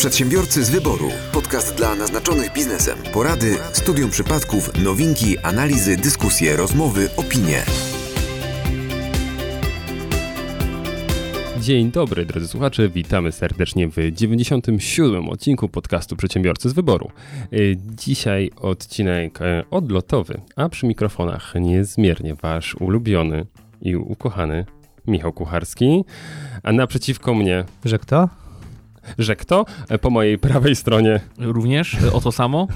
[0.00, 1.08] Przedsiębiorcy z wyboru.
[1.32, 2.98] Podcast dla naznaczonych biznesem.
[3.12, 7.62] Porady, studium przypadków, nowinki, analizy, dyskusje, rozmowy, opinie.
[11.60, 15.28] Dzień dobry, drodzy słuchacze, witamy serdecznie w 97.
[15.28, 17.10] odcinku podcastu Przedsiębiorcy z Wyboru.
[17.52, 23.46] Y, Dzisiaj odcinek e, odlotowy, a przy mikrofonach niezmiernie wasz ulubiony
[23.80, 24.66] i ukochany
[25.06, 26.04] Michał Kucharski,
[26.62, 28.39] a naprzeciwko mnie, Że kto?
[29.18, 29.66] Że kto?
[29.88, 32.66] E, Po mojej prawej stronie, Również e, o to samo.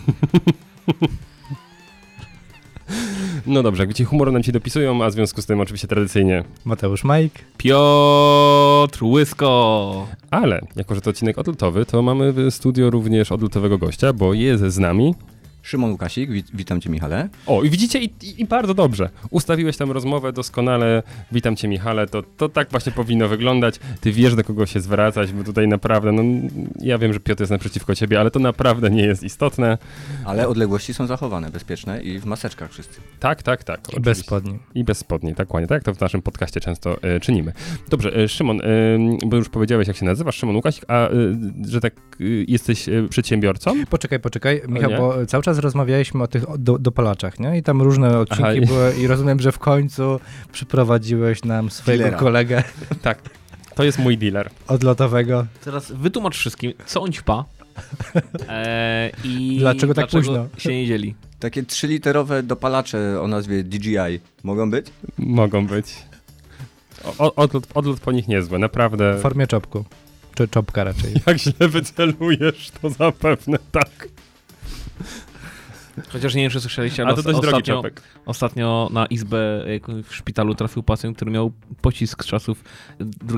[3.47, 6.45] no dobrze, jak widzicie, humor nam ci dopisują, a w związku z tym oczywiście tradycyjnie,
[6.65, 7.33] Mateusz Majk.
[7.57, 10.07] Piotr Łysko.
[10.31, 14.65] ale jako, że to odcinek odlotowy, to mamy w studio również odlotowego gościa, bo jest
[14.65, 15.15] z nami
[15.65, 17.29] Szymon Łukasik, wit- witam Cię Michale.
[17.47, 19.11] O, i widzicie, i, i, bardzo dobrze.
[19.31, 21.03] Ustawiłeś tam rozmowę doskonale.
[21.33, 22.07] Witam cię, Michale.
[22.07, 23.75] To, to tak właśnie powinno wyglądać.
[24.01, 26.23] Ty wiesz, do kogo się zwracać, bo tutaj naprawdę, no
[26.81, 29.79] ja wiem, że Piotr jest naprzeciwko ciebie, ale to naprawdę nie jest istotne.
[30.25, 33.01] Ale odległości są zachowane, bezpieczne i w maseczkach wszyscy.
[33.21, 33.79] Tak, tak, tak.
[33.79, 34.01] I oczywiście.
[34.01, 34.59] bez spodni.
[34.75, 35.35] I bez spodni.
[35.35, 37.53] Tak jak to w naszym podcaście często e, czynimy.
[37.89, 38.65] Dobrze, e, Szymon, e,
[39.27, 41.11] bo już powiedziałeś, jak się nazywasz, Szymon Łukasik, a e,
[41.69, 43.75] że tak e, jesteś e, przedsiębiorcą?
[43.91, 47.59] Poczekaj, poczekaj, Michał, bo cały czas rozmawialiśmy o tych do, dopalaczach, nie?
[47.59, 50.21] I tam różne odcinki Aha, były i rozumiem, że w końcu
[50.53, 52.19] przyprowadziłeś nam swojego Dealera.
[52.21, 52.63] kolegę
[53.03, 53.19] Tak.
[53.75, 54.51] To jest mój dealer.
[54.69, 55.47] odlotowego.
[55.65, 57.45] Teraz wytłumacz wszystkim, co on ćpa
[58.49, 60.47] e, i Dlaczego tak późno?
[60.59, 61.15] się nie dzieli.
[61.39, 63.97] Takie trzyliterowe dopalacze o nazwie DJI
[64.43, 64.87] mogą być?
[65.19, 65.95] Mogą być.
[67.19, 69.19] O- odlot, odlot po nich niezły, naprawdę.
[69.19, 69.85] W formie czopku.
[70.35, 71.13] Czy czopka raczej.
[71.27, 74.09] Jak źle wycelujesz, to zapewne tak.
[76.09, 78.03] Chociaż nie wiem, czy słyszeliście, A ale to dość drogi ostatnio, czopek.
[78.27, 79.39] ostatnio na izbę
[80.05, 82.65] w szpitalu trafił pacjent, który miał pocisk z czasów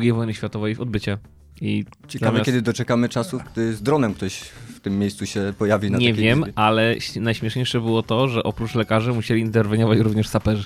[0.00, 1.18] II wojny światowej w odbycie.
[1.60, 4.38] I Ciekawe, Zamiast- kiedy doczekamy czasów, gdy z dronem ktoś
[4.76, 6.52] w tym miejscu się pojawi na nie wiem, izbie.
[6.56, 10.64] ale najśmieszniejsze było to, że oprócz lekarzy musieli interweniować również saperzy.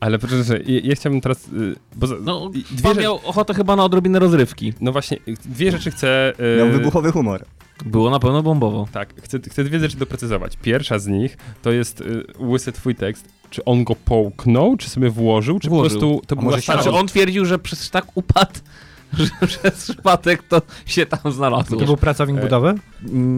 [0.00, 1.48] Ale proszę, ja, ja chciałbym teraz.
[1.48, 4.72] y, Bo, za- No, dwie pan rzeczy- miał ochotę chyba na odrobinę rozrywki.
[4.80, 6.32] no właśnie, y, dwie rzeczy chcę.
[6.54, 7.44] y, Miał wybuchowy humor.
[7.84, 8.88] Było na pewno bombowo.
[8.92, 10.56] Tak, chcę, chcę dwie rzeczy doprecyzować.
[10.62, 13.28] Pierwsza z nich to jest y, łysy twój tekst.
[13.50, 16.00] Czy on go połknął, czy sobie włożył, czy Włożył.
[16.00, 16.82] po prostu to A była może stara...
[16.82, 18.60] Znaczy on twierdził, że przez tak upadł,
[19.40, 21.78] że przez przypadek to się tam znalazło.
[21.78, 22.74] To był pracownik E, budowy?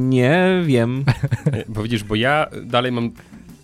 [0.09, 1.05] Nie wiem.
[1.53, 3.11] E, Bo widzisz, bo ja dalej mam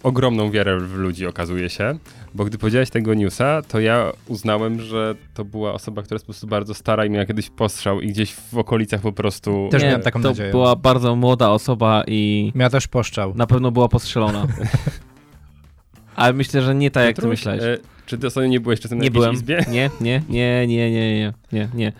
[0.02, 1.98] ogromną wiarę w ludzi, okazuje się,
[2.34, 6.32] bo gdy powiedziałeś tego newsa, to ja uznałem, że to była osoba, która jest po
[6.32, 9.68] prostu bardzo stara i miała kiedyś postrzał i gdzieś w okolicach po prostu...
[9.70, 10.50] Też miałem taką to nadzieję.
[10.50, 13.34] była bardzo młoda osoba i Miała też poszczał.
[13.34, 14.46] na pewno była postrzelona.
[16.16, 17.62] Ale myślę, że nie tak jak ty myślałeś.
[17.62, 19.34] e, Czy ty ostatnio nie byłeś czasem na Nie jakiejś byłem.
[19.34, 19.64] izbie?
[19.70, 21.92] Nie, nie, nie, nie, nie, nie, nie, nie.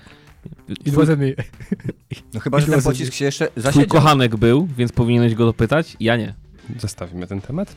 [0.87, 1.35] I dwa zęby.
[2.35, 3.89] No chyba, że ten pocisk się jeszcze Twój zasiedział.
[3.89, 5.97] kochanek był, więc powinieneś go dopytać.
[6.01, 6.35] Ja nie.
[6.79, 7.77] Zostawimy ten temat.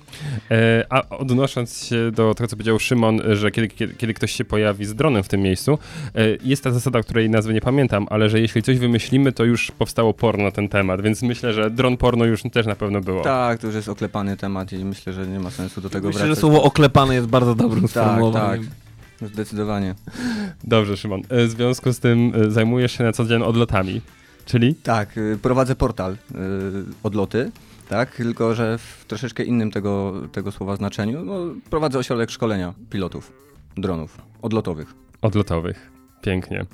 [0.52, 4.46] E, a odnosząc się do tego, co powiedział Szymon, że kiedy, kiedy, kiedy ktoś się
[4.46, 5.78] pojawi z dronem w tym miejscu,
[6.16, 9.72] e, jest ta zasada, której nazwy nie pamiętam, ale że jeśli coś wymyślimy, to już
[9.72, 13.24] powstało porno na ten temat, więc myślę, że dron porno już też na pewno było.
[13.24, 16.20] Tak, to już jest oklepany temat i myślę, że nie ma sensu do tego Myślę,
[16.20, 16.42] że wracać.
[16.42, 18.04] słowo oklepane jest bardzo dobrym Tak, tak.
[18.04, 18.70] sformułowaniem.
[19.22, 19.96] Zdecydowanie.
[20.64, 21.22] Dobrze, Szymon.
[21.30, 24.02] E, w związku z tym e, zajmujesz się na co dzień odlotami,
[24.46, 24.76] czyli?
[24.76, 26.18] Tak, y, prowadzę portal y,
[27.04, 27.52] odloty,
[27.90, 31.26] tak, tylko że w troszeczkę innym tego, tego słowa znaczeniu.
[31.26, 31.36] No,
[31.70, 33.32] prowadzę ośrodek szkolenia pilotów
[33.78, 34.94] dronów odlotowych.
[35.22, 35.92] Odlotowych.
[36.22, 36.66] Pięknie.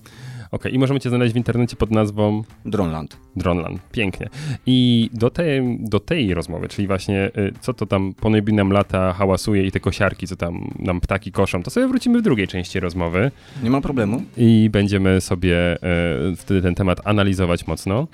[0.52, 3.18] Okej, i możemy cię znaleźć w internecie pod nazwą Dronland.
[3.36, 3.82] Dronland.
[3.92, 4.30] Pięknie.
[4.66, 8.72] I do tej, do tej rozmowy, czyli właśnie y, co to tam po niebie nam
[8.72, 12.48] lata hałasuje i te kosiarki, co tam nam ptaki koszą, to sobie wrócimy w drugiej
[12.48, 13.32] części rozmowy
[13.64, 14.24] Nie ma problemu.
[14.38, 18.08] i będziemy sobie y, wtedy ten temat analizować mocno.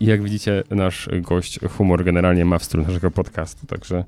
[0.00, 4.04] I jak widzicie, nasz gość humor generalnie ma w stylu naszego podcastu, także...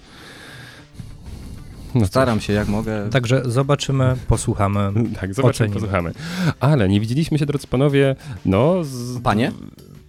[1.94, 3.10] No Staram się jak mogę.
[3.10, 4.78] Także zobaczymy, posłuchamy.
[5.20, 5.74] Tak, zobaczymy, Ocenimy.
[5.74, 6.12] posłuchamy.
[6.60, 8.84] Ale nie widzieliśmy się, drodzy panowie, no...
[8.84, 9.20] Z...
[9.20, 9.52] Panie?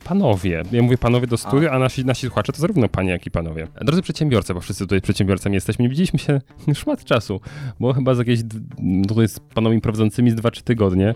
[0.03, 0.63] Panowie.
[0.71, 3.67] Ja mówię panowie do studia, a, nasi, nasi słuchacze to zarówno panie, jak i panowie.
[3.81, 6.41] Drodzy przedsiębiorcy, bo wszyscy tutaj przedsiębiorcami jesteśmy, nie widzieliśmy się
[6.81, 7.41] szmat czasu,
[7.79, 8.39] bo chyba z jakieś,
[8.79, 11.15] no to jest panami prowadzącymi z 2-3 tygodnie.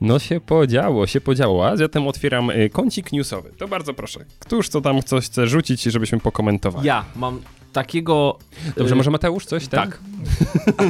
[0.00, 3.50] No się podziało, się podziało, a zatem otwieram y, kącik newsowy.
[3.58, 4.24] To bardzo proszę.
[4.38, 6.86] Któż co tam coś chce rzucić, żebyśmy pokomentowali?
[6.86, 7.40] Ja mam
[7.74, 8.38] takiego...
[8.76, 9.68] Dobrze, y, może Mateusz coś?
[9.68, 9.80] ten?
[9.80, 9.98] Tak.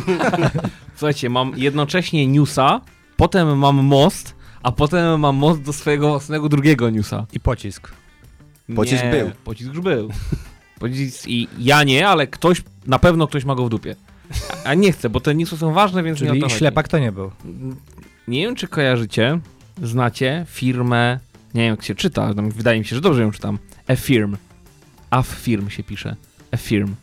[0.97, 2.81] Słuchajcie, mam jednocześnie newsa,
[3.17, 7.27] potem mam most, a potem mam most do swojego własnego drugiego newsa.
[7.33, 7.93] I pocisk.
[8.77, 9.31] Pocisk nie, był.
[9.45, 10.11] Pocisk już był.
[10.79, 13.97] Pocisk i ja nie, ale ktoś, na pewno ktoś ma go w dupie.
[14.65, 16.55] A, a nie chcę, bo te newsy są ważne, więc nie o to Czyli chodzi.
[16.55, 17.31] ślepak to nie był.
[18.29, 19.41] Nie wiem, czy kojarzycie,
[19.83, 21.19] znacie firmę
[21.55, 23.59] nie wiem jak się czyta, wydaje mi się, że dobrze ją czytam.
[23.89, 24.37] Affirm.
[25.11, 26.17] Affirm się pisze.
[26.55, 26.95] Affirm.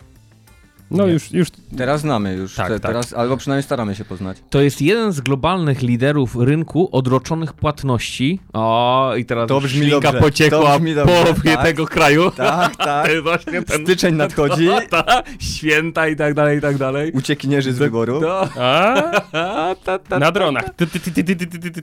[0.91, 1.13] No Nie.
[1.13, 2.91] już, już Teraz znamy już, Tak, te, tak.
[2.91, 4.37] teraz, albo przynajmniej staramy się poznać.
[4.49, 8.39] To jest jeden z globalnych liderów rynku odroczonych płatności.
[8.53, 10.13] O, i teraz To brzmi dobrze.
[10.13, 11.63] pociekła To brzmi połowie tak.
[11.63, 12.31] tego kraju.
[12.31, 13.07] Tak, tak.
[13.11, 13.83] To właśnie ten...
[13.83, 17.11] Styczeń nadchodzi, Ta, święta i tak dalej, i tak dalej.
[17.11, 18.21] uciekinierzy z wyboru.
[18.21, 18.41] No.
[18.63, 18.95] A,
[19.85, 20.65] Ta, ta, na dronach.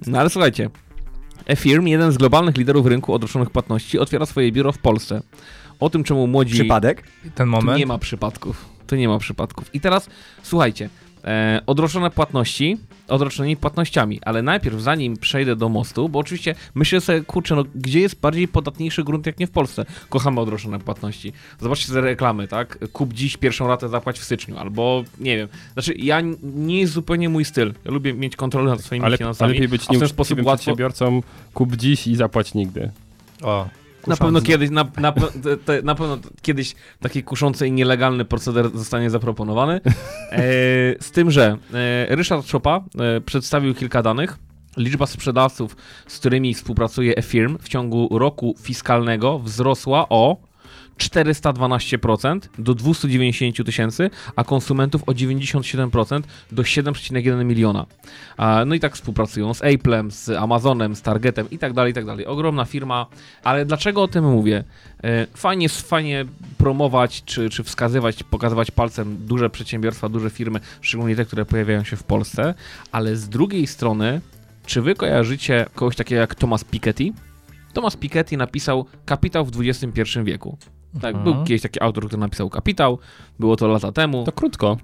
[0.07, 0.71] No ale słuchajcie.
[1.47, 5.23] Efirm, jeden z globalnych liderów rynku odroczonych płatności, otwiera swoje biuro w Polsce.
[5.81, 6.55] O tym, czemu młodzi...
[6.55, 7.03] Przypadek?
[7.23, 7.79] Ten Tu moment.
[7.79, 8.65] nie ma przypadków.
[8.87, 9.75] Tu nie ma przypadków.
[9.75, 10.09] I teraz
[10.43, 10.89] słuchajcie.
[11.25, 12.77] E, odroczone płatności,
[13.09, 18.01] odroczonymi płatnościami, ale najpierw zanim przejdę do mostu, bo oczywiście myślę sobie, kurczę, no gdzie
[18.01, 19.85] jest bardziej podatniejszy grunt jak nie w Polsce?
[20.09, 21.33] Kochamy odroczone płatności.
[21.61, 22.79] Zobaczcie te reklamy, tak?
[22.93, 25.49] Kup dziś pierwszą ratę, zapłać w styczniu, albo nie wiem.
[25.73, 27.75] Znaczy, ja nie jest zupełnie mój styl.
[27.85, 29.53] Ja lubię mieć kontrolę nad swoimi Ale, ale finansami.
[29.53, 31.23] lepiej być a w ten sposób łatwo, przedsiębiorcą,
[31.55, 32.91] kup dziś i zapłać nigdy.
[33.43, 33.69] O,
[34.09, 35.13] Na pewno kiedyś, na, na,
[35.65, 39.81] te, na pewno kiedyś taki kuszący i nielegalny proceder zostanie zaproponowany.
[40.33, 40.41] E,
[41.01, 44.39] z tym, że e, Ryszard Szopa e, przedstawił kilka danych.
[44.77, 45.77] Liczba sprzedawców,
[46.07, 50.48] z którymi współpracuje eFirm w ciągu roku fiskalnego wzrosła o
[50.99, 56.23] 412% do 290 tysięcy, a konsumentów o 97%
[56.53, 57.87] do 7,1 miliona.
[58.67, 62.05] No i tak współpracują z Apple'em, z Amazonem, z Targetem i tak dalej, i tak
[62.05, 62.27] dalej.
[62.27, 63.07] Ogromna firma,
[63.45, 64.65] ale dlaczego o tym mówię?
[65.05, 66.25] E, Fajnie, fajnie
[66.59, 71.97] promować, czy, czy wskazywać, pokazywać palcem duże przedsiębiorstwa, duże firmy, szczególnie te, które pojawiają się
[71.97, 72.55] w Polsce,
[72.93, 74.21] ale z drugiej strony,
[74.67, 77.13] czy wy kojarzycie kogoś takiego jak Thomas Piketty?
[77.73, 80.59] Thomas Piketty napisał Kapitał w XXI wieku.
[81.01, 81.25] Tak, Mhm.
[81.25, 82.99] był kiedyś taki autor, który napisał Kapitał,
[83.39, 84.25] było to lata temu.
[84.25, 84.77] To krótko.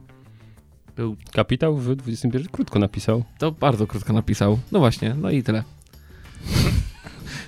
[0.96, 3.24] Był Kapitał w 21 krótko napisał.
[3.38, 4.58] To bardzo krótko napisał.
[4.72, 5.64] No właśnie, no i tyle.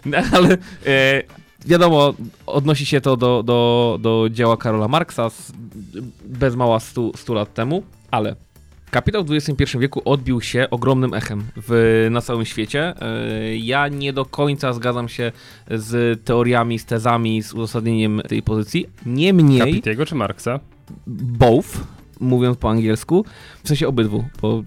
[0.05, 1.23] No, ale e,
[1.67, 2.15] wiadomo,
[2.47, 5.53] odnosi się to do, do, do dzieła Karola Marksa z,
[6.25, 8.37] bez mała 100, 100 lat temu, ale
[8.97, 12.95] Kapitał w XXI wieku odbił się ogromnym echem w, na całym świecie.
[13.01, 15.33] E, Ja nie do końca zgadzam się
[15.71, 18.87] z teoriami, z tezami, z uzasadnieniem tej pozycji.
[19.07, 20.61] Niemniej, Kapitiego czy Marksa?
[21.07, 21.69] both,
[22.21, 23.25] mówiąc po angielsku,
[23.65, 24.63] w sensie obydwu, bo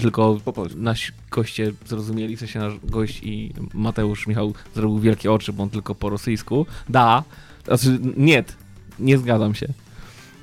[0.00, 5.52] tylko Po nasi goście zrozumieli, w sensie nasz gość i Mateusz Michał zrobił wielkie oczy,
[5.52, 6.66] bo on tylko po rosyjsku.
[6.88, 7.24] Da,
[7.64, 8.44] znaczy nie,
[8.98, 9.66] nie zgadzam się.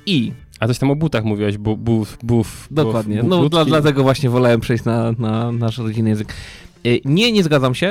[0.06, 0.32] I
[0.62, 4.30] A coś tam o butach mówiłeś, bu, buf, buf, dokładnie, buf, no dla, dlatego właśnie
[4.30, 6.34] wolałem przejść na, na nasz rodzinny język.
[6.86, 7.86] Y, Nie, nie zgadzam się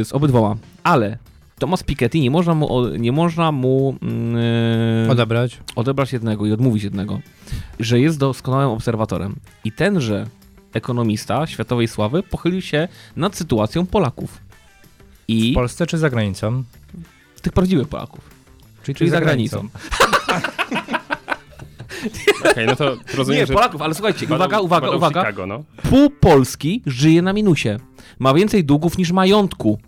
[0.00, 1.18] y, z obydwoma, ale
[1.58, 5.60] Thomas Piketty nie można mu, nie można mu mm, Odebrać.
[5.76, 7.20] odebrać jednego i odmówić jednego,
[7.80, 9.36] że jest doskonałym obserwatorem.
[9.64, 10.26] I tenże
[10.72, 14.38] ekonomista światowej sławy pochylił się nad sytuacją Polaków.
[15.28, 16.64] I W Polsce czy za granicą?
[17.42, 18.30] tych prawdziwych Polaków.
[18.82, 19.68] Czyli, Czyli za granicą.
[22.50, 25.20] Okej, no to rozumiem, Nie, że Polaków, ale słuchajcie, badał- uwaga, uwaga, uwaga.
[25.20, 25.64] Chicago, no.
[25.90, 27.68] Pół Polski żyje na minusie.
[28.18, 29.78] Ma więcej długów niż majątku.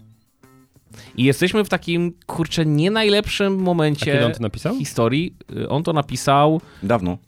[1.16, 4.76] I jesteśmy w takim, kurczę, nie najlepszym A kiedy on momencie to napisał?
[4.76, 5.34] historii.
[5.56, 7.18] Y, On to napisał Dawno.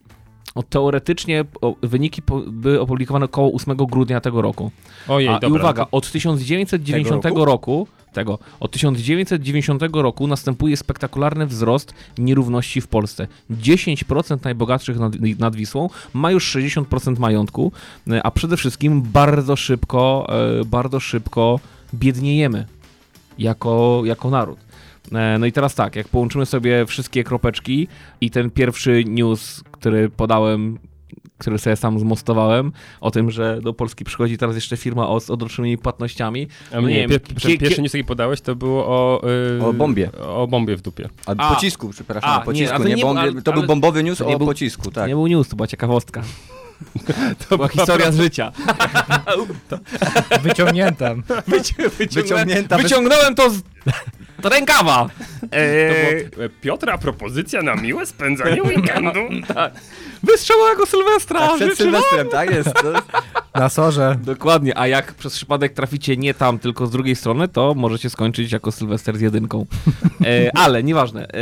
[0.57, 1.45] O, teoretycznie,
[1.83, 4.71] wyniki były opublikowane około 8 grudnia tego roku.
[5.09, 5.61] Ojej, A, I dobra.
[5.61, 7.87] uwaga, od 1990 Tego roku?
[8.17, 13.27] tego, od 1990 roku następuje spektakularny wzrost nierówności w Polsce.
[13.51, 17.73] 10% najbogatszych nad, nad Wisłą ma już 60% majątku,
[18.11, 20.27] e, a przede wszystkim bardzo szybko,
[20.61, 21.61] e, bardzo szybko
[21.95, 22.67] biedniejemy
[23.39, 24.59] jako, jako naród.
[25.13, 27.89] E, No i teraz tak, jak połączymy sobie wszystkie kropeczki
[28.21, 30.79] i ten pierwszy news, który podałem,
[31.39, 35.31] który sobie sam zmostowałem, o tym, że do Polski przychodzi teraz jeszcze firma o, z
[35.31, 36.49] odroczonymi płatnościami.
[36.73, 39.23] A no mnie, nie wiem, pier, pierwszy news, jaki podałeś, to było o...
[39.59, 40.07] y, O bombie.
[40.23, 41.09] O bombie w dupie.
[41.27, 41.55] A, A.
[41.55, 43.21] pocisku, przepraszam, A, o nie, pocisku, to nie, nie bombie.
[43.23, 45.09] był- ale- to był bombowy news to nie o był- pocisku, To tak.
[45.09, 46.23] nie był news, to była ciekawostka.
[47.49, 48.53] To była historia z życia.
[50.43, 51.15] Wyciągnięta.
[52.07, 53.63] Wyciągnięta, Wyciągnąłem to z,
[54.43, 55.09] z rękawa.
[55.51, 59.21] To Eee, było, e, Piotra, propozycja na miłe spędzanie weekendu.
[60.23, 61.41] wystrzałowego Sylwestra.
[61.49, 62.75] Tak, przed Sylwestrem, tak jest.
[62.75, 62.93] To,
[63.61, 64.17] Na sorze.
[64.25, 68.53] Dokładnie, a jak przez przypadek traficie nie tam, tylko z drugiej strony, to możecie skończyć
[68.53, 69.67] jako Sylwester z jedynką.
[70.25, 71.29] E, ale nieważne.
[71.29, 71.33] E,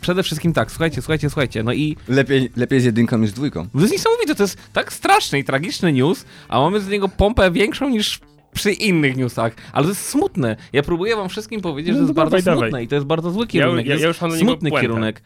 [0.00, 1.62] przede wszystkim tak, słuchajcie, słuchajcie, słuchajcie.
[1.62, 3.68] No i lepiej, lepiej z jedynką niż z dwójką.
[3.72, 7.50] to jest niesamowite, to jest tak straszny i tragiczny news, a mamy z niego pompę
[7.50, 8.20] większą niż
[8.54, 9.52] przy innych newsach.
[9.72, 10.56] Ale to jest smutne.
[10.72, 12.84] Ja próbuję wam wszystkim powiedzieć, No że to jest to bardzo dawaj, smutne dawaj.
[12.84, 13.86] i to jest bardzo zły kierunek.
[13.86, 15.22] ja- jest ja już smutny kierunek.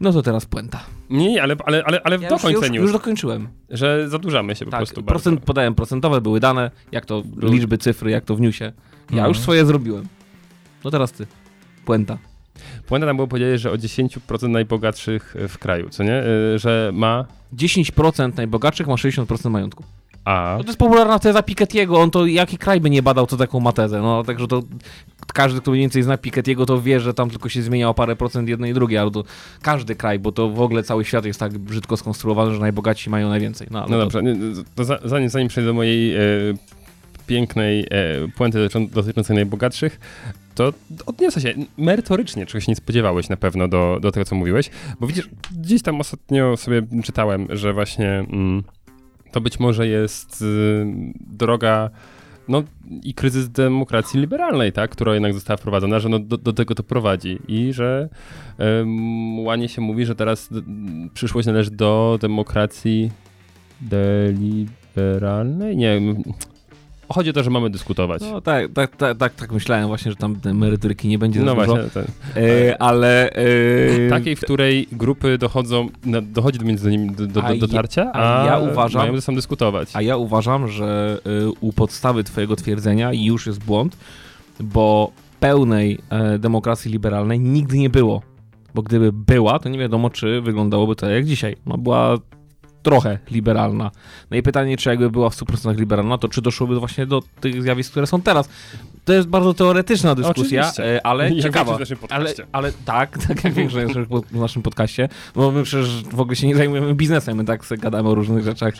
[0.00, 0.80] No to teraz puenta.
[1.10, 3.48] Nie, nie, ale, ale, ale, ale Ja do końca już, już dokończyłem.
[3.70, 5.46] że zadłużamy się po Tak, prostu procent, bardzo.
[5.46, 8.72] podałem procentowe, były dane, jak to liczby, cyfry, jak to w newsie.
[9.10, 10.06] Ja już swoje zrobiłem.
[10.84, 11.26] No teraz ty.
[11.84, 12.18] Puenta.
[12.86, 16.22] Puenta tam było powiedzieć, że o 10% najbogatszych w kraju, co nie?
[16.54, 17.24] Y, Że ma...
[17.56, 19.84] 10% najbogatszych ma 60% majątku.
[20.24, 20.54] A...
[20.58, 23.60] No to jest popularna teza Piketty'ego, on to jaki kraj by nie badał, to taką
[23.60, 24.00] ma tezę.
[24.02, 24.62] No także to
[25.34, 28.16] każdy, kto mniej więcej zna Piketty'ego, to wie, że tam tylko się zmienia o parę
[28.16, 29.24] procent jedno i drugie, ale to
[29.62, 33.28] każdy kraj, bo to w ogóle cały świat jest tak brzydko skonstruowany, że najbogatsi mają
[33.28, 33.66] najwięcej.
[33.70, 34.22] No, No to- dobrze,
[34.74, 36.20] to za- zanim, zanim przejdę do mojej e,
[37.26, 37.84] pięknej e,
[38.36, 40.00] puenty dotyczą- dotyczącej najbogatszych,
[40.54, 40.72] to
[41.06, 45.06] odniosę się merytorycznie, czego się nie spodziewałeś na pewno do, do tego, co mówiłeś, bo
[45.06, 45.28] widzisz,
[45.60, 48.62] gdzieś tam ostatnio sobie czytałem, że właśnie mm,
[49.32, 50.86] to być może jest y,
[51.20, 51.90] droga
[52.48, 52.62] no
[53.02, 56.82] i kryzys demokracji liberalnej, tak, która jednak została wprowadzona, że no, do, do tego to
[56.82, 58.08] prowadzi i że
[58.58, 60.48] um, łanie się mówi, że teraz
[61.14, 63.10] przyszłość należy do demokracji
[63.80, 65.76] deliberalnej?
[65.76, 66.00] Nie.
[67.12, 68.22] Chodzi o to, że mamy dyskutować.
[68.32, 71.66] No tak, tak, tak, tak, tak myślałem właśnie, że tam merytoryki nie będzie No dużo.
[71.66, 72.06] właśnie, tak.
[72.36, 73.30] E, ale...
[73.32, 75.88] E, Takiej, w której grupy dochodzą,
[76.22, 79.36] dochodzi do między nimi do, do, do dotarcia, a a, ja uważam- mają ze sobą
[79.36, 79.88] dyskutować.
[79.94, 83.96] A ja uważam, że y, u podstawy twojego twierdzenia już jest błąd,
[84.60, 88.22] bo pełnej e, demokracji liberalnej nigdy nie było.
[88.74, 91.56] Bo gdyby była, to nie wiadomo, czy wyglądałoby to jak dzisiaj.
[91.66, 92.18] No była
[92.82, 93.90] trochę liberalna.
[94.30, 97.62] No i pytanie, czy jakby była w 100% liberalna, to czy doszłoby właśnie do tych
[97.62, 98.48] zjawisk, które są teraz.
[99.04, 100.96] To jest bardzo teoretyczna dyskusja, Oczywiście.
[100.96, 101.78] e, ale Jak ciekawa.
[102.08, 103.94] Ale, ale tak, tak jak większość
[104.30, 107.80] w naszym podcaście, bo my przecież w ogóle się nie zajmujemy biznesem, my tak sobie
[107.80, 108.74] gadamy o różnych rzeczach.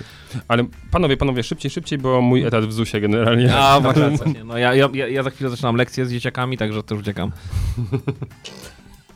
[0.49, 3.55] Ale panowie, panowie, szybciej, szybciej, bo mój etat w ZUS-ie generalnie.
[3.57, 4.45] A, rację.
[4.45, 7.33] No, ja, ja, ja za chwilę zaczynam lekcje z dzieciakami, także też uciekam.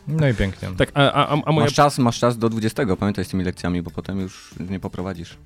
[0.09, 0.69] No i pięknie.
[0.77, 3.83] Tak, a, a, a moja Masz czas, masz czas do 20, pamiętaj z tymi lekcjami,
[3.83, 5.37] bo potem już nie poprowadzisz.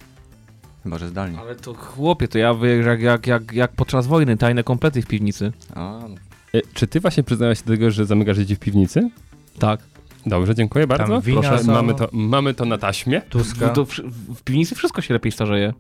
[0.83, 1.39] Chyba, że zdalnie.
[1.39, 2.55] Ale to chłopie, to ja
[2.87, 5.53] jak, jak, jak, jak podczas wojny, tajne komplety w piwnicy.
[5.75, 5.99] A.
[6.55, 9.11] E, Czy ty właśnie przyznałeś się do tego, że zamykasz dzieci w piwnicy?
[9.59, 9.81] Tak.
[10.27, 11.21] Dobrze, dziękuję bardzo.
[11.21, 11.73] wina Proszę, są.
[11.73, 13.21] mamy to, mamy to na taśmie.
[13.21, 13.69] Tuska.
[13.69, 13.91] To w,
[14.35, 15.73] w piwnicy wszystko się lepiej starzeje.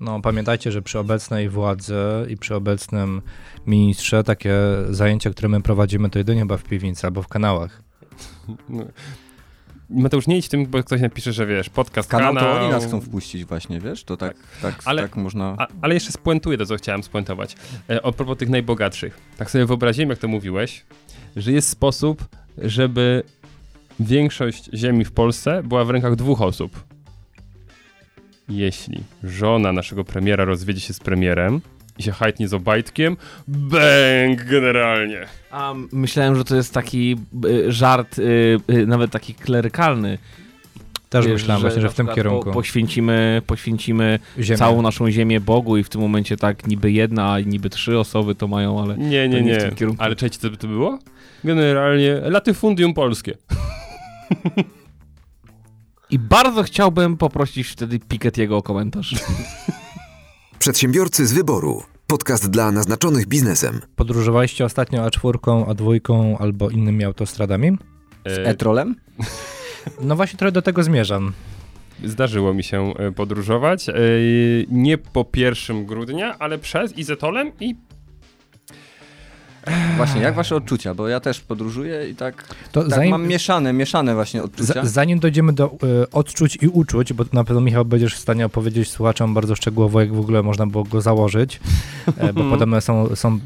[0.00, 1.94] No, pamiętajcie, że przy obecnej władzy
[2.28, 3.22] i przy obecnym
[3.66, 4.54] ministrze takie
[4.90, 7.82] zajęcia, które my prowadzimy, to jedynie chyba w piwnicy albo w kanałach.
[8.68, 8.84] No.
[9.90, 12.54] Mateusz, nie idź w tym, bo ktoś napisze, że wiesz, podcast, Kanał kanał...
[12.54, 14.04] to oni nas chcą wpuścić właśnie, wiesz?
[14.04, 15.54] To tak, tak, Ale- tak można...
[15.58, 17.56] A, ale jeszcze spuentuję to, co chciałem spuentować.
[17.90, 19.20] E, a propos tych najbogatszych.
[19.36, 20.84] Tak sobie wyobraziłem, jak to mówiłeś,
[21.36, 22.28] że jest sposób,
[22.58, 23.22] żeby
[24.00, 26.84] większość ziemi w Polsce była w rękach dwóch osób.
[28.48, 31.60] Jeśli żona naszego premiera rozwiedzie się z premierem
[31.98, 33.16] i się hajtnie z Obajtkiem,
[33.48, 35.26] bęk generalnie.
[35.50, 40.18] A myślałem, że to jest taki y, żart, y, y, nawet taki klerykalny.
[41.08, 42.44] Też Wiesz, myślałem właśnie, że w tym kierunku.
[42.44, 44.58] Po, poświęcimy, poświęcimy Ziemię.
[44.58, 48.34] całą naszą ziemię Bogu i w tym momencie tak niby jedna, a niby trzy osoby
[48.34, 49.56] to mają, ale Nie, nie, nie w nie.
[49.56, 50.02] tym kierunku.
[50.02, 50.98] Ale czekajcie, co by to było?
[51.44, 53.34] Generalnie latyfundium polskie.
[56.10, 59.14] I bardzo chciałbym poprosić wtedy Piketty'ego o komentarz.
[60.58, 61.82] Przedsiębiorcy z wyboru.
[62.06, 63.80] Podcast dla naznaczonych biznesem.
[63.96, 65.32] Podróżowaliście ostatnio A4,
[65.66, 67.68] A2 albo innymi autostradami?
[68.26, 68.94] E, E-trolem?
[70.00, 71.32] No właśnie trochę do tego zmierzam.
[72.04, 73.88] Zdarzyło mi się e, podróżować.
[73.88, 73.92] e,
[74.68, 77.74] Nie po 1 grudnia, ale przez Izetolem i
[79.96, 80.94] Właśnie, jak wasze odczucia?
[80.94, 84.72] Bo ja też podróżuję i tak, To tak zanim, mam mieszane, mieszane właśnie odczucia.
[84.72, 85.66] za, zanim dojdziemy do
[86.02, 90.00] y, odczuć i uczuć, bo na pewno Michał będziesz w stanie opowiedzieć słuchaczom bardzo szczegółowo,
[90.00, 91.60] jak w ogóle można było go założyć,
[92.16, 93.38] e, bo podobno są, są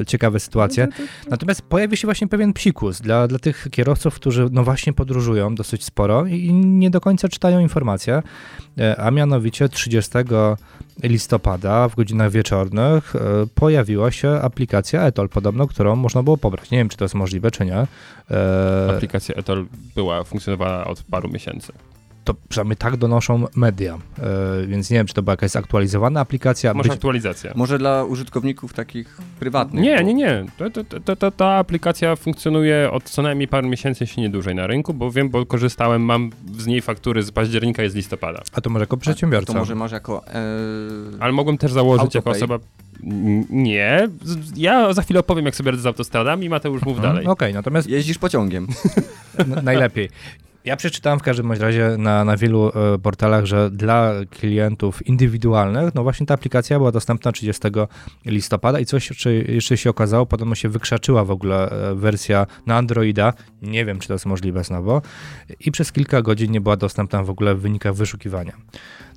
[0.00, 0.88] e, ciekawe sytuacje.
[1.30, 5.84] Natomiast pojawi się właśnie pewien psikus dla, dla tych kierowców, którzy no właśnie podróżują dosyć
[5.84, 8.22] sporo i nie do końca czytają informacje,
[8.98, 10.10] a mianowicie 30
[11.02, 13.18] listopada w godzinach wieczornych e,
[13.54, 16.70] pojawiła się aplikacja Etol podobno, którą można było pobrać.
[16.70, 17.86] Nie wiem, czy to jest możliwe, czy nie.
[18.30, 21.72] E, aplikacja Etol była, funkcjonowała od paru miesięcy.
[22.24, 23.98] To przynajmniej tak donoszą media,
[24.62, 26.74] e, więc nie wiem, czy to była jakaś zaktualizowana aplikacja.
[26.74, 27.52] Może Być, aktualizacja.
[27.56, 29.84] Może dla użytkowników takich prywatnych.
[29.84, 30.44] Nie, bo- nie, nie.
[30.58, 34.54] To, to, to, to, ta aplikacja funkcjonuje od co najmniej paru miesięcy, jeśli nie dłużej
[34.54, 38.42] na rynku, bo wiem, bo korzystałem, mam z niej faktury z października i z listopada.
[38.52, 39.52] a to może jako przedsiębiorca.
[39.52, 40.26] To może masz jako...
[40.26, 40.32] E...
[41.20, 42.56] Ale mogłem też założyć jako Autopay.
[42.58, 42.64] osoba...
[43.04, 44.08] N- Nie.
[44.56, 47.26] Ja za chwilę opowiem, jak sobie radzę z autostradami, Mateusz mów Mhm, dalej.
[47.26, 48.66] Okej, natomiast Jeździsz pociągiem.
[49.38, 50.08] n- najlepiej.
[50.64, 56.02] Ja przeczytałem w każdym razie na, na wielu e, portalach, że dla klientów indywidualnych, no
[56.02, 57.62] właśnie ta aplikacja była dostępna 30
[58.26, 62.76] listopada i coś jeszcze, jeszcze się okazało, podobno się wykrzaczyła w ogóle e, wersja na
[62.76, 65.02] Androida, nie wiem czy to jest możliwe znowu,
[65.60, 68.52] i przez kilka godzin nie była dostępna w ogóle w wynikach wyszukiwania.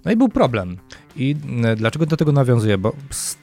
[0.05, 0.77] No i był problem.
[1.15, 2.77] I e, dlaczego do tego nawiązuję?
[2.77, 2.93] Bo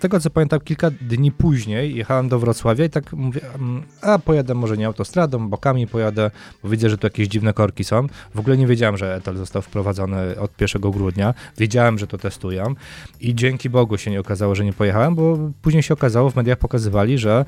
[0.00, 4.54] tego co pamiętam, kilka dni później jechałem do Wrocławia i tak mówię, mm, a pojadę
[4.54, 6.30] może nie autostradą, bokami pojadę,
[6.62, 8.06] bo widzę, że tu jakieś dziwne korki są.
[8.34, 11.34] W ogóle nie wiedziałem, że ETOL został wprowadzony od 1 grudnia.
[11.58, 12.74] Wiedziałem, że to testują
[13.20, 16.58] i dzięki Bogu się nie okazało, że nie pojechałem, bo później się okazało, w mediach
[16.58, 17.44] pokazywali, że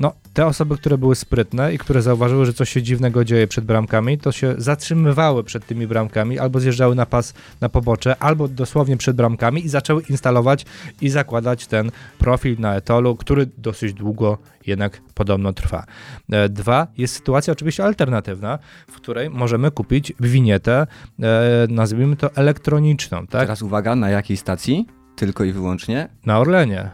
[0.00, 3.64] no, te osoby, które były sprytne i które zauważyły, że coś się dziwnego dzieje przed
[3.64, 8.96] bramkami, to się zatrzymywały przed tymi bramkami, albo zjeżdżały na pas na pobocze, albo dosłownie
[8.96, 10.66] przed bramkami i zaczęły instalować
[11.00, 15.84] i zakładać ten profil na etolu, który dosyć długo jednak podobno trwa.
[16.32, 18.58] E, Dwa, jest sytuacja oczywiście alternatywna,
[18.90, 20.86] w której możemy kupić winietę,
[21.22, 23.40] e, nazwijmy to elektroniczną, tak?
[23.40, 24.86] Teraz uwaga, na jakiej stacji?
[25.16, 26.08] Tylko i wyłącznie.
[26.26, 26.90] Na Orlenie.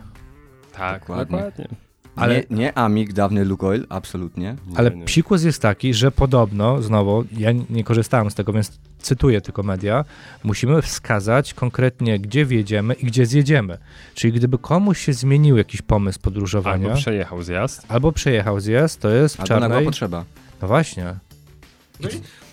[0.76, 1.36] Tak, Dokładnie.
[1.36, 1.68] dokładnie.
[2.16, 4.56] Ale- Nie, nie Amig, dawny Lukoil, absolutnie.
[4.76, 9.62] Ale psikus jest taki, że podobno, znowu, ja nie korzystałem z tego, więc cytuję tylko
[9.62, 10.04] media,
[10.44, 13.78] musimy wskazać konkretnie, gdzie wjedziemy i gdzie zjedziemy.
[14.14, 17.82] Czyli gdyby komuś się zmienił jakiś pomysł podróżowania, Albo przejechał zjazd.
[17.88, 19.84] albo przejechał zjazd, to jest w Albo nagła czarnej...
[19.84, 20.24] potrzeba.
[20.62, 21.14] No właśnie,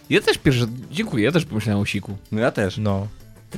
[0.09, 2.17] Ja też pierwszy, dziękuję, ja też pomyślałem o siku.
[2.31, 2.77] No ja też.
[2.77, 3.07] no.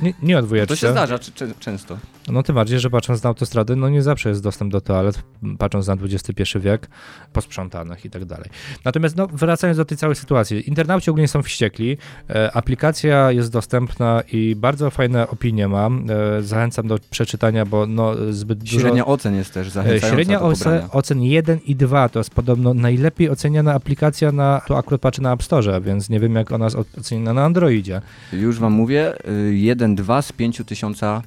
[0.02, 0.76] Nie, nie od To dwójeczce.
[0.76, 1.18] się zdarza
[1.60, 1.98] często.
[2.28, 5.22] No tym bardziej, że patrząc na autostrady, no nie zawsze jest dostęp do toalet,
[5.58, 6.88] patrząc na XXI wiek,
[7.32, 8.50] posprzątanych i tak dalej.
[8.84, 11.96] Natomiast no, wracając do tej całej sytuacji, internauci ogólnie są wściekli,
[12.30, 18.14] e, aplikacja jest dostępna i bardzo fajne opinie mam, e, zachęcam do przeczytania, bo no,
[18.30, 18.80] zbyt dużo...
[18.80, 22.30] Średnia ocen jest też E, zachęcająca Średnia do oce, ocen 1 i 2 to jest
[22.30, 26.52] podobno najlepiej oceniana aplikacja na, tu akurat patrzę na App Store, więc nie wiem jak
[26.52, 28.00] ona jest oceniana na Androidzie.
[28.32, 29.12] Już wam mówię,
[29.52, 31.22] 1-2 z 5 tysiąca,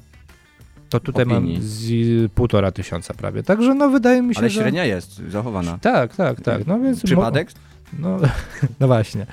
[0.88, 1.54] To tutaj Opinii.
[1.54, 4.60] mam z półtora tysiąca prawie, także no wydaje mi się, ale że...
[4.60, 5.78] średnia jest zachowana.
[5.78, 6.66] Tak, tak, tak.
[6.66, 7.52] No więc Przypadek?
[7.98, 8.18] No,
[8.80, 9.26] no właśnie.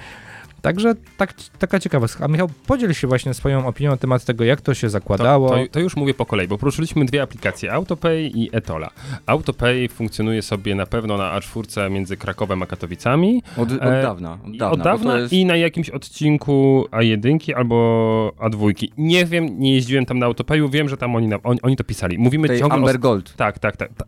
[0.63, 2.25] Także tak, taka ciekawostka.
[2.25, 5.49] A Michał, podziel się właśnie swoją opinią na temat tego, jak to się zakładało.
[5.49, 8.89] To, to, to już mówię po kolei, bo poruszyliśmy dwie aplikacje, Autopay i Etola.
[9.25, 13.43] Autopay funkcjonuje sobie na pewno na A4 między Krakowem a Katowicami.
[13.57, 14.37] Od, od E, dawna.
[14.45, 18.87] Od I dawna, od dawna jest, i na jakimś odcinku A1 albo A2.
[18.97, 21.83] Nie wiem, nie jeździłem tam na Autopayu, wiem, że tam oni, na, oni, oni to
[21.83, 22.17] pisali.
[22.17, 22.99] Mówimy tej ciągle Amber o...
[22.99, 23.35] Gold.
[23.35, 23.93] Tak, tak, tak.
[23.93, 24.07] tak.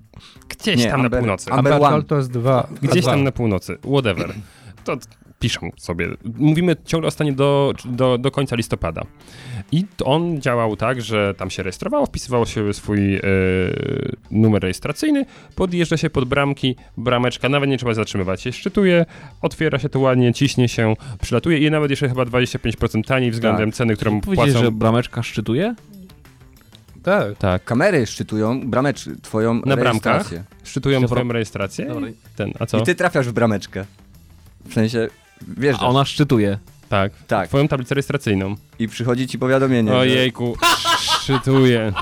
[0.49, 1.51] Gdzieś Nie, tam Amber- na północy.
[1.51, 1.89] Amber Amber.
[1.89, 2.67] Gold to jest dwa.
[2.81, 3.11] Gdzieś dwa.
[3.11, 4.33] tam na północy, whatever.
[4.83, 4.97] To
[5.45, 6.07] piszą sobie.
[6.37, 9.01] Mówimy ciągle o stanie do, do, do końca listopada.
[9.71, 13.21] I on działał tak, że tam się rejestrowało, wpisywało się swój e,
[14.31, 19.05] numer rejestracyjny, podjeżdża się pod bramki, brameczka, nawet nie trzeba zatrzymywać się, szczytuje,
[19.41, 23.75] otwiera się to ładnie, ciśnie się, przylatuje i nawet jeszcze chyba 25% taniej względem Tak.
[23.77, 24.65] ceny, którą Powiedzieć, płacą.
[24.65, 25.75] że brameczka szczytuje?
[27.03, 27.37] Tak.
[27.37, 30.29] Tak, Kamery szczytują bramecz, twoją Na bramkach?
[30.63, 31.15] szczytują Dobra.
[31.15, 31.95] twoją rejestrację
[32.35, 32.79] ten, a co?
[32.79, 33.85] I ty trafiasz w brameczkę.
[34.69, 35.07] W sensie,
[35.57, 36.57] wiesz, A ona szczytuje.
[36.89, 37.47] Tak, tak.
[37.47, 38.55] twoją tablicę rejestracyjną.
[38.79, 40.57] I przychodzi ci powiadomienie, że Ojejku,
[40.99, 41.93] szczytuje.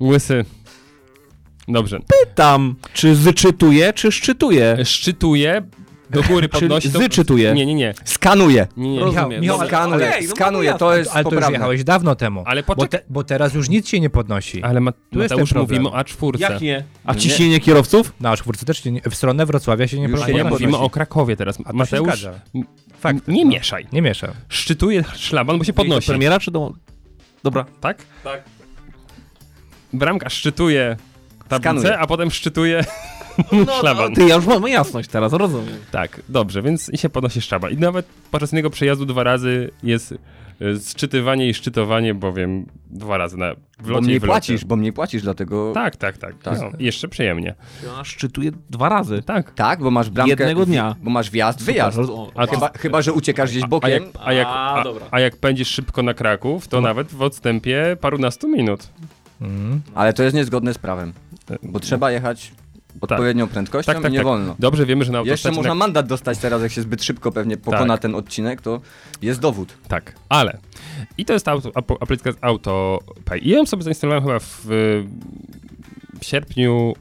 [0.00, 0.44] Łysy.
[1.68, 1.98] Dobrze.
[2.34, 4.84] Tam, czy zczytuje, czy szczytuje?
[4.84, 5.62] Szczytuje,
[6.10, 6.90] do góry podnosi.
[6.92, 7.54] to- zczytuje?
[7.54, 7.94] Nie, nie, nie.
[8.04, 8.66] skanuje.
[8.76, 9.00] nie, nie.
[9.00, 9.40] Rozumiem.
[9.40, 9.68] Michał, Michał, Dobra.
[10.26, 12.42] Skanuje, no to skanuje, jest Ale to już jechałeś dawno temu.
[12.46, 13.00] Ale Bo, poczekaj.
[13.00, 14.62] te, bo teraz już nic się nie podnosi.
[14.62, 16.40] Ale ma, Tu jest Mateusz mówimy o A4.
[16.40, 16.84] Jak nie?
[17.04, 17.20] A Nie.
[17.20, 18.12] ciśnienie kierowców?
[18.20, 20.38] Na czwórce też się nie, w stronę Wrocławia się nie Już po- się A nie
[20.38, 20.64] ja podnosi.
[20.66, 21.58] mówimy o Krakowie teraz.
[21.64, 22.26] A Mateusz,
[23.00, 23.28] Fakt.
[23.28, 23.50] nie no.
[23.50, 23.86] mieszaj.
[23.92, 24.30] Nie mieszam.
[24.48, 26.06] Szczytuje szlaban, bo się podnosi.
[26.08, 26.72] Premiera czy do...
[27.42, 27.66] Dobra.
[27.80, 28.02] Tak?
[28.24, 28.42] Tak.
[29.92, 30.96] Bramka szczytuje
[31.48, 31.98] tablicę, Skanuje.
[31.98, 32.84] a potem szczytuje
[33.80, 34.14] szlaban.
[34.14, 35.76] Ty, ja już mam jasność teraz, rozumiem.
[35.90, 37.70] Tak, dobrze, więc i się podnosi sztaba.
[37.70, 40.16] I nawet podczas innego przejazdu dwa razy jest y,
[40.88, 44.26] szczytywanie i szczytowanie, bowiem dwa razy na w Bo mniej w locie.
[44.32, 45.72] płacisz, bo mniej płacisz, dlatego...
[45.74, 46.34] Tak, tak, tak.
[46.42, 46.60] Tak.
[46.60, 47.54] No, jeszcze przyjemnie.
[47.94, 49.22] Ona szczytuje dwa razy.
[49.22, 49.54] Tak.
[49.54, 50.30] Tak, bo masz bramkę...
[50.30, 50.96] Jednego dnia.
[51.02, 51.98] Bo masz wjazd, wyjazd.
[51.98, 53.90] O, A Chyba, chyba, że uciekasz gdzieś A bokiem.
[53.90, 57.96] jak, a, jak, A, a, a jak pędzisz szybko na Kraków, to nawet w odstępie
[58.00, 58.88] parunastu minut.
[59.40, 59.80] Mm.
[59.94, 61.12] Ale to jest niezgodne z prawem.
[61.62, 62.52] Bo trzeba jechać
[63.00, 64.26] odpowiednią prędkością Tak, tak, i nie tak.
[64.26, 64.56] wolno.
[64.58, 65.56] Dobrze wiemy, że na Jeszcze autostradzie...
[65.56, 65.74] można na...
[65.74, 68.02] mandat dostać teraz, jak się zbyt szybko pewnie pokona Tak.
[68.02, 68.80] ten odcinek, to
[69.22, 69.74] jest dowód.
[69.88, 70.58] Tak, ale.
[71.18, 73.38] I to jest auto, ap- aplikacja AutoPay.
[73.38, 74.66] I ja ją sobie zainstalowałem chyba w,
[76.20, 76.94] w sierpniu,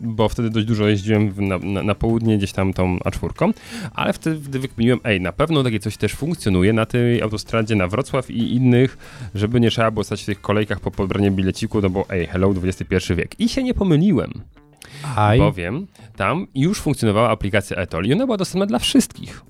[0.00, 3.52] bo wtedy dość dużo jeździłem na, na, na południe gdzieś tam tą A4,
[3.94, 7.88] ale wtedy, wtedy wykminiłem, ej, na pewno takie coś też funkcjonuje na tej autostradzie na
[7.88, 8.98] Wrocław i innych,
[9.34, 12.54] żeby nie trzeba było stać w tych kolejkach po pobranie bileciku, no bo ej, hello,
[12.62, 13.40] XXI wiek.
[13.40, 14.32] I się nie pomyliłem.
[15.16, 15.38] Aj.
[15.38, 19.42] Bowiem tam już funkcjonowała aplikacja Etol i ona była dostępna dla wszystkich.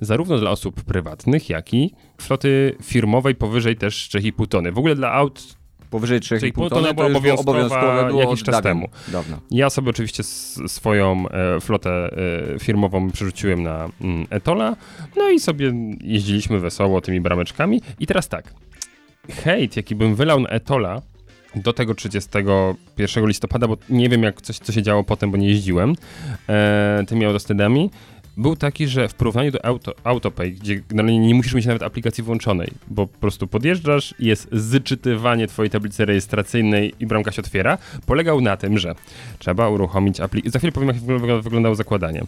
[0.00, 4.72] Zarówno dla osób prywatnych, jak i floty firmowej powyżej też 3,5 tony.
[4.72, 5.56] W ogóle dla aut
[5.90, 8.88] Powyżej 3,5 Czyli pół tony było obowiązkowa obowiązkowe było jakiś czas dawien- temu.
[9.08, 9.40] Dawna.
[9.50, 10.22] Ja sobie oczywiście
[10.66, 11.90] swoją e, flotę
[12.54, 14.76] e, firmową przerzuciłem na mm, Etola,
[15.16, 17.82] no i sobie jeździliśmy wesoło tymi brameczkami.
[18.00, 18.54] I teraz tak,
[19.30, 21.02] hejt, jaki bym wylał na Etola
[21.56, 25.48] do tego 31 listopada, bo nie wiem jak coś, co się działo potem, bo nie
[25.48, 25.94] jeździłem
[26.48, 27.90] e, tymi autostedami,
[28.36, 32.24] był taki, że w porównaniu do auto, AutoPay, gdzie generalnie nie musisz mieć nawet aplikacji
[32.24, 37.78] włączonej, bo po prostu podjeżdżasz i jest zczytywanie twojej tablicy rejestracyjnej i bramka się otwiera,
[38.06, 38.94] polegał na tym, że
[39.38, 40.50] trzeba uruchomić aplikację.
[40.50, 42.22] Za chwilę powiem, jak wygląda- wyglądało zakładanie.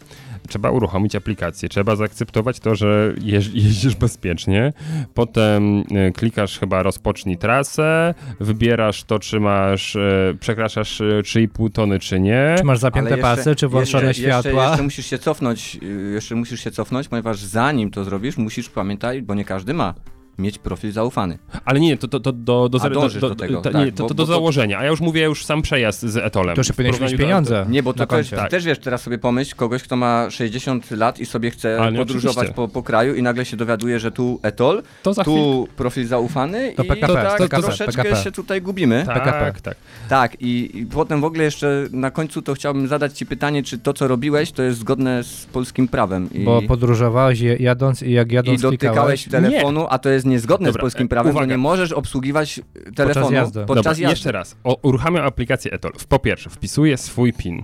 [0.49, 4.73] Trzeba uruchomić aplikację, trzeba zaakceptować to, że jeź, jeździsz bezpiecznie.
[5.15, 11.99] Potem e, klikasz chyba rozpocznij trasę, wybierasz to, czy masz, e, przekraczasz e, 3,5 tony,
[11.99, 12.55] czy nie.
[12.59, 14.51] Czy masz zapięte Ale pasy, czy włączone jeszcze, światła?
[14.51, 18.71] Jeszcze, jeszcze musisz się cofnąć, y, jeszcze musisz się cofnąć, ponieważ zanim to zrobisz, musisz
[18.71, 19.95] pamiętać, bo nie każdy ma,
[20.39, 21.39] mieć profil zaufany.
[21.65, 24.03] Ale nie, to, to, to do, do, A dążysz do tego, to, tak, nie, to,
[24.03, 26.57] bo- to do bo założenia, a ja już mówię już sam przejazd z Etolem.
[26.57, 27.67] To W powinieneś mieć do- pieniądze.
[27.69, 28.49] Nie, bo to też, koncie.
[28.49, 32.51] też wiesz, teraz sobie pomyśl, kogoś, kto ma 60 lat i sobie chce Ale podróżować
[32.51, 35.37] po, po kraju i nagle się dowiaduje, że tu etol, To za chwilę.
[35.37, 38.23] tu profil zaufany To i PKP, tak PKP, troszeczkę PKP.
[38.23, 39.03] się tutaj gubimy.
[39.07, 39.53] Tak, PKP.
[39.63, 39.77] Tak,
[40.09, 40.41] tak.
[40.43, 43.93] i, i potem w ogóle jeszcze na końcu to chciałbym zadać ci pytanie, czy to,
[43.93, 46.29] co robiłeś, to jest zgodne z polskim prawem.
[46.33, 49.51] I, Bo podróżowałeś jadąc i jak i jadąc dotykałeś klikałeś...
[49.51, 51.47] telefonu, a to jest niezgodne Dobra, z polskim e, prawem, uwaga.
[51.47, 52.61] bo nie możesz obsługiwać
[52.97, 53.61] telefonu jazdy.
[53.61, 54.03] podczas Dobra, jazdy.
[54.03, 54.57] jeszcze raz.
[54.65, 55.93] O, uruchamiam aplikację Etol.
[56.09, 57.63] Po pierwsze, wpisuję swój PIN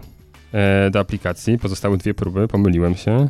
[0.53, 1.59] e, do aplikacji.
[1.59, 3.29] Pozostałe dwie próby, pomyliłem się.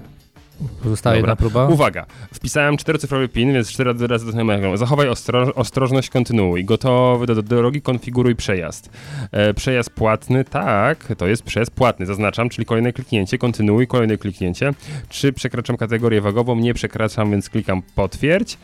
[0.83, 1.31] Pozostała Dobra.
[1.31, 1.66] jedna próba.
[1.68, 4.77] Uwaga, wpisałem czterocyfrowy PIN, więc cztery razy do znajomego.
[4.77, 6.64] Zachowaj ostro, ostrożność, kontynuuj.
[6.64, 8.90] Gotowy do, do drogi, konfiguruj przejazd.
[9.33, 14.70] E, przejazd płatny, tak, to jest przejazd płatny, zaznaczam, czyli kolejne kliknięcie, kontynuuj, kolejne kliknięcie.
[15.09, 16.57] Czy przekraczam kategorię wagową?
[16.57, 18.59] Nie przekraczam, więc klikam potwierdź.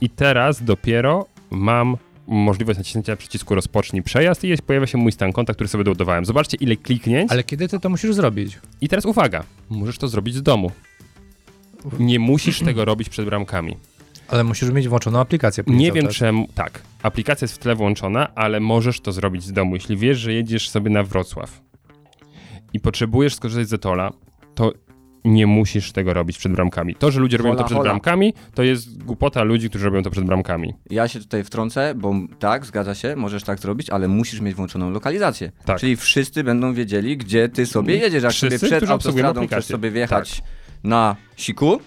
[0.00, 5.32] I teraz dopiero mam możliwość naciśnięcia przycisku rozpocznij przejazd i jest, pojawia się mój stan
[5.32, 6.24] konta, który sobie doładowałem.
[6.24, 7.32] Zobaczcie ile kliknięć.
[7.32, 8.58] Ale kiedy ty to musisz zrobić?
[8.80, 10.70] I teraz uwaga, możesz to zrobić z domu.
[11.98, 13.76] Nie musisz tego robić przed bramkami.
[14.28, 15.64] Ale musisz mieć włączoną aplikację.
[15.66, 16.14] Nie wiem czas.
[16.14, 16.48] czemu.
[16.54, 19.74] Tak, aplikacja jest w tle włączona, ale możesz to zrobić z domu.
[19.74, 21.60] Jeśli wiesz, że jedziesz sobie na Wrocław
[22.72, 24.12] i potrzebujesz skorzystać z Etola,
[24.54, 24.72] to
[25.24, 26.94] nie musisz tego robić przed bramkami.
[26.94, 27.90] To, że ludzie robią Hola, to przed hola.
[27.90, 30.74] bramkami, to jest głupota ludzi, którzy robią to przed bramkami.
[30.90, 34.90] Ja się tutaj wtrącę, bo tak, zgadza się, możesz tak zrobić, ale musisz mieć włączoną
[34.90, 35.52] lokalizację.
[35.64, 35.80] Tak.
[35.80, 38.22] Czyli wszyscy będą wiedzieli, gdzie ty sobie jedziesz.
[38.22, 40.42] Jak Wszyscy, sobie przed autostradą chcesz sobie wjechać
[40.84, 41.80] na siku,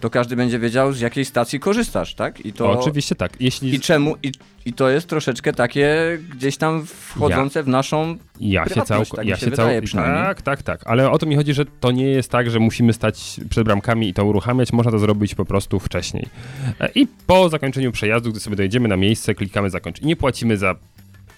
[0.00, 2.46] to każdy będzie wiedział, z jakiej stacji korzystasz, tak?
[2.46, 2.70] I to...
[2.70, 3.32] Oczywiście tak.
[3.40, 4.16] Jeśli I czemu?
[4.22, 4.32] I,
[4.66, 8.16] I to jest troszeczkę takie gdzieś tam wchodzące w naszą...
[8.40, 9.16] Ja się całkowicie.
[9.16, 9.86] tak ja się się wydaje cał...
[9.86, 10.24] przynajmniej.
[10.24, 10.80] Tak, tak, tak.
[10.84, 14.08] Ale o to mi chodzi, że to nie jest tak, że musimy stać przed bramkami
[14.08, 14.72] i to uruchamiać.
[14.72, 16.26] Można to zrobić po prostu wcześniej.
[16.80, 20.02] E, I po zakończeniu przejazdu, gdy sobie dojedziemy na miejsce, klikamy zakończ.
[20.02, 20.74] I nie płacimy za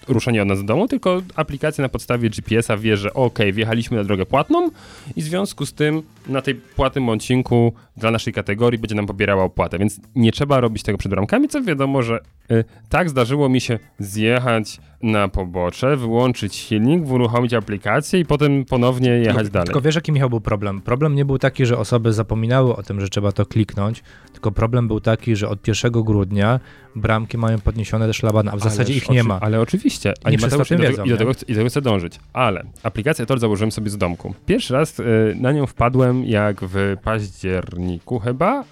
[0.07, 4.03] ruszenie od nas do domu, tylko aplikacja na podstawie GPS-a wie, że ok, wjechaliśmy na
[4.03, 4.69] drogę płatną
[5.15, 9.43] i w związku z tym na tej płatnym odcinku dla naszej kategorii będzie nam pobierała
[9.43, 12.19] opłatę, więc nie trzeba robić tego przed bramkami, co wiadomo, że
[12.51, 19.09] y, tak zdarzyło mi się zjechać na pobocze, wyłączyć silnik, uruchomić aplikację i potem ponownie
[19.09, 19.65] jechać tylko, dalej.
[19.65, 20.81] Tylko wiesz, jaki Michał był problem?
[20.81, 24.87] Problem nie był taki, że osoby zapominały o tym, że trzeba to kliknąć, tylko problem
[24.87, 26.59] był taki, że od 1 grudnia
[26.95, 29.39] bramki mają podniesione te szlabany, a w zasadzie Ależ ich nie ma.
[29.41, 31.17] Ale oczywiście, a Nie Mateusz, i do, wiedzą, i do, nie?
[31.17, 32.19] tego, chcę- i do tego chcę dążyć.
[32.33, 34.33] Ale aplikację Tor założyłem sobie z domku.
[34.45, 35.03] Pierwszy raz y,
[35.39, 38.63] na nią wpadłem jak w październiku chyba,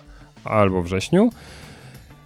[0.43, 1.30] albo wrześniu.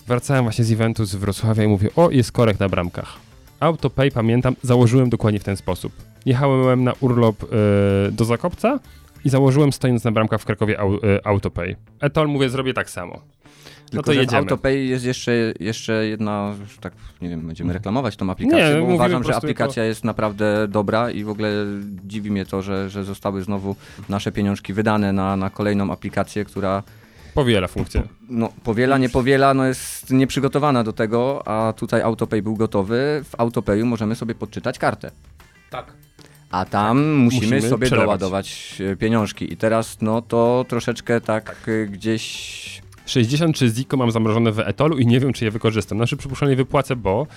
[0.08, 3.18] Wracałem właśnie z eventu z Wrocławia i mówię, o jest korek na bramkach.
[3.60, 5.94] AutoPay, pamiętam, założyłem dokładnie w ten sposób.
[6.26, 7.48] Jechałem na urlop y,
[8.12, 8.80] do Zakopca
[9.26, 11.76] i założyłem stojąc na bramkach w Krakowie au, y, AutoPay.
[12.00, 13.22] Etol mówię, zrobię tak samo.
[13.86, 14.38] No Tylko, to że w jedziemy.
[14.40, 19.24] AutoPay jest jeszcze, jeszcze jedna, tak nie wiem, będziemy reklamować tą aplikację, Nie, bo uważam,
[19.24, 21.50] że aplikacja jest naprawdę dobra i w ogóle
[22.06, 23.76] dziwi mnie to, że, że zostały znowu
[24.10, 26.84] nasze pieniążki wydane na, na kolejną aplikację, która
[27.34, 28.04] Powiela funkcję.
[28.30, 33.22] no, powiela, nie powiela, no jest nieprzygotowana do tego, a tutaj AutoPay był gotowy.
[33.30, 35.12] W AutoPayu możemy sobie podczytać kartę.
[35.70, 35.94] Tak.
[36.52, 38.08] A tam musimy, Musimy sobie przelewać.
[38.20, 39.54] doładować e, pieniążki.
[39.54, 45.08] I teraz no to troszeczkę tak, e, gdzieś 63 ziko mam zamrożone w etolu i
[45.08, 45.98] nie wiem, czy je wykorzystam.
[45.98, 47.28] Znaczy przypuszczalnie wypłacę, bo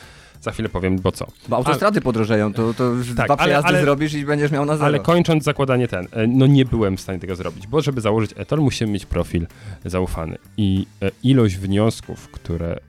[0.40, 1.26] za chwilę powiem, bo co.
[1.48, 4.64] Bo autostrady podrożeją, to, to już Tak, dwa ale- przejazdy ale- zrobisz i będziesz miał
[4.64, 4.86] na zero.
[4.86, 8.30] Ale kończąc zakładanie ten, e, no nie byłem w stanie tego zrobić, bo żeby założyć
[8.36, 9.46] etol, musimy mieć profil
[9.84, 10.38] zaufany.
[10.56, 12.80] I e, ilość wniosków, które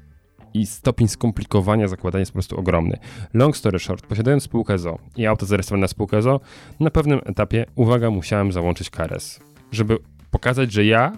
[0.54, 2.98] i stopień skomplikowania zakładania jest po prostu ogromny.
[3.34, 6.40] Long story short, posiadając spółkę ZO i auto zarejestrowane na spółkę ZO,
[6.80, 9.40] na pewnym etapie, uwaga, musiałem załączyć KRS,
[9.72, 9.98] żeby
[10.32, 11.12] pokazać, że ja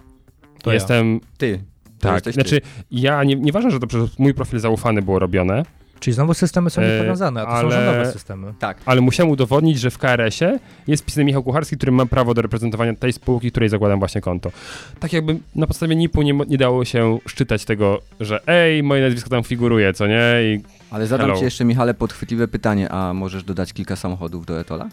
[0.61, 0.73] To ja.
[0.73, 1.57] jestem Ty.
[1.99, 2.67] to Tak, jesteś znaczy ty.
[2.91, 5.63] ja, nie, nieważne, że to przez mój profil zaufany było robione,
[5.99, 8.53] Czyli znowu systemy są E, niepowiązane, a to ale- są rządowe systemy.
[8.59, 8.77] Tak.
[8.85, 12.95] Ale musiałem udowodnić, że w KRS-ie jest wpisany Michał Kucharski, który ma prawo do reprezentowania
[12.95, 14.51] tej spółki, której zakładam właśnie konto.
[14.99, 19.29] Tak jakby na podstawie NIP-u nie, nie dało się szczytać tego, że ej, moje nazwisko
[19.29, 20.21] tam figuruje, co nie?
[20.43, 20.59] I
[20.91, 21.39] Ale zadam Hello.
[21.39, 24.89] ci jeszcze, Michale, podchwytliwe pytanie, a możesz dodać kilka samochodów do Etola?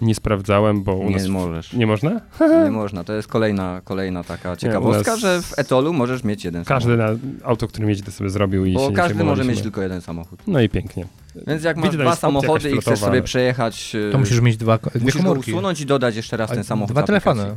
[0.00, 1.26] Nie sprawdzałem, bo u Nie nas...
[1.26, 1.72] możesz.
[1.72, 2.20] Nie można?
[2.64, 3.04] Nie można.
[3.04, 7.22] To jest kolejna, kolejna taka ciekawostka, nas- że w Etolu możesz mieć jeden Każdy samochód.
[7.42, 9.82] na auto, którym jedzie, to sobie zrobił i się Bo nie każdy może mieć tylko
[9.82, 10.40] jeden samochód.
[10.46, 11.06] No i pięknie.
[11.46, 13.96] Więc jak Widzę, masz dwa samochody i chcesz sobie przejechać...
[14.12, 16.92] To musisz mieć dwa, dwie musisz go usunąć i dodać jeszcze raz A ten samochód
[16.94, 17.56] Dwa telefony.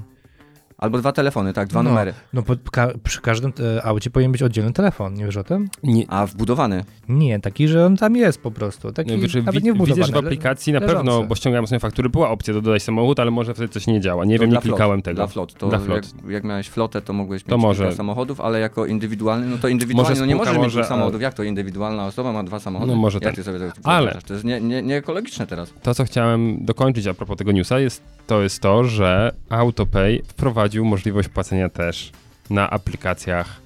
[0.77, 1.89] Albo dwa telefony, tak, dwa No.
[1.89, 2.13] numery.
[2.33, 5.69] No pod, ka, przy każdym e, aucie powinien być oddzielny telefon, nie wiesz o tym?
[5.83, 6.83] Nie, A wbudowany.
[7.09, 8.91] Nie, taki, że on tam jest po prostu.
[8.91, 10.95] Taki, nie, wiesz, nawet wi- nie widzę, że w wbudowany, aplikacji na leżący.
[10.97, 14.01] pewno, bo ściągałem sobie faktury, była opcja do dodać samochód, ale może wtedy coś nie
[14.01, 14.25] działa.
[14.25, 15.15] Nie To wiem, nie flot, klikałem tego.
[15.15, 15.53] Dla flot.
[15.53, 16.05] To Dla flot.
[16.23, 17.83] Jak, jak miałeś flotę, to mogłeś To mieć może.
[17.83, 20.89] kilka samochodów, ale jako indywidualny, no to indywidualnie, no nie możesz mieć może, dwóch a-
[20.89, 21.21] samochodów.
[21.21, 22.91] Jak to indywidualna osoba ma dwa samochody?
[22.91, 23.35] No może jak tak.
[23.35, 24.17] ty sobie tego Ale-?
[24.27, 25.73] To jest nie, nie, nie ekologiczne teraz.
[25.81, 30.23] To, co chciałem dokończyć a propos tego newsa, jest, to jest to, że AutoPay
[30.63, 32.11] wprowadził możliwość płacenia też
[32.49, 33.61] na aplikacjach.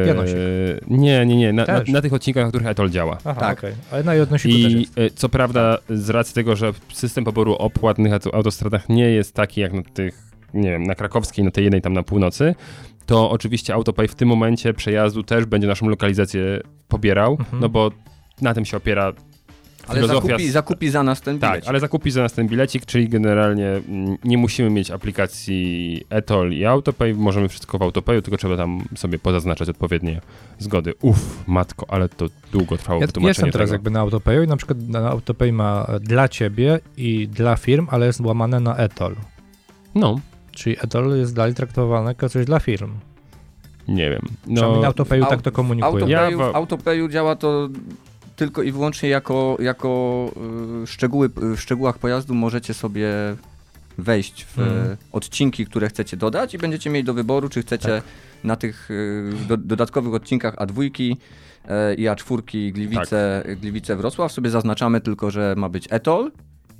[0.00, 0.36] Yy, Janosik.
[0.88, 1.52] nie, nie, nie.
[1.52, 1.88] Na, na, Też.
[1.88, 3.18] na tych odcinkach, na których Etol działa.
[3.24, 3.58] Aha, Tak.
[3.58, 3.72] okej.
[3.92, 4.98] Ale na odnosiku też I jest.
[4.98, 9.34] y, co prawda, z racji tego, że system poboru opłat na auto- autostradach nie jest
[9.34, 10.22] taki jak na tych,
[10.54, 12.54] nie wiem, na krakowskiej, na tej jednej tam na północy,
[13.06, 17.60] to oczywiście AutoPay w tym momencie przejazdu też będzie naszą lokalizację pobierał, Mhm.
[17.62, 17.90] no bo
[18.40, 19.12] na tym się opiera
[19.88, 21.68] Ale filozofia zakupi, zakupi za nas ten Tak, bilecik.
[21.68, 23.68] ale zakupi za nas ten bilecik, czyli generalnie
[24.24, 29.18] nie musimy mieć aplikacji Etol i AutoPay, możemy wszystko w AutoPayu, tylko trzeba tam sobie
[29.18, 30.20] pozaznaczać odpowiednie
[30.58, 30.94] zgody.
[31.00, 33.74] Uff, matko, ale to długo trwało Ja wytłumaczenie jestem teraz tego.
[33.74, 38.06] jakby na Autopayu i na przykład na Autopay ma dla ciebie i dla firm, ale
[38.06, 39.16] jest łamane na etol.
[39.94, 42.92] No, Czyli etol jest dalej traktowany jako coś dla firm.
[43.88, 44.22] nie wiem.
[44.42, 45.92] Przynajmniej na No, Autopayu Au- tak to komunikują.
[46.04, 47.68] Autopayu, Ja Autopayu działa to
[48.42, 50.30] tylko i wyłącznie jako, jako
[50.82, 53.08] y, szczegóły, w szczegółach pojazdu możecie sobie
[53.98, 54.96] wejść w Mm.
[55.12, 58.04] odcinki, które chcecie dodać i będziecie mieli do wyboru, czy chcecie Tak.
[58.44, 61.16] na tych y, do, dodatkowych odcinkach A2
[61.68, 63.60] e, i A4 Gliwice, Tak.
[63.60, 66.32] Gliwice Wrocław sobie zaznaczamy tylko, że ma być etol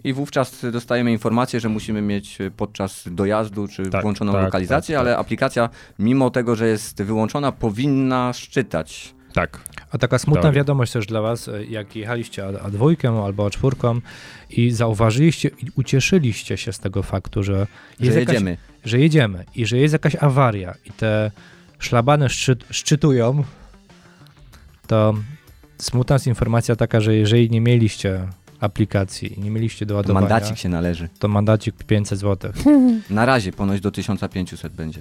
[0.04, 5.00] i wówczas dostajemy informację, że musimy mieć podczas dojazdu czy Tak, włączoną tak, lokalizację, tak,
[5.00, 5.20] ale tak.
[5.20, 9.60] aplikacja mimo tego, że jest wyłączona powinna szczytać tak.
[9.90, 14.00] A taka smutna wiadomość też dla was, e, jak jechaliście A- A2 albo A4
[14.50, 17.66] i zauważyliście i ucieszyliście się z tego faktu, że,
[18.00, 18.56] że jest jakaś, jedziemy.
[18.84, 21.30] że jedziemy i że jest jakaś awaria i te
[21.78, 23.44] szlabany szczyt, szczytują,
[24.86, 25.14] to
[25.78, 28.28] smutna jest informacja taka, że jeżeli nie mieliście
[28.60, 31.08] aplikacji, nie mieliście do To ładowania, mandacik się należy.
[31.18, 32.52] to mandacik 500 zł.
[33.10, 35.00] Na razie ponoć do 1500 będzie.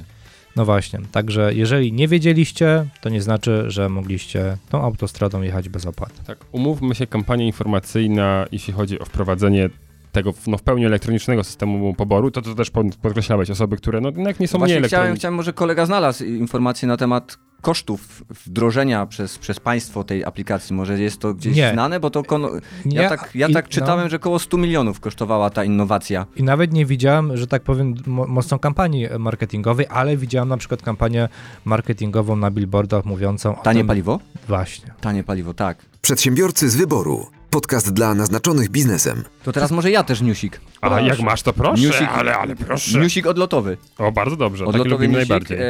[0.55, 5.85] No właśnie, także jeżeli nie wiedzieliście, to nie znaczy, że mogliście tą autostradą jechać bez
[5.85, 6.25] opłat.
[6.27, 9.69] Tak, umówmy się, kampania informacyjna, jeśli chodzi o wprowadzenie
[10.11, 14.01] tego w- no, w pełni elektronicznego systemu poboru, to to też pod- podkreślałeś osoby, które
[14.01, 15.19] no, jednak nie są Właśnie nie chciałem, elektroniczne.
[15.19, 20.75] chciałem, może kolega znalazł informacje na temat kosztów wdrożenia przez, przez państwo tej aplikacji.
[20.75, 21.71] Może jest to gdzieś Nie.
[21.73, 22.49] znane, bo to kono...
[22.85, 24.09] ja, Nie, tak, ja i- tak czytałem, no.
[24.09, 26.25] że około 100 milionów kosztowała ta innowacja.
[26.35, 30.81] I nawet nie widziałem, że tak powiem, mo- mocną kampanii marketingowej, ale widziałem na przykład
[30.81, 31.29] kampanię
[31.65, 34.19] marketingową na billboardach mówiącą o Tanie tym, paliwo?
[34.47, 34.93] Właśnie.
[35.01, 35.85] Tanie paliwo, tak.
[36.01, 37.25] Przedsiębiorcy z wyboru.
[37.51, 39.23] Podcast dla naznaczonych biznesem.
[39.43, 40.61] To teraz może ja też newsik.
[40.81, 41.05] A Proszę.
[41.07, 42.99] jak masz, to proszę, Newsik- ale, ale proszę.
[42.99, 43.77] Newsik odlotowy.
[43.97, 45.57] O, bardzo dobrze, tak Odlotowy lubimy newsik najbardziej.
[45.57, 45.63] e,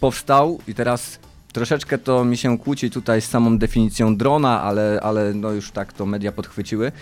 [0.00, 1.18] powstał i teraz
[1.52, 5.92] troszeczkę to mi się kłóci tutaj z samą definicją drona, ale, ale no już tak
[5.92, 6.92] to media podchwyciły.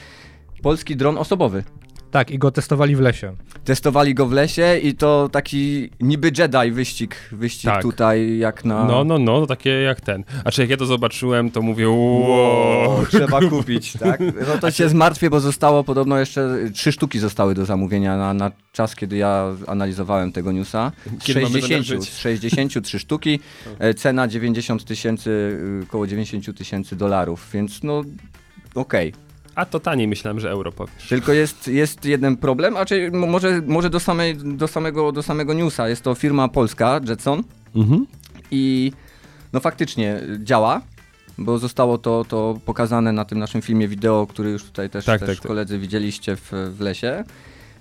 [0.62, 1.64] Polski dron osobowy.
[2.10, 3.36] Tak, i go testowali w lesie.
[3.64, 7.82] Testowali go w lesie i to taki niby Jedi wyścig, wyścig Tak.
[7.82, 8.84] tutaj jak na...
[8.84, 10.24] No, no, no, takie jak ten.
[10.44, 13.06] A czy jak ja to zobaczyłem, to mówię, wow.
[13.06, 14.20] trzeba kupić, tak?
[14.20, 18.50] No to się zmartwię, bo zostało podobno jeszcze trzy sztuki zostały do zamówienia na, na
[18.72, 20.92] czas, kiedy ja analizowałem tego newsa.
[21.20, 23.40] Kiedy mamy 60, zamiar z 63 sztuki,
[23.78, 25.30] e, cena 90 tysięcy,
[25.80, 28.02] y, około 90 tysięcy dolarów, więc no
[28.74, 29.12] okej.
[29.60, 31.08] A to taniej myślałem, że euro powiesz.
[31.08, 35.22] Tylko jest, jest jeden problem, a czy mo- może, może do, samej, do, samego, do
[35.22, 35.88] samego newsa.
[35.88, 37.42] Jest to firma polska, Jetson,
[37.76, 38.06] Mhm.
[38.50, 38.92] i
[39.52, 40.80] no faktycznie działa,
[41.38, 45.20] bo zostało to, to pokazane na tym naszym filmie wideo, który już tutaj też, Tak,
[45.20, 45.46] też tak, tak.
[45.48, 47.24] koledzy widzieliście w, w lesie.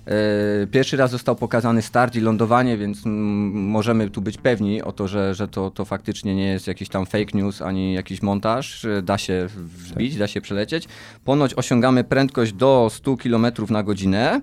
[0.10, 5.08] E, Pierwszy raz został pokazany start i lądowanie, więc możemy tu być pewni o to,
[5.08, 8.86] że, że to, to faktycznie nie jest jakiś tam fake news ani jakiś montaż.
[8.86, 10.88] E, Da się wzbić, da się przelecieć.
[11.26, 14.41] Ponoć osiągamy prędkość do 100 km na godzinę.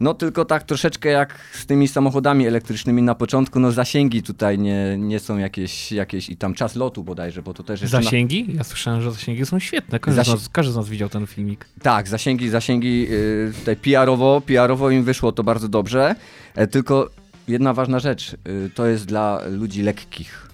[0.00, 4.96] No tylko tak troszeczkę jak z tymi samochodami elektrycznymi na początku, no zasięgi tutaj nie,
[4.98, 7.96] nie są jakieś, jakieś i tam czas lotu bodajże, bo to też jeszcze...
[7.96, 8.02] Na...
[8.02, 8.46] Zasięgi?
[8.54, 9.98] Ja słyszałem, że zasięgi są świetne.
[10.00, 11.64] Każdy, z, Zasi- nas, każdy z nas widział ten filmik.
[11.82, 16.14] Tak, zasięgi, zasięgi y, tutaj PR-owo, PR-owo im wyszło to bardzo dobrze,
[16.54, 17.10] e, tylko
[17.48, 20.48] jedna ważna rzecz, y, to jest dla ludzi lekkich.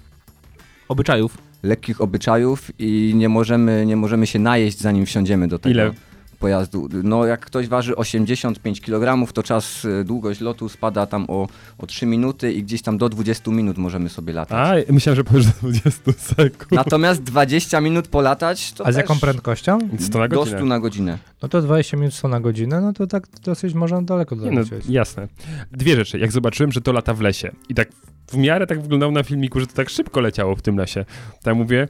[0.87, 1.37] Obyczajów.
[1.63, 5.93] lekkich obyczajów i nie możemy, nie możemy się najeść, zanim wsiądziemy do tego Ile?
[6.39, 6.89] Pojazdu.
[7.03, 11.47] No jak ktoś waży 85 kg, to czas, y, długość lotu spada tam o,
[11.77, 14.85] o 3 minuty i gdzieś tam do 20 minut możemy sobie latać.
[14.89, 16.71] A, myślałem, że powiesz do 20 sekund.
[16.71, 19.79] Natomiast 20 minut polatać to A z jaką prędkością?
[19.99, 20.57] 100 na do godzinę.
[20.57, 21.17] 100 na godzinę.
[21.41, 24.85] No to 20 minut 100 na godzinę, no to tak dosyć można daleko no, dolecieć.
[24.89, 25.27] jasne.
[25.71, 26.19] Dwie rzeczy.
[26.19, 27.87] Jak zobaczyłem, że to lata w lesie i tak
[28.27, 31.05] w miarę tak wyglądało na filmiku, że to tak szybko leciało w tym lesie.
[31.43, 31.87] Tak mówię,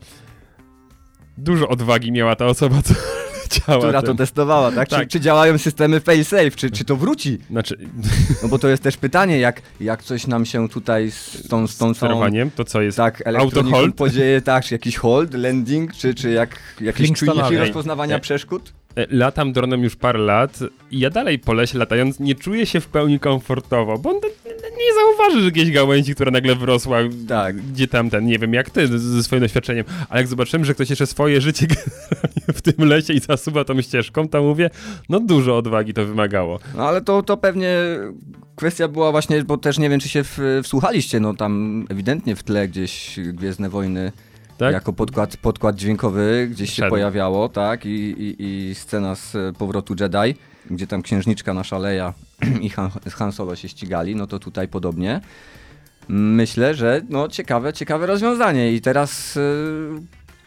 [1.37, 2.93] dużo odwagi miała ta osoba, co
[3.59, 3.77] leciała.
[3.79, 4.17] Która to tym.
[4.17, 4.89] testowała, tak?
[4.89, 5.07] Czy, Tak.
[5.07, 7.37] czy działają systemy fail-safe, czy, czy to wróci?
[7.49, 7.77] Znaczy,
[8.43, 11.77] No bo to jest też pytanie, jak, jak coś nam się tutaj z tą, z
[11.77, 12.97] tą sterowaniem, to co jest?
[12.97, 13.95] Tak, elektroniką Auto-hold?
[13.95, 17.39] podzieje, tak, czy jakiś hold, landing, czy, czy jak jakieś Flintstonowie.
[17.41, 18.21] czujniki rozpoznawania ej.
[18.21, 18.73] przeszkód?
[19.09, 20.59] Latam dronem już parę lat
[20.91, 24.77] i ja dalej po lesie latając nie czuję się w pełni komfortowo, bo on nie-
[24.77, 27.55] nie zauważy, że jakieś gałęzi, która nagle wyrosła, Tak.
[27.61, 30.89] gdzie tam ten, nie wiem jak ty ze swoim doświadczeniem, ale jak zobaczyłem, że ktoś
[30.89, 31.67] jeszcze swoje życie
[32.57, 34.69] w tym lesie i zasuwa tą ścieżką, to mówię,
[35.09, 36.59] no dużo odwagi to wymagało.
[36.75, 37.77] No ale to, to pewnie
[38.55, 42.43] kwestia była właśnie, bo też nie wiem, czy się w, wsłuchaliście, no tam ewidentnie w
[42.43, 44.11] tle gdzieś Gwiezdne Wojny
[44.57, 44.73] Tak?
[44.73, 46.89] jako podkład, podkład dźwiękowy gdzieś się Szedł.
[46.89, 48.35] pojawiało, tak, I, i,
[48.69, 50.39] i scena z e, powrotu Jedi,
[50.71, 52.13] gdzie tam księżniczka nasza Leia
[52.61, 55.21] i Han, Han Solo się ścigali, no to tutaj podobnie.
[56.07, 59.41] Myślę, że no ciekawe, ciekawe rozwiązanie i teraz e,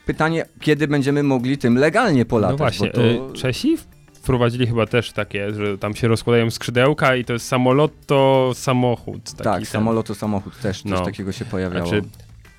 [0.07, 3.01] pytanie, kiedy będziemy mogli tym legalnie polatać, no właśnie, to...
[3.03, 3.77] e, Czesi
[4.13, 9.33] wprowadzili chyba też takie, że tam się rozkładają skrzydełka i to jest samolot, to samochód.
[9.33, 11.05] Tak, samolot to samochód też, coś No.
[11.05, 11.87] takiego się pojawiało.
[11.89, 12.03] Znaczy,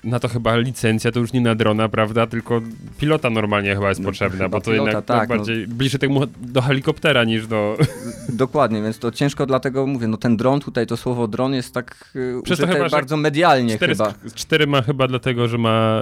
[0.04, 2.26] na to chyba licencja to już nie na drona, prawda?
[2.26, 2.60] Tylko
[2.98, 5.36] pilota normalnie chyba jest No, potrzebna, chyba bo to pilota, jednak tak, no.
[5.36, 7.76] bardziej bliżej temu do helikoptera niż do.
[8.28, 12.10] Dokładnie, więc to ciężko dlatego mówię, no ten dron tutaj, to słowo dron jest tak
[12.16, 14.14] y, Przez to chyba, bardzo medialnie Cztery, chyba.
[14.34, 16.00] cztery ma chyba dlatego, że ma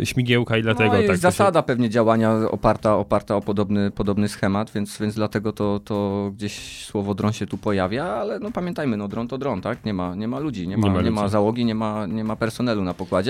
[0.00, 1.06] e, śmigiełka i dlatego no i tak.
[1.06, 5.80] to się- zasada pewnie działania oparta, oparta o podobny, podobny schemat, więc, więc dlatego to,
[5.84, 9.84] to gdzieś słowo dron się tu pojawia, ale no pamiętajmy, no dron to dron, tak?
[9.84, 12.24] Nie ma, nie ma ludzi, nie ma, Nie ma nie ma załogi, nie ma, nie
[12.24, 13.25] ma personelu na pokładzie,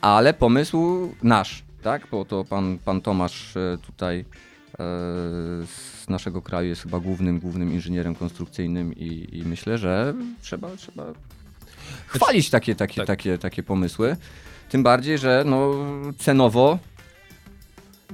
[0.00, 2.06] ale pomysł nasz, tak?
[2.10, 4.24] Bo to pan, pan Tomasz e, tutaj e,
[5.66, 11.04] z naszego kraju jest chyba głównym, głównym inżynierem konstrukcyjnym i, i myślę, że trzeba, trzeba
[12.06, 13.06] chwalić takie, takie, Tak.
[13.06, 14.16] takie, takie pomysły.
[14.68, 15.72] Tym bardziej, że no,
[16.18, 16.78] cenowo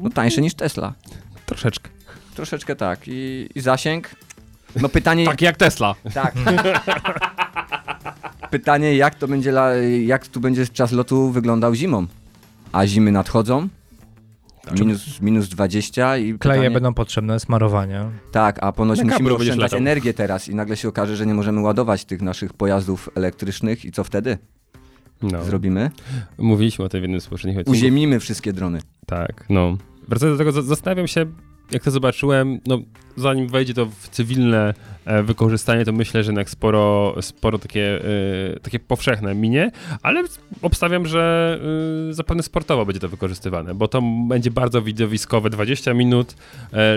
[0.00, 0.94] no, tańsze niż Tesla.
[1.46, 1.90] Troszeczkę.
[2.34, 3.00] Troszeczkę tak.
[3.06, 4.10] I, i zasięg.
[4.76, 5.24] No pytanie.
[5.24, 5.94] Tak jak Tesla.
[6.14, 6.34] tak.
[8.50, 9.74] pytanie, jak to będzie, la,
[10.06, 12.06] jak tu będzie czas lotu wyglądał zimą?
[12.72, 13.68] A zimy nadchodzą.
[14.80, 18.04] Minus, minus 20 i Kleje pytanie, będą potrzebne, smarowanie.
[18.32, 22.04] Tak, a ponoć musimy oszczędzać energię teraz i nagle się okaże, że nie możemy ładować
[22.04, 24.38] tych naszych pojazdów elektrycznych i co wtedy
[25.22, 25.44] No.
[25.44, 25.90] zrobimy?
[26.38, 27.78] Mówiliśmy o tym w jednym z poprzednich odcinków.
[27.80, 28.80] Uziemimy wszystkie drony.
[29.06, 29.76] Tak, no.
[30.08, 31.26] Wracając do tego, za- zastanawiam się,
[31.70, 32.78] jak to zobaczyłem, no
[33.16, 38.00] zanim wejdzie to w cywilne e, wykorzystanie, to myślę, że jednak sporo, sporo takie,
[38.56, 39.70] e, takie powszechne minie,
[40.02, 40.22] ale
[40.62, 41.58] obstawiam, że
[42.10, 46.34] e, zapewne sportowo będzie to wykorzystywane, bo to będzie bardzo widowiskowe, 20 minut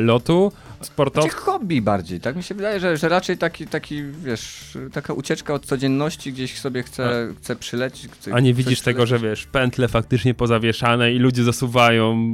[0.02, 1.28] lotu, sportowo.
[1.28, 5.54] Znaczy hobby bardziej, tak mi się wydaje, że, że raczej taki, taki, wiesz, taka ucieczka
[5.54, 8.12] od codzienności, gdzieś sobie chce, chce przylecieć.
[8.12, 9.40] Chce, A nie widzisz tego, że przylecieć.
[9.40, 12.34] wiesz, pętle faktycznie pozawieszane i ludzie zasuwają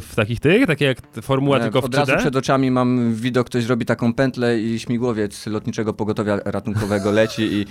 [0.00, 2.18] w takich tych, takie jak formuła E, tylko w Od razu 3D?
[2.18, 7.66] przed oczami mam widok, ktoś robi taką pętlę i śmigłowiec lotniczego pogotowia ratunkowego leci i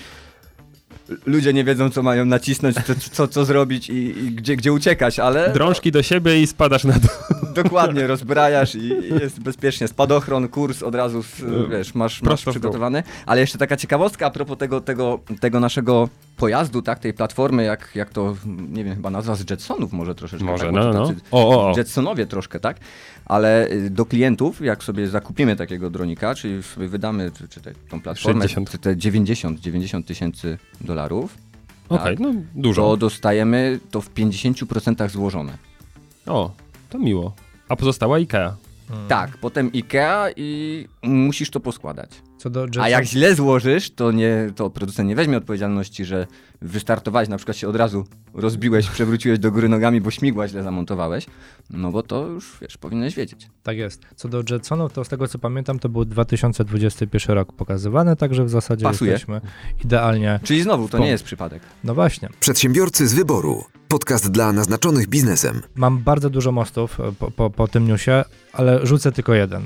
[1.26, 2.76] ludzie nie wiedzą, co mają nacisnąć,
[3.12, 6.94] co, co, zrobić i, i gdzie, gdzie uciekać, ale Drążki do siebie i spadasz na
[6.94, 7.41] dół.
[7.54, 8.90] Dokładnie rozbrajasz i,
[9.22, 9.88] jest bezpiecznie.
[9.88, 13.04] Spadochron, kurs od razu, z, wiesz, masz, masz przygotowany.
[13.26, 17.90] Ale jeszcze taka ciekawostka a propos tego, tego, tego naszego pojazdu, tak, tej platformy, jak,
[17.96, 18.36] jak to,
[18.72, 20.46] nie wiem, chyba nazwa z Jetsonów może troszeczkę.
[20.46, 21.08] Może, tak, no, no.
[21.08, 21.78] tacy O, o, o.
[21.78, 22.78] Jetsonowie troszkę, tak?
[23.26, 27.72] Ale y, do klientów, jak sobie zakupimy takiego dronika, czyli sobie wydamy czy, czy te,
[27.90, 28.72] tą platformę, 60.
[28.72, 31.38] czy te 90, 90 tysięcy dolarów,
[31.90, 32.82] Okej, tak, no dużo.
[32.82, 35.58] to dostajemy to w 50% złożone.
[36.28, 36.52] O,
[36.92, 37.34] to miło.
[37.70, 38.54] A pozostała IKEA.
[39.08, 42.12] Tak, potem IKEA i musisz to poskładać.
[42.42, 46.28] Co do A jak źle złożysz, to, nie, to producent nie weźmie odpowiedzialności, że
[46.62, 51.26] wystartowałeś, na przykład się od razu rozbiłeś, przewróciłeś do góry nogami, bo śmigła źle zamontowałeś,
[51.70, 53.48] no bo to już, wiesz, powinieneś wiedzieć.
[53.64, 54.02] Tak jest.
[54.16, 58.50] Co do Jetsonów, to z tego co pamiętam, to był 2021 rok pokazywany, także w
[58.50, 59.12] zasadzie Pasuje.
[59.12, 59.42] jesteśmy
[59.84, 60.39] idealnie.
[60.44, 61.64] Czyli znowu, to nie jest przypadek.
[61.84, 62.30] No właśnie.
[62.39, 63.64] Przedsiębiorcy z wyboru.
[63.88, 65.62] Podcast dla naznaczonych biznesem.
[65.76, 68.24] Mam bardzo dużo mostów e, po, po, po tym newsie,
[68.54, 69.64] ale rzucę tylko jeden.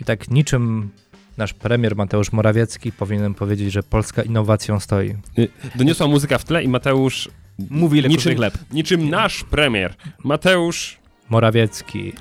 [0.00, 0.90] I tak niczym
[1.36, 5.16] nasz premier Mateusz Morawiecki powinien powiedzieć, że Polska innowacją stoi.
[5.38, 7.28] Y, Doniosła muzyka w tle i Mateusz
[7.70, 8.58] Mówi niczym, chleb.
[8.72, 9.94] niczym nasz premier.
[10.24, 10.98] Mateusz
[11.30, 12.12] Morawiecki.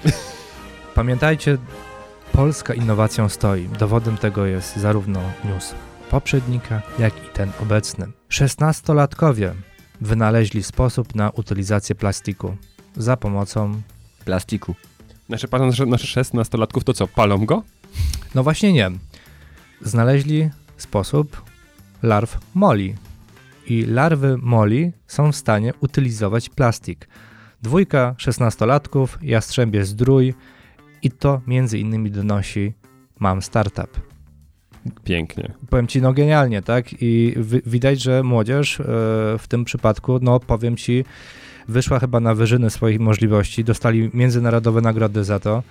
[0.96, 1.58] Pamiętajcie,
[2.32, 3.70] Polska innowacją stoi.
[3.80, 5.74] Dowodem tego jest zarówno news
[6.10, 8.08] poprzednika, jak i ten obecny.
[8.30, 9.54] Szesnastolatkowie
[10.02, 12.56] wynaleźli sposób na utylizację plastiku
[12.98, 13.82] za pomocą.
[14.26, 14.76] Plastiku.
[15.30, 17.64] Nasze, nasze, nasze 16-latków to co, palą go?
[18.36, 18.92] No właśnie nie.
[19.82, 21.42] Znaleźli sposób
[22.04, 22.96] larw moli.
[23.68, 27.08] I larwy moli są w stanie utylizować plastik.
[27.62, 30.34] Dwójka szesnastolatków, Jastrzębie Zdrój
[31.04, 32.74] i to między innymi donosi
[33.20, 34.02] Mam Startup.
[35.04, 35.54] Pięknie.
[35.70, 36.86] Powiem ci, no genialnie, tak?
[37.02, 38.84] I wi- widać, że młodzież e,
[39.40, 41.06] w tym przypadku, no powiem ci,
[41.68, 45.64] wyszła chyba na wyżyny swoich możliwości, dostali międzynarodowe nagrody za to.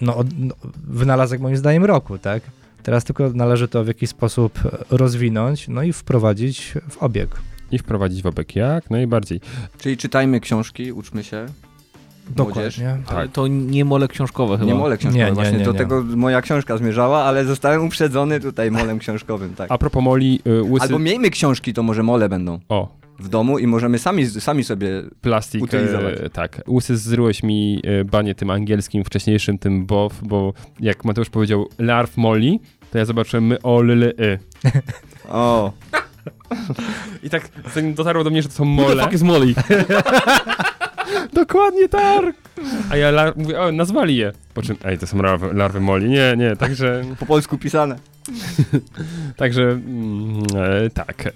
[0.00, 2.42] No, no wynalazek moim zdaniem roku, tak?
[2.82, 4.58] Teraz tylko należy to w jakiś sposób
[4.90, 7.40] rozwinąć, no i wprowadzić w obieg.
[7.72, 9.40] I wprowadzić w obieg jak najbardziej.
[9.78, 11.46] Czyli czytajmy książki, uczmy się.
[12.36, 12.76] Młodzież.
[12.76, 13.04] Dokładnie.
[13.06, 13.16] Tak.
[13.18, 14.66] Ale to nie mole książkowe chyba.
[14.66, 15.78] Nie mole książkowe, Nie, nie, właśnie nie, do nie.
[15.78, 19.72] tego moja książka zmierzała, ale zostałem uprzedzony tutaj molem książkowym, tak.
[19.72, 20.82] A propos moli, y, łysy...
[20.82, 24.88] Albo miejmy książki, to może mole będą O, w domu i możemy sami, sami sobie...
[25.20, 26.14] plastik, Utylizować.
[26.20, 26.62] e, tak.
[26.68, 32.16] Łysy zryłeś mi e, banie tym angielskim, wcześniejszym, tym bow, bo jak Mateusz powiedział larw
[32.16, 32.60] moli,
[32.92, 34.38] to ja zobaczyłem my o l, l, y.
[35.28, 35.72] O,
[37.22, 39.02] I tak zanim dotarło do mnie, że to są Who the mole.
[39.02, 39.54] fuck is Molly?
[41.32, 42.34] Dokładnie tak.
[42.90, 44.32] A ja lar- mówię, o, nazwali je.
[44.54, 46.10] Po czym, ej, to są larwy, larwy moli.
[46.10, 47.96] Nie, nie, także, po polsku pisane.
[49.36, 50.42] także, mm,
[50.86, 51.32] e, tak.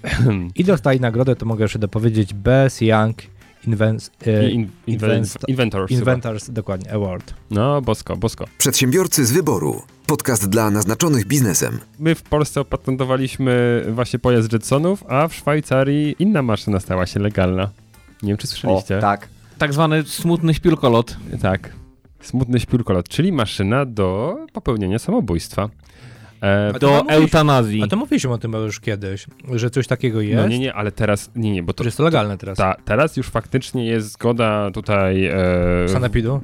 [0.55, 3.15] I dostali nagrodę, to mogę jeszcze dopowiedzieć, Best Young
[3.67, 5.33] Invents, e, In, inventors.
[5.87, 5.99] chyba.
[5.99, 7.33] Inventors, dokładnie, Award.
[7.51, 8.45] No, bosko, bosko.
[8.57, 9.81] Przedsiębiorcy z wyboru.
[10.05, 11.79] Podcast dla naznaczonych biznesem.
[11.99, 17.69] My w Polsce opatentowaliśmy właśnie pojazd Jetsonów, a w Szwajcarii inna maszyna stała się legalna.
[18.23, 18.99] Nie wiem, czy O, słyszeliście.
[18.99, 19.27] tak.
[19.57, 21.17] Tak zwany smutny śpiulkolot.
[21.41, 21.69] Tak.
[22.21, 25.69] Smutny śpiórkolot, czyli maszyna do popełnienia samobójstwa.
[26.43, 27.83] E, Do eutanazji.
[27.83, 30.91] A to mówiliśmy o tym już kiedyś, że coś takiego jest, no nie, nie, ale
[30.91, 32.57] teraz, nie, nie, bo to, że jest to legalne teraz.
[32.57, 35.35] ta, teraz już faktycznie jest zgoda tutaj e,
[35.87, 36.41] Sanepidu?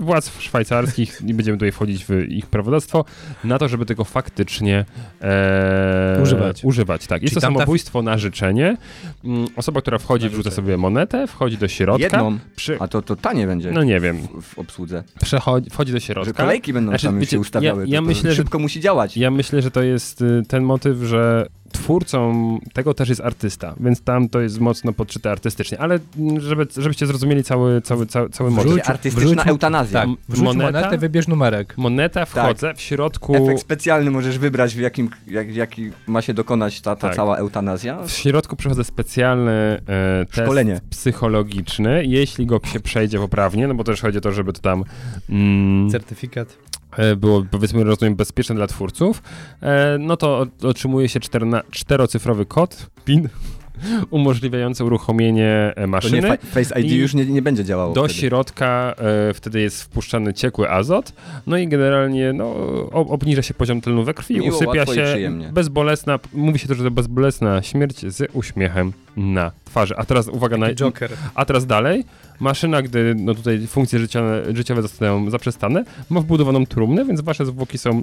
[0.00, 3.04] Władz szwajcarskich, nie będziemy tutaj wchodzić w ich prawodawstwo,
[3.44, 4.84] na to, żeby tego faktycznie
[5.22, 6.64] e, Używać.
[6.64, 7.06] używać.
[7.06, 7.22] Tak.
[7.22, 8.76] Jest Czyli to samobójstwo na życzenie.
[9.24, 12.02] Mm, Osoba, która wchodzi, wrzuca sobie monetę, wchodzi do środka.
[12.02, 15.04] Jedną, Przy, a to, to tanie będzie no nie wiem, w, w obsłudze.
[15.24, 16.32] przechodzi, wchodzi do Że środka.
[16.32, 17.80] kolejki będą Znaczy, tam wiecie, się ustawiały.
[17.82, 19.16] ja- to, ja to myślę, że- szybko musi działać.
[19.16, 21.46] Ja myślę, że to jest y, ten motyw, że
[21.78, 26.66] twórcą tego też jest artysta, więc tam to jest mocno podszyte artystycznie, ale mm, żeby,
[26.76, 28.70] żebyście zrozumieli cały, cały, cały, cały motyw.
[28.70, 30.00] Czyli artystyczna wrzuć- eutanazja.
[30.00, 30.72] Tak, wrzuć moneta?
[30.80, 31.74] monetę, wybierz numerek.
[31.78, 36.80] Moneta, wchodzę, w środku, Efekt specjalny możesz wybrać, w jakim, jak, jaki ma się dokonać
[36.80, 37.16] ta, ta Tak.
[37.16, 38.02] cała eutanazja.
[38.02, 40.80] w środku przechodzę specjalny e, test Szkolenie.
[40.90, 44.84] psychologiczny, jeśli go się przejdzie poprawnie, no bo też chodzi o to, żeby to tam
[45.30, 46.56] mm, Certyfikat.
[46.96, 49.22] E, było powiedzmy rozumiem bezpieczne dla twórców,
[49.62, 53.28] e, no to otrzymuje się czterna, czterocyfrowy kod, PIN,
[54.10, 56.22] umożliwiający uruchomienie e, To nie maszyny.
[56.28, 58.20] fa- Face ID już nie, nie będzie działało Do wtedy.
[58.20, 58.94] środka
[59.30, 61.12] e, wtedy jest wpuszczany ciekły azot,
[61.46, 62.54] no i generalnie no,
[62.92, 66.90] obniża się poziom tlenu we krwi, Miło, usypia się bezbolesna, mówi się też, że to
[66.90, 69.94] bezbolesna śmierć z uśmiechem na twarzy.
[69.96, 71.10] A teraz uwaga, na, Joker.
[71.34, 72.04] a teraz dalej,
[72.40, 77.78] maszyna, gdy no tutaj funkcje życiowe, życiowe zostają zaprzestane, ma wbudowaną trumnę, więc wasze zwłoki
[77.78, 78.02] są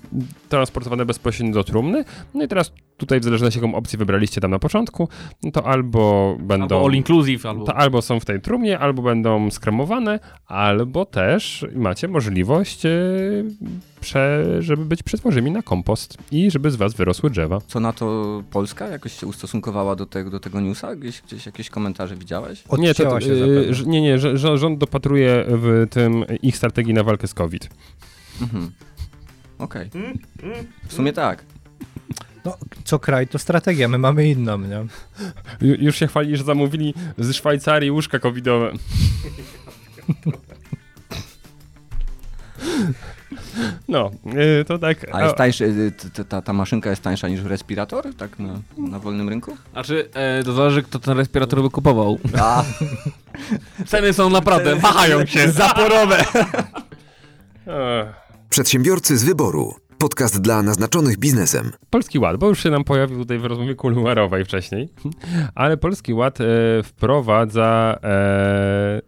[0.50, 2.06] transportowane bezpośrednio do trumny.
[2.34, 5.10] No i teraz tutaj w zależności jaką opcję wybraliście tam na początku,
[5.44, 6.76] no to albo będą...
[6.76, 7.66] Albo all inclusive, albo...
[7.66, 12.90] To albo są w tej trumnie, albo będą skremowane, albo też macie możliwość, e,
[14.04, 17.60] prze, żeby być przetworzymi na kompost i żeby z was wyrosły drzewa.
[17.68, 20.96] Co na to Polska jakoś się ustosunkowała do tego, do tego newsa?
[20.96, 22.64] Gdzieś, gdzieś jakieś komentarze widziałeś?
[22.78, 23.74] Nie, to, się zapewne.
[23.74, 24.18] że- nie, nie,
[24.58, 27.70] rząd dopatruje w tym ich strategii na walkę z COVID.
[28.42, 28.72] Mhm.
[29.58, 29.90] Okej.
[30.88, 31.44] W sumie tak.
[32.46, 34.86] No, co kraj to strategia, my mamy inną, nie?
[35.62, 38.72] Ju- Już się chwali, że zamówili z Szwajcarii łóżka covidowe.
[43.88, 44.12] No,
[44.62, 45.06] y, to tak.
[45.12, 45.66] A jest tańszy,
[46.20, 49.58] y, ta, ta maszynka jest tańsza niż respirator, tak na, na wolnym rynku?
[49.72, 52.20] Znaczy, e, to zależy, kto ten respirator by kupował.
[52.42, 52.64] A,
[53.88, 55.52] Ceny są naprawdę, wahają się.
[55.52, 56.26] zaporowe!
[58.50, 59.76] Przedsiębiorcy z wyboru.
[59.98, 61.72] Podcast dla naznaczonych biznesem.
[61.90, 64.90] Polski Ład, bo już się nam pojawił tutaj w rozmowie kuluarowej wcześniej,
[65.56, 66.46] ale Polski Ład e,
[66.84, 69.02] wprowadza e,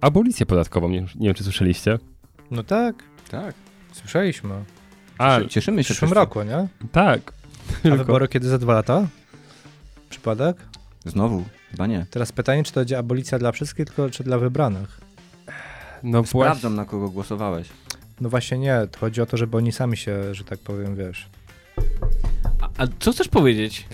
[0.00, 0.88] abolicję podatkową.
[0.88, 1.98] Nie, nie wiem, czy słyszeliście.
[2.50, 3.04] No tak,
[3.34, 3.54] Tak,
[3.92, 4.54] słyszeliśmy.
[5.18, 5.94] A, cieszymy W się.
[5.94, 6.14] przyszłym wszyscy.
[6.20, 6.68] roku, nie?
[6.92, 7.32] tak.
[7.92, 9.06] A wybory kiedy za dwa lata?
[10.10, 10.56] Przypadek?
[11.04, 12.06] Znowu, chyba nie.
[12.10, 15.00] Teraz pytanie, czy to będzie abolicja dla wszystkich, tylko czy dla wybranych?
[16.02, 17.68] no właśnie, Sprawdzam, na kogo głosowałeś.
[18.20, 21.26] No właśnie nie, to chodzi o to, żeby oni sami się, że tak powiem, wiesz.
[22.60, 23.86] A, a co chcesz powiedzieć?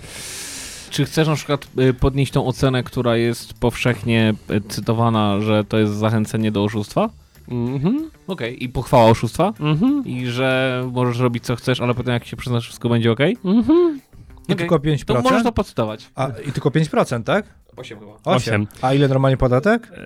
[0.89, 5.77] Czy chcesz na przykład y, podnieść tą ocenę, która jest powszechnie y, cytowana, że to
[5.77, 7.09] jest zachęcenie do oszustwa?
[7.51, 9.53] Mhm, Okej, i pochwała oszustwa?
[9.59, 13.19] mhm, I że możesz robić co chcesz, ale potem jak się przyznasz, wszystko będzie ok?
[13.45, 13.99] mhm.
[14.41, 14.55] I Okej.
[14.55, 15.05] tylko 5%?
[15.05, 16.09] To możesz to podcytować.
[16.15, 17.45] A, I tylko 5%, tak?
[17.77, 18.11] 8 chyba.
[18.11, 18.21] 8.
[18.23, 18.67] Osiem.
[18.81, 19.91] A ile normalnie podatek?
[19.93, 19.99] E,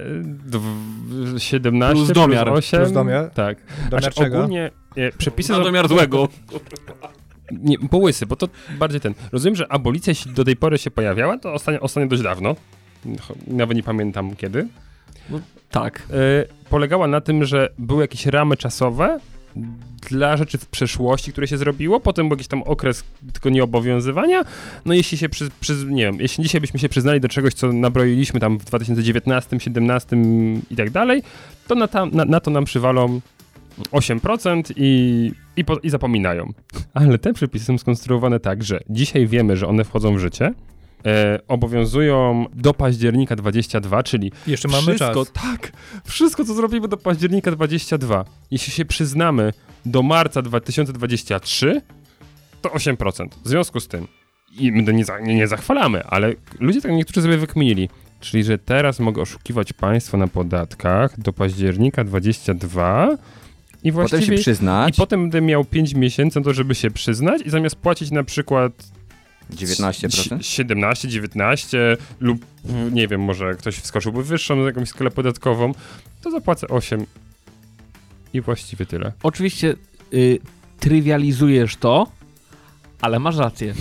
[0.49, 2.47] dw- 17 Plus domiar.
[2.47, 2.79] plus 8.
[2.79, 3.29] Plus domiar.
[3.29, 3.57] Tak.
[3.89, 4.37] Domiar Znaczy, czego?
[4.37, 6.27] ogólnie e, przepisy Na są- domiar złego.
[7.51, 8.47] Nie, połysy, bo to
[8.79, 9.13] bardziej ten.
[9.31, 12.55] Rozumiem, że abolicja jeśli do tej pory się pojawiała, to ostatnio, ostatnio dość dawno.
[13.47, 14.67] Nawet nie pamiętam kiedy.
[15.71, 16.07] Tak.
[16.09, 16.13] E,
[16.69, 19.19] polegała na tym, że były jakieś ramy czasowe
[20.09, 23.03] dla rzeczy w przeszłości, które się zrobiło, potem był jakiś tam okres
[23.33, 24.43] tylko nieobowiązywania.
[24.85, 27.73] No jeśli się przy, przy, nie wiem, jeśli dzisiaj byśmy się przyznali do czegoś, co
[27.73, 30.17] nabroiliśmy tam w 2019, 2017
[30.71, 31.23] i tak dalej,
[31.67, 33.21] to na, tam, na, na to nam przywalą
[33.91, 36.53] 8% i, i, po, i zapominają.
[36.93, 40.53] Ale te przepisy są skonstruowane tak, że dzisiaj wiemy, że one wchodzą w życie,
[41.05, 45.31] e, obowiązują do października 22, czyli Jeszcze mamy wszystko, czas.
[45.33, 45.71] tak,
[46.05, 49.53] wszystko co zrobimy do października 22, jeśli się przyznamy
[49.85, 51.81] do marca 2023,
[52.61, 53.27] to 8%.
[53.43, 54.07] W związku z tym,
[54.59, 57.89] i my nie, za, nie, nie zachwalamy, ale ludzie tak niektórzy sobie wykminili,
[58.19, 63.07] czyli że teraz mogę oszukiwać państwo na podatkach do października 22
[63.83, 64.37] i Potem się właściwie...
[64.37, 64.97] I przyznać.
[64.97, 68.71] potem będę miał 5 miesięcy na to, żeby się przyznać i zamiast płacić na przykład
[69.53, 70.37] 19%?
[70.41, 72.45] 17, 19 lub
[72.91, 75.73] nie wiem, może ktoś wskoczyłby wyższą na jakąś skalę podatkową,
[76.21, 77.05] to zapłacę 8
[78.33, 79.11] i właściwie tyle.
[79.23, 79.75] Oczywiście
[80.13, 80.39] y,
[80.79, 82.07] trywializujesz to,
[83.01, 83.73] ale masz rację.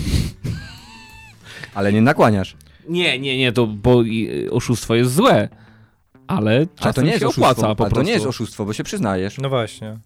[1.75, 2.55] Ale nie nakłaniasz.
[2.89, 4.03] Nie, nie, nie, to bo
[4.51, 5.49] oszustwo jest złe.
[6.27, 7.51] Ale Ale czasem to nie jest się oszustwo.
[7.51, 7.95] opłaca po prostu.
[7.95, 9.37] to nie jest oszustwo, bo się przyznajesz.
[9.37, 9.97] No właśnie.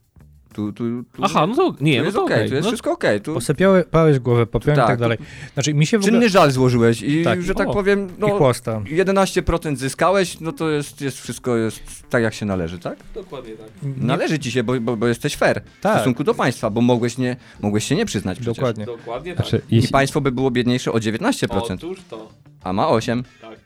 [0.53, 2.69] Tu, tu, tu, Aha, no to nie, tu no jest to okej, tu jest no,
[2.71, 3.21] wszystko okej.
[3.21, 5.17] Tu Posypiałeś głowę popiałem i Tak, tak dalej.
[5.53, 6.11] Znaczy mi się w ogóle...
[6.11, 7.41] czynny żal złożyłeś i Tak.
[7.41, 7.73] że tak O.
[7.73, 8.79] powiem, I no chłosta.
[8.79, 11.79] 11% zyskałeś, no to jest, jest wszystko jest
[12.09, 12.97] tak jak się należy, tak?
[13.15, 13.67] Dokładnie tak.
[13.97, 15.95] Należy ci się, bo, bo, bo jesteś fair w Tak.
[15.95, 18.55] stosunku do państwa, bo mogłeś, nie, mogłeś się nie przyznać przecież.
[18.55, 18.85] Dokładnie.
[18.85, 19.45] Dokładnie tak.
[19.47, 22.29] Znaczy, I jeśli, państwo by było biedniejsze o 19%, Otóż to.
[22.63, 23.23] a ma 8.
[23.41, 23.59] tak,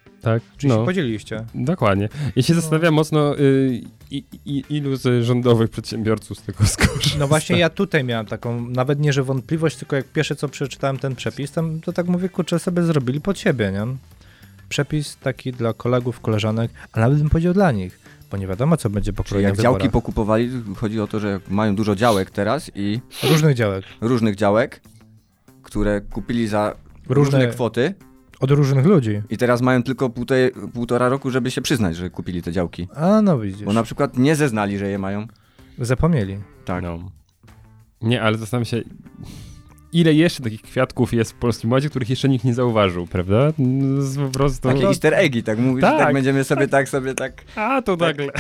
[0.58, 1.46] Czyli się no, podzieliliście.
[1.56, 2.10] dokładnie.
[2.36, 7.20] Ja się zastanawiam mocno, y, i, i, ilu z rządowych przedsiębiorców z tego skorzysta.
[7.20, 10.98] No właśnie ja tutaj miałem taką, nawet nie, że wątpliwość, tylko jak pierwsze co przeczytałem
[10.98, 13.86] ten przepis, tam, to tak mówię, kurczę, sobie zrobili pod siebie, nie?
[14.70, 18.00] Przepis taki dla kolegów, koleżanek, a nawet bym powiedział dla nich,
[18.32, 19.92] bo nie wiadomo, co będzie po Czyli kolejnych jak działki wyborach.
[19.94, 23.86] pokupowali, chodzi o to, że mają dużo działek teraz i Różnych działek.
[24.02, 24.82] różnych działek,
[25.64, 26.76] które kupili za
[27.10, 27.94] różne, Różne, kwoty
[28.44, 29.22] od różnych ludzi.
[29.30, 30.10] i teraz mają tylko
[30.74, 32.88] półtora roku, żeby się przyznać, że kupili te działki.
[32.96, 35.28] A no widzisz, Bo na przykład nie zeznali, że je mają.
[35.80, 36.38] zapomnieli.
[36.66, 36.84] Tak.
[36.84, 37.12] No.
[38.02, 38.82] Nie, ale zastanawiam się,
[39.94, 43.52] ile jeszcze takich kwiatków jest w Polskim Ładzie, których jeszcze nikt nie zauważył, prawda?
[44.00, 44.68] Z, po prostu...
[44.70, 47.44] Takie easter eggi, tak mówisz, Tak, tak, będziemy sobie tak, sobie tak.
[47.56, 48.18] A, to Tak.
[48.18, 48.32] nagle.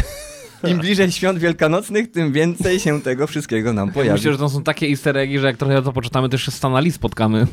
[0.72, 4.12] Im bliżej świąt wielkanocnych, tym więcej się tego wszystkiego nam pojawi.
[4.14, 6.74] Myślę, że to są takie easter eggi, że jak trochę to poczytamy, to jeszcze Stan
[6.84, 7.47] Lee spotkamy.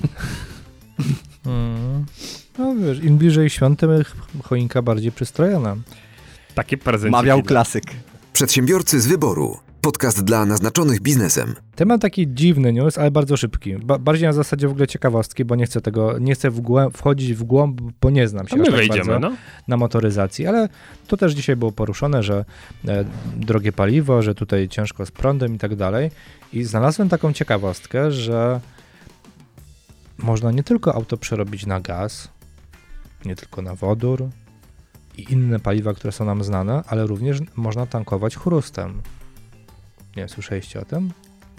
[1.47, 2.05] Mm.
[2.61, 3.91] No wiesz, im bliżej świąt, tym
[4.45, 5.77] choinka bardziej przystrojona.
[6.55, 7.11] Takie prezenty.
[7.11, 7.85] Mawiał klasyk.
[8.33, 9.57] Przedsiębiorcy z wyboru.
[9.81, 11.55] Podcast dla naznaczonych biznesem.
[11.75, 13.77] Temat taki dziwny news, ale bardzo szybki.
[13.77, 16.63] Ba bardziej na zasadzie w ogóle ciekawostki, bo nie chcę tego, nie chcę w
[16.95, 19.37] wchodzić w głąb, bo nie znam się A my aż tak wejdziemy, bardzo no.
[19.69, 20.69] na motoryzacji, ale
[21.07, 22.45] to też dzisiaj było poruszone, że
[22.89, 23.05] e,
[23.37, 26.11] drogie paliwo, że tutaj ciężko z prądem i tak dalej.
[26.53, 28.61] I znalazłem taką ciekawostkę, że
[30.19, 32.29] można nie tylko auto przerobić na gaz,
[33.25, 34.29] nie tylko na wodór
[35.17, 39.03] i inne paliwa, które są nam znane, ale również można tankować chrustem.
[40.01, 41.13] Nie wiem, słyszeliście o tym?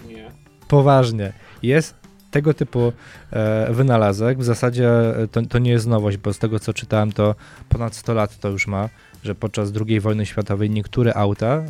[0.07, 0.31] Nie.
[0.67, 1.33] Poważnie.
[1.63, 1.95] Jest
[2.31, 2.93] tego typu
[3.31, 7.11] e, wynalazek w zasadzie e, to, to nie jest nowość, bo z tego co czytałem,
[7.11, 7.35] to
[7.69, 8.89] ponad 100 lat to już ma,
[9.23, 11.63] że podczas II wojny światowej niektóre auta e,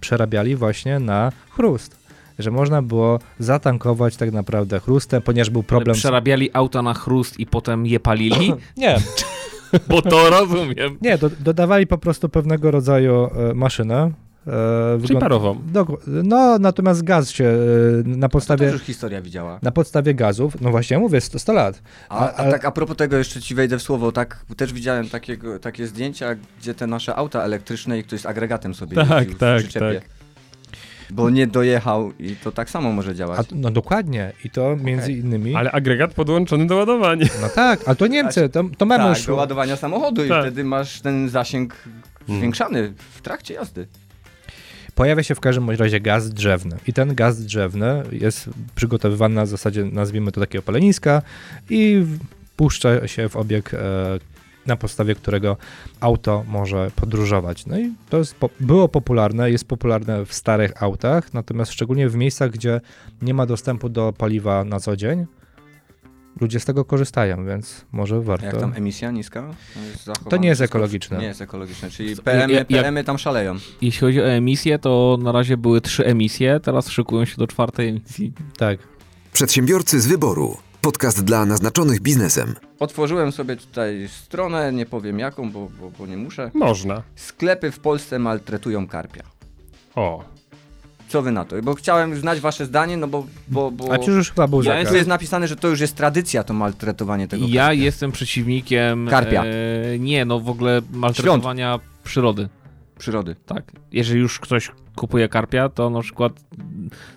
[0.00, 2.03] przerabiali właśnie na chrust.
[2.38, 5.96] Że można było zatankować tak naprawdę chrustem, ponieważ był problem.
[5.96, 8.52] Przerabiali auta na chrust i potem je palili?
[8.76, 8.96] Nie,
[9.88, 10.98] Bo to rozumiem.
[11.02, 14.10] nie, do, dodawali po prostu pewnego rodzaju e, maszynę.
[14.46, 15.58] E, Czyli parową.
[15.72, 17.56] Dok- no, natomiast gaz się e,
[18.08, 19.58] na To podstawie, już historia widziała.
[19.62, 21.82] na podstawie gazów, no właśnie, mówię, 100, 100 lat.
[22.08, 25.08] A, A- a, tak a propos tego jeszcze ci wejdę w słowo, tak też widziałem
[25.08, 26.28] takiego, takie zdjęcia,
[26.60, 30.00] gdzie te nasze auta elektryczne i ktoś z agregatem sobie Tak, tak, przyczepie.
[30.00, 30.23] tak.
[31.14, 33.40] Bo nie dojechał i to tak samo może działać.
[33.40, 35.54] A, no dokładnie, i to między innymi.
[35.54, 37.26] Ale agregat podłączony do ładowania.
[37.40, 40.42] No tak, ale to Niemcy, to, to mamy tak, do ładowania samochodu i Tak.
[40.42, 41.74] wtedy masz ten zasięg
[42.28, 43.86] zwiększany w trakcie jazdy.
[44.94, 46.76] Pojawia się w każdym razie gaz drzewny.
[46.86, 51.22] I ten gaz drzewny jest przygotowywany na zasadzie, nazwijmy to takiego paleniska
[51.70, 52.04] i
[52.56, 53.78] puszcza się w obieg, e,
[54.66, 55.56] na podstawie którego
[56.00, 57.66] auto może podróżować.
[57.66, 62.50] No i to jest, było popularne, jest popularne w starych autach, natomiast szczególnie w miejscach,
[62.50, 62.80] gdzie
[63.22, 65.26] nie ma dostępu do paliwa na co dzień,
[66.40, 68.46] ludzie z tego korzystają, więc może warto.
[68.46, 69.54] Jak tam emisja niska?
[70.04, 71.18] Zachowane To nie jest wszystko ekologiczne.
[71.18, 73.54] Nie jest ekologiczne, czyli PM, jak- PM tam szaleją.
[73.82, 77.88] Jeśli chodzi o emisję, to na razie były trzy emisje, teraz szykują się do czwartej
[77.88, 78.32] emisji.
[78.58, 78.78] Tak.
[79.32, 80.56] Przedsiębiorcy z wyboru.
[80.84, 82.54] Podcast dla naznaczonych biznesem.
[82.78, 86.50] Otworzyłem sobie tutaj stronę, nie powiem jaką, bo, bo, bo nie muszę.
[86.54, 87.02] Można.
[87.16, 89.22] Sklepy w Polsce maltretują karpia.
[89.94, 90.24] O.
[91.08, 91.62] Co wy na to?
[91.62, 93.26] Bo chciałem znać wasze zdanie, no bo...
[93.48, 93.92] bo, bo...
[93.92, 94.88] A przecież już chyba był Ja zakaz.
[94.88, 99.08] Tu jest napisane, że to już jest tradycja, to maltretowanie tego Ja jestem przeciwnikiem...
[99.10, 99.44] Karpia.
[99.44, 102.48] E, nie, no w ogóle maltretowania przyrody.
[103.04, 103.36] Przyrody.
[103.46, 103.72] Tak.
[103.92, 106.32] Jeżeli już ktoś kupuje karpia, to na przykład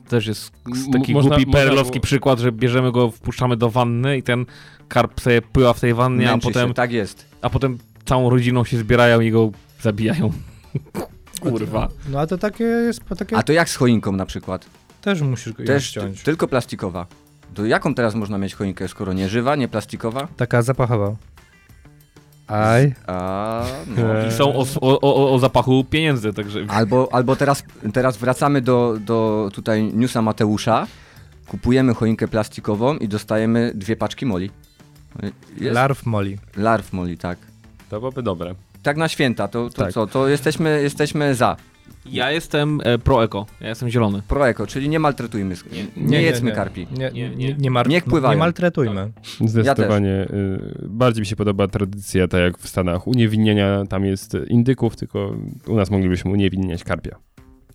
[0.10, 4.24] też jest M- taki można- głupi perlowski przykład, że bierzemy go, wpuszczamy do wanny i
[4.24, 4.46] ten
[4.88, 7.26] karp sobie pływa w tej wannie, a potem, się, tak jest.
[7.42, 10.32] a potem całą rodziną się zbierają i go zabijają.
[11.42, 11.90] Kurwa.
[12.10, 14.66] No a to takie jest, takie A to jak z choinką na przykład?
[15.02, 16.24] też musisz go Też ściąć.
[16.24, 17.06] tylko plastikowa.
[17.54, 20.28] To jaką teraz można mieć choinkę, skoro nie żywa, nie plastikowa?
[20.38, 21.16] Taka zapachowa.
[22.48, 22.96] Aj.
[23.08, 24.28] A, no.
[24.28, 26.60] I są o, o, o, o zapachu pieniędzy, także...
[26.68, 30.88] Albo, albo teraz, teraz wracamy do, do tutaj newsa Mateusza.
[31.48, 34.52] Kupujemy choinkę plastikową i dostajemy dwie paczki moli.
[35.58, 35.76] Jest?
[35.76, 36.38] Larw moli.
[36.58, 37.38] Larw moli, tak.
[37.90, 38.56] To byłoby dobre.
[38.84, 39.94] Tak na święta, to, to Tak.
[39.94, 40.08] co?
[40.08, 41.56] To jesteśmy, jesteśmy za.
[42.10, 44.22] Ja jestem e, pro-eko, ja jestem zielony.
[44.28, 46.88] Proeko, czyli nie maltretujmy, sk- nie, jedzmy karpi.
[46.92, 47.54] Nie, Nie, nie, nie.
[47.54, 48.34] nie, mar- Niech pływają.
[48.34, 49.12] nie maltretujmy.
[49.46, 50.10] Zdecydowanie.
[50.10, 53.84] y, bardziej mi się podoba tradycja, tak jak w Stanach, uniewinnienia.
[53.90, 55.36] Tam jest indyków, tylko
[55.68, 57.16] u nas moglibyśmy uniewinniać karpia.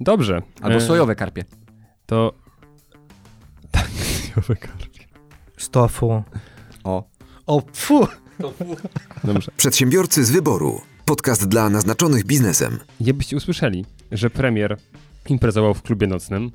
[0.01, 0.43] Dobrze.
[0.61, 1.45] Albo E, sojowe karpie.
[2.07, 2.33] To...
[3.71, 5.05] Tak, sojowe karpie.
[5.57, 6.23] Stofu.
[6.85, 7.05] O.
[7.47, 8.07] O, fu!
[9.25, 9.53] Dobrze.
[9.57, 10.81] Przedsiębiorcy z wyboru.
[11.05, 12.79] Podcast dla naznaczonych biznesem.
[13.01, 14.77] Jakbyście usłyszeli, że premier
[15.29, 16.51] imprezował w klubie nocnym,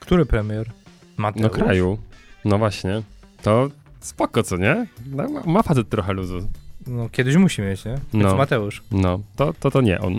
[0.00, 0.70] Który premier?
[1.16, 1.42] Mateusz?
[1.42, 1.98] no kraju,
[2.44, 3.02] no właśnie,
[3.42, 4.86] to spoko, co nie?
[5.06, 6.48] No, ma- facet trochę luzu.
[6.86, 7.94] No, kiedyś musi mieć, nie?
[8.12, 8.28] No.
[8.28, 8.36] No.
[8.36, 8.82] Mateusz.
[8.90, 10.18] No, to to, to nie on.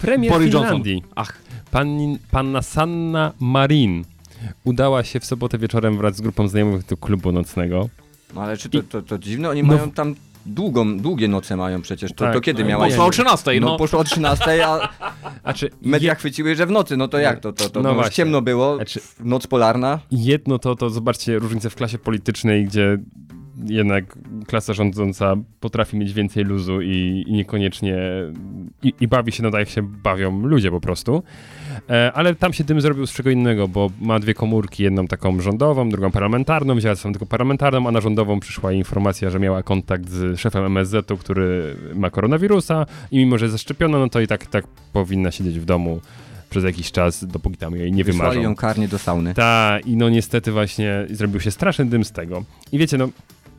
[0.00, 1.10] Premier Boris Finlandii, Johnson.
[1.16, 1.38] Ach,
[1.70, 4.04] pani, panna Sanna Marin,
[4.64, 7.88] udała się w sobotę wieczorem wraz z grupą znajomych do klubu nocnego.
[8.34, 9.50] No ale czy to, to, to dziwne?
[9.50, 9.68] Oni No.
[9.76, 10.14] mają tam
[10.46, 12.12] długą, długie noce mają przecież.
[12.12, 13.76] To, Tak, to kiedy no, miała poszła o 13, No, no.
[13.76, 14.88] poszło o 13, a
[15.42, 16.96] Znaczy, media chwyciły, że w nocy.
[16.96, 17.52] No to jak to?
[17.52, 19.98] To, to, No no ciemno było, Znaczy- noc polarna.
[20.10, 22.98] Jedno to, to zobaczcie różnicę w klasie politycznej, gdzie
[23.64, 27.96] jednak klasa rządząca potrafi mieć więcej luzu i, i niekoniecznie
[28.82, 31.22] i, i bawi się no tak jak się bawią ludzie po prostu.
[31.90, 35.40] E, ale tam się dym zrobił z czego innego, bo ma dwie komórki, jedną taką
[35.40, 40.08] rządową, drugą parlamentarną, wzięła sobie tylko parlamentarną, a na rządową przyszła informacja, że miała kontakt
[40.08, 44.46] z szefem MSZ-u, który ma koronawirusa i mimo, że jest zaszczepiona, no to i tak,
[44.46, 46.00] tak powinna siedzieć w domu
[46.50, 48.40] przez jakiś czas, dopóki tam jej nie wymarzą.
[48.40, 49.34] ją karnie do sauny.
[49.34, 52.44] Tak, i no niestety właśnie zrobił się straszny dym z tego.
[52.72, 53.08] I wiecie, no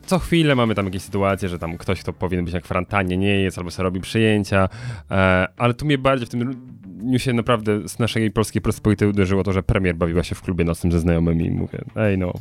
[0.06, 3.40] co chwilę mamy tam jakieś sytuacje, że tam ktoś, kto powinien być na kwarantannie, nie
[3.40, 4.68] jest, albo sobie robi przyjęcia,
[5.10, 6.54] e, ale tu mnie bardziej w tym
[7.02, 10.92] newsie naprawdę z naszej polskiej prospoity uderzyło to, że premier bawiła się w klubie nocnym
[10.92, 12.32] ze znajomymi i mówię, ej no.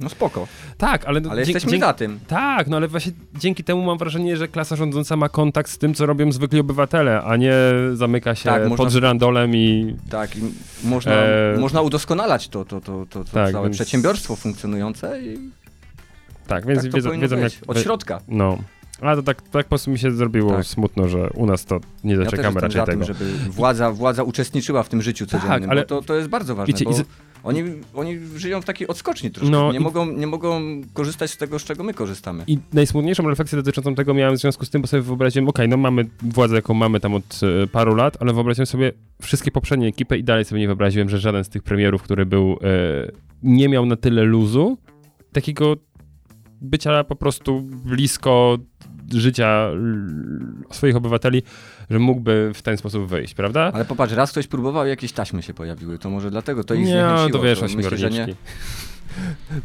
[0.00, 0.46] No spoko,
[0.78, 1.20] Tak, ale...
[1.30, 2.20] ale dzie- jesteśmy dzięki- za tym.
[2.28, 5.94] Tak, no ale właśnie dzięki temu mam wrażenie, że klasa rządząca ma kontakt z tym,
[5.94, 7.54] co robią zwykli obywatele, a nie
[7.94, 9.96] zamyka się Tak, można- pod żyrandolem i...
[10.10, 10.40] Tak, i
[10.84, 11.58] można, Eee.
[11.60, 15.38] można udoskonalać to, to, to, to, to Tak, całe więc- przedsiębiorstwo funkcjonujące i
[16.46, 17.52] Tak, więc tak wiedzą, wiedzą jak...
[17.66, 18.20] Od środka.
[18.28, 18.58] No.
[19.00, 20.66] Ale to tak, tak po prostu mi się zrobiło Tak.
[20.66, 23.04] smutno, że u nas to nie Ja doczekamy jestem raczej za tego.
[23.04, 26.28] tym, żeby władza, władza uczestniczyła w tym życiu Tak, codziennym, ale bo to, to jest
[26.28, 26.92] bardzo ważne, wiecie, bo
[27.42, 27.62] Oni,
[27.94, 29.50] oni żyją w takiej odskoczni troszkę.
[29.50, 30.60] No nie, i- mogą, nie mogą
[30.92, 32.44] korzystać z tego, z czego my korzystamy.
[32.46, 35.76] I najsmutniejszą refleksję dotyczącą tego miałem w związku z tym, bo sobie wyobraziłem, okej, no
[35.76, 40.18] mamy władzę, jaką mamy tam od e, paru lat, ale wyobraziłem sobie wszystkie poprzednie ekipy
[40.18, 42.56] i dalej sobie nie wyobraziłem, że żaden z tych premierów, który był, e,
[43.42, 44.78] nie miał na tyle luzu,
[45.32, 45.76] takiego
[46.60, 48.58] bycia po prostu blisko
[49.10, 49.68] życia
[50.70, 51.42] swoich obywateli,
[51.90, 53.70] że mógłby w ten sposób wyjść, prawda?
[53.74, 56.80] Ale popatrz, raz ktoś próbował i jakieś taśmy się pojawiły, to może dlatego to ich
[56.80, 57.28] nie, zniechęciło.
[57.38, 58.26] to wiesz, to myślę, że nie.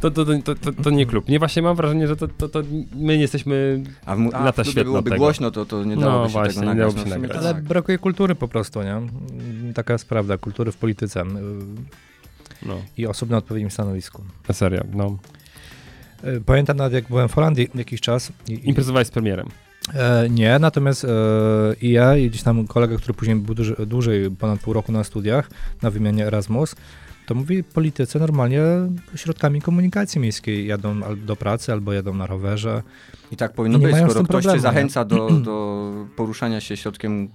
[0.00, 1.28] To, to, to, to, to nie klub.
[1.28, 2.62] Nie, właśnie mam wrażenie, że to, to, to
[2.96, 3.82] my nie jesteśmy...
[4.06, 5.22] A w, mu- a Lata świetne byłoby tego.
[5.24, 6.94] głośno, to, to nie No dałoby się właśnie, tego nagrać.
[6.94, 7.38] dałoby no się nagrać.
[7.44, 7.64] Ale tak.
[7.64, 9.00] brakuje kultury po prostu, nie?
[9.74, 11.24] Taka jest prawda, kultury w polityce
[12.66, 14.22] No, i osób na odpowiednim stanowisku.
[14.48, 15.16] na serio, no.
[16.26, 18.32] Y, Pamiętam nawet jak byłem w Holandii jakiś czas.
[18.48, 19.48] I, i, Imprezowałeś z premierem.
[19.94, 21.08] e, nie, natomiast e,
[21.82, 25.04] i ja i gdzieś tam kolega, który później był duży, dłużej, ponad pół roku na
[25.04, 25.50] studiach,
[25.82, 26.76] na wymianie Erasmus,
[27.26, 28.60] to mówi politycy normalnie
[29.16, 32.82] środkami komunikacji miejskiej jadą albo do pracy, albo jadą na rowerze.
[33.32, 34.60] I tak powinno Nie być, skoro ktoś cię problemu, nie?
[34.60, 37.28] zachęca do, do poruszania się środkiem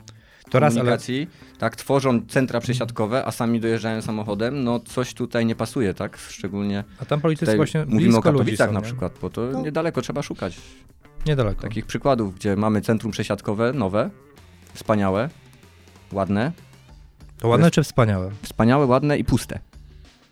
[0.50, 1.28] To raz, ale komunikacji,
[1.58, 6.18] tak, tworzą centra przesiadkowe, a sami dojeżdżają samochodem, no coś tutaj nie pasuje, tak?
[6.18, 9.62] Szczególnie a tam politycy właśnie mówimy o Katowicach są, na przykład, bo to No.
[9.62, 10.58] niedaleko trzeba szukać
[11.26, 11.62] Niedaleko.
[11.62, 14.10] takich przykładów, gdzie mamy centrum przesiadkowe, nowe,
[14.74, 15.30] wspaniałe,
[16.12, 16.52] ładne,
[17.40, 18.32] To ładne czy wspaniałe?
[18.42, 19.60] wspaniałe, ładne i puste.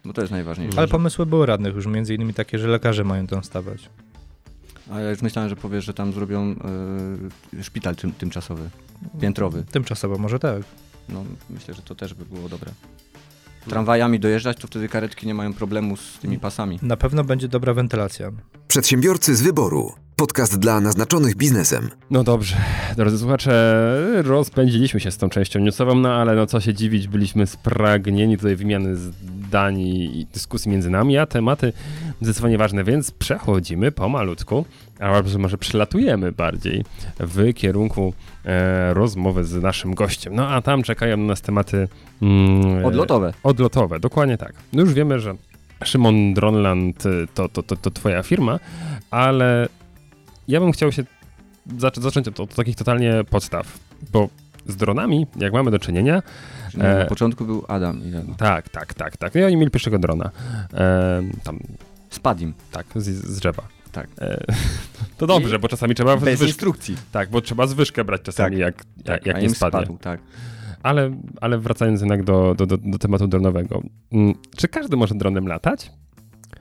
[0.05, 0.77] Bo to jest najważniejsze.
[0.77, 3.89] Ale pomysły były radnych już, między innymi takie, że lekarze mają tam stawać.
[4.91, 6.55] A ja już myślałem, że powiesz, że tam zrobią
[7.59, 8.69] y, szpital tym, tymczasowy,
[9.21, 9.63] piętrowy.
[9.71, 10.61] Tymczasowo może tak.
[11.09, 12.71] No, myślę, że to też by było dobre.
[13.69, 16.79] Tramwajami dojeżdżać, to wtedy karetki nie mają problemu z tymi pasami.
[16.81, 18.31] Na pewno będzie dobra wentylacja.
[18.67, 19.93] Przedsiębiorcy z wyboru.
[20.17, 21.89] Podcast dla naznaczonych biznesem.
[22.11, 22.55] No dobrze,
[22.95, 23.51] drodzy słuchacze,
[24.23, 28.55] rozpędziliśmy się z tą częścią newsową, no ale no co się dziwić, byliśmy spragnieni tutaj
[28.55, 31.73] wymiany zdań i dyskusji między nami, a tematy
[32.21, 34.65] zdecydowanie ważne, więc przechodzimy pomalutku,
[34.99, 36.83] albo może przelatujemy bardziej
[37.19, 38.13] w kierunku
[38.45, 40.35] e, rozmowy z naszym gościem.
[40.35, 41.87] No a tam czekają na nas tematy...
[42.21, 43.33] Mm, Odlotowe.
[43.43, 44.53] Odlotowe, dokładnie tak.
[44.73, 45.35] No już wiemy, że
[45.83, 48.59] Szymon Dronland y, to, to, to, to twoja firma,
[49.11, 49.67] ale
[50.47, 51.03] ja bym chciał się
[51.77, 53.79] zac- zacząć od, od takich totalnie podstaw,
[54.13, 54.29] bo
[54.65, 56.23] z dronami, jak mamy do czynienia,
[56.71, 58.33] Czyli Na E, początku był Adam i Ewa.
[58.37, 59.35] tak, tak, tak, tak.
[59.35, 60.31] No i oni mieli pierwszego drona.
[60.73, 61.59] E, tam,
[62.09, 62.53] Spadł im.
[62.71, 63.63] tak, z, z drzewa.
[63.91, 64.07] Tak.
[64.21, 64.43] E,
[65.17, 66.95] to dobrze, bo czasami trzeba Bez zwyż- instrukcji.
[67.11, 68.59] Tak, bo trzeba zwyżkę brać czasami, Tak.
[68.59, 69.79] jak, jak, jak nie spadnie.
[69.81, 70.19] spadł, tak.
[70.83, 73.81] Ale, ale wracając jednak do, do, do, do tematu dronowego.
[74.11, 75.91] Mm, Czy każdy może dronem latać?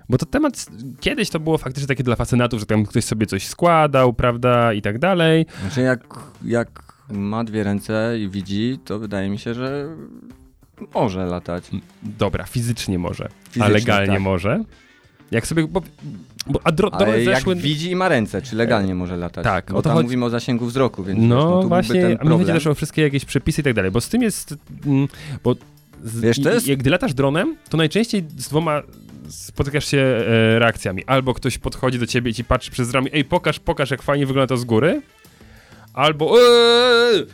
[0.09, 0.67] Bo to temat,
[1.01, 4.83] kiedyś to było faktycznie takie dla fascynatów, że tam ktoś sobie coś składał, prawda, i
[4.83, 5.47] tak dalej.
[5.61, 6.01] Znaczy jak,
[6.45, 9.89] jak ma dwie ręce i widzi, to wydaje mi się, że
[10.95, 11.65] może latać.
[12.03, 14.21] Dobra, fizycznie może, a Fizycznie, legalnie tak.
[14.23, 14.65] może.
[15.31, 15.83] Jak sobie, bo,
[16.47, 17.55] bo a dro, Ale jak zeszły...
[17.57, 19.45] widzi i ma ręce, czy legalnie może latać?
[19.45, 21.69] tak, Bo o to tam chodzi- mówimy o zasięgu wzroku, więc wiesz, No, no, tu
[21.69, 24.01] właśnie, byłby a ten mi chodzi też o wszystkie jakieś przepisy i tak dalej, bo
[24.01, 24.55] z tym jest,
[24.87, 25.09] mm,
[25.45, 25.55] bo
[26.05, 28.83] z, Wiesz, to i- jest- jak gdy latasz dronem, to najczęściej z dwoma
[29.29, 31.05] spotykasz się e, reakcjami.
[31.05, 34.27] Albo ktoś podchodzi do ciebie i ci patrzy przez ramię, ej, pokaż, pokaż, jak fajnie
[34.27, 35.03] wygląda to z góry.
[35.95, 37.27] Albo eee,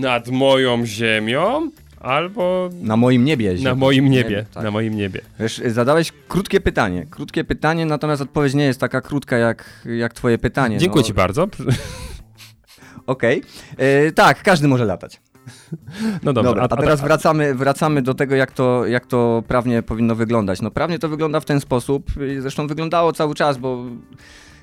[0.00, 1.70] nad moją ziemią,
[2.00, 3.54] albo Na moim niebie.
[3.62, 4.64] na moim niebie, Nie, tak.
[4.64, 5.20] na moim niebie.
[5.40, 7.06] Wiesz, zadałeś krótkie pytanie.
[7.10, 10.78] Krótkie pytanie, natomiast odpowiedź nie jest taka krótka jak, jak twoje pytanie.
[10.78, 11.48] Dziękuję no, ci bardzo.
[13.06, 13.42] Okej.
[13.76, 15.20] E, tak, każdy może latać.
[16.22, 20.14] No dobra, Dobra, a teraz wracamy, wracamy do tego, jak to, jak to prawnie powinno
[20.14, 20.62] wyglądać.
[20.62, 23.84] No prawnie to wygląda w ten sposób, zresztą wyglądało cały czas, bo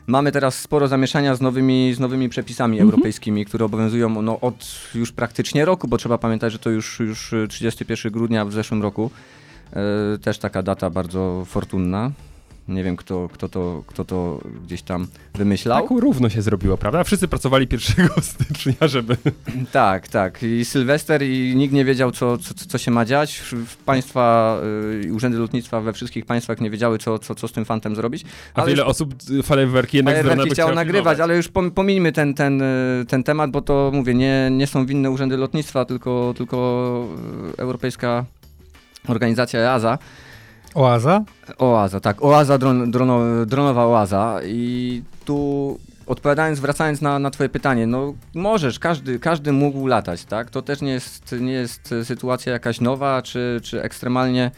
[0.07, 2.89] mamy teraz sporo zamieszania z nowymi, z nowymi przepisami Mhm.
[2.89, 4.65] europejskimi, które obowiązują no, od
[4.95, 9.11] już praktycznie roku, bo trzeba pamiętać, że to już, już 31 grudnia w zeszłym roku.
[9.73, 12.11] E, też taka data bardzo fortunna.
[12.67, 15.81] Nie wiem, kto, kto, to, kto to gdzieś tam wymyślał.
[15.81, 17.03] Tak równo się zrobiło, prawda?
[17.03, 19.17] Wszyscy pracowali 1 stycznia, żeby...
[19.71, 20.43] Tak, tak.
[20.43, 23.37] I Sylwester i nikt nie wiedział, co, co, co się ma dziać.
[23.67, 24.57] W państwa,
[25.05, 28.23] y, urzędy lotnictwa we wszystkich państwach nie wiedziały, co, co, co z tym fantem zrobić.
[28.53, 32.33] A Ale wiele już osób fajerwerki jednak fajerwerki chciało nagrywać, ale już pom- pomijmy ten,
[32.33, 37.07] ten, y, ten temat, bo to mówię, nie, nie są winne urzędy lotnictwa, tylko, tylko
[37.53, 38.25] y, Europejska
[39.07, 39.97] Organizacja EASA.
[40.73, 41.23] Oaza?
[41.57, 42.23] Oaza, tak.
[42.23, 44.39] Oaza, dron, drono, dronowa oaza.
[44.45, 50.49] I tu odpowiadając, wracając na, na twoje pytanie, no możesz, każdy, każdy mógł latać, tak?
[50.49, 54.51] To też nie jest, nie jest sytuacja jakaś nowa, czy, czy ekstremalnie,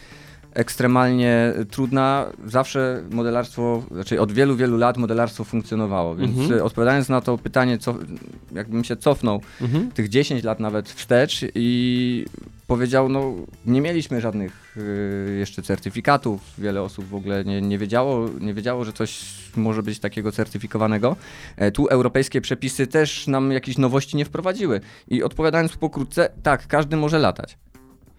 [0.53, 2.26] ekstremalnie trudna.
[2.45, 6.61] Zawsze modelarstwo, znaczy od wielu, wielu lat modelarstwo funkcjonowało, więc Mhm.
[6.63, 7.95] odpowiadając na to pytanie, co,
[8.55, 9.91] jakbym się cofnął Mhm.
[9.91, 12.26] tych 10 lat nawet wstecz i
[12.68, 13.34] powiedział, no
[13.66, 18.86] nie mieliśmy żadnych y, jeszcze certyfikatów, wiele osób w ogóle nie, nie, wiedziało, nie wiedziało,
[18.86, 21.16] że coś może być takiego certyfikowanego.
[21.57, 24.82] E, tu europejskie przepisy też nam jakieś nowości nie wprowadziły.
[25.07, 27.57] I odpowiadając pokrótce, tak, każdy może latać.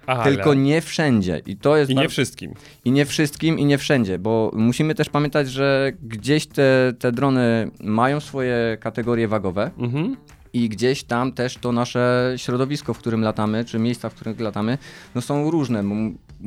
[0.06, 0.24] Ale...
[0.24, 1.42] Tylko nie wszędzie.
[1.46, 2.54] I to jest I nie wszystkim.
[2.84, 7.70] i nie wszystkim, i nie wszędzie, bo musimy też pamiętać, że gdzieś te, te drony
[7.80, 10.16] mają swoje kategorie wagowe Mhm.
[10.56, 14.78] I gdzieś tam też to nasze środowisko, w którym latamy, czy miejsca, w których latamy,
[15.14, 15.84] no są różne.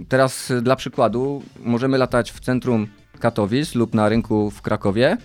[0.07, 2.87] Teraz dla przykładu możemy latać w centrum
[3.19, 5.17] Katowic lub na rynku w Krakowie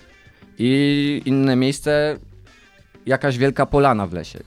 [0.59, 2.17] i inne miejsce,
[3.07, 4.39] jakaś wielka polana w lesie.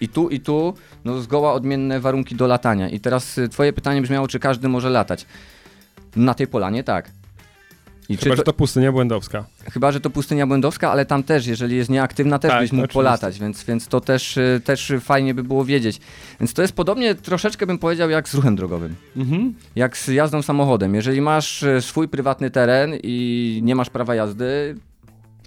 [0.00, 2.88] I- tu, i tu, no zgoła odmienne warunki do latania.
[2.88, 5.26] I teraz twoje pytanie brzmiało, czy każdy może latać.
[6.16, 7.10] Na tej polanie tak.
[8.08, 9.44] I Chyba, czy że to pustynia błędowska.
[9.72, 12.84] Chyba, że to pustynia błędowska, ale tam też, jeżeli jest nieaktywna, też Tak, byś mógł
[12.84, 12.98] oczywiście.
[12.98, 16.00] polatać, więc, więc to też, y, też fajnie by było wiedzieć.
[16.40, 19.54] Więc to jest podobnie troszeczkę bym powiedział jak z ruchem drogowym, Mhm.
[19.76, 20.94] jak z jazdą samochodem.
[20.94, 24.76] Jeżeli masz y, swój prywatny teren i nie masz prawa jazdy,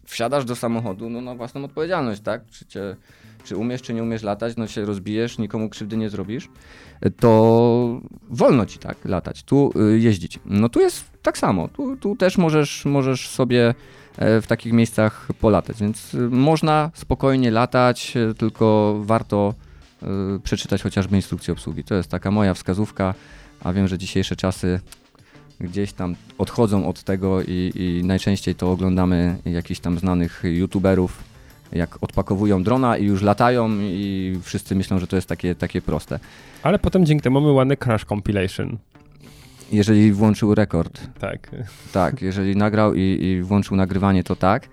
[0.06, 2.42] wsiadasz do samochodu no, na własną odpowiedzialność, tak?
[2.52, 2.96] Czy, cię,
[3.44, 6.50] czy umiesz, czy nie umiesz latać, no się rozbijesz, nikomu krzywdy nie zrobisz,
[7.20, 10.40] to wolno ci tak latać, tu y, jeździć.
[10.46, 13.74] No tu jest tak samo, tu, tu też możesz, możesz sobie
[14.18, 19.54] e, w takich miejscach polatać, więc y, można spokojnie latać, y, tylko warto
[20.44, 21.84] przeczytać chociażby instrukcję obsługi.
[21.84, 23.14] To jest taka moja wskazówka,
[23.64, 24.80] a wiem, że dzisiejsze czasy
[25.60, 31.24] gdzieś tam odchodzą od tego i, i najczęściej to oglądamy jakichś tam znanych youtuberów,
[31.72, 36.20] jak odpakowują drona i już latają i wszyscy myślą, że to jest takie, takie proste.
[36.64, 38.78] Ale potem dzięki temu mamy ładny crash compilation.
[39.72, 41.52] Jeżeli włączył rekord, Tak.
[41.94, 44.70] tak, jeżeli nagrał i, i włączył nagrywanie, to tak.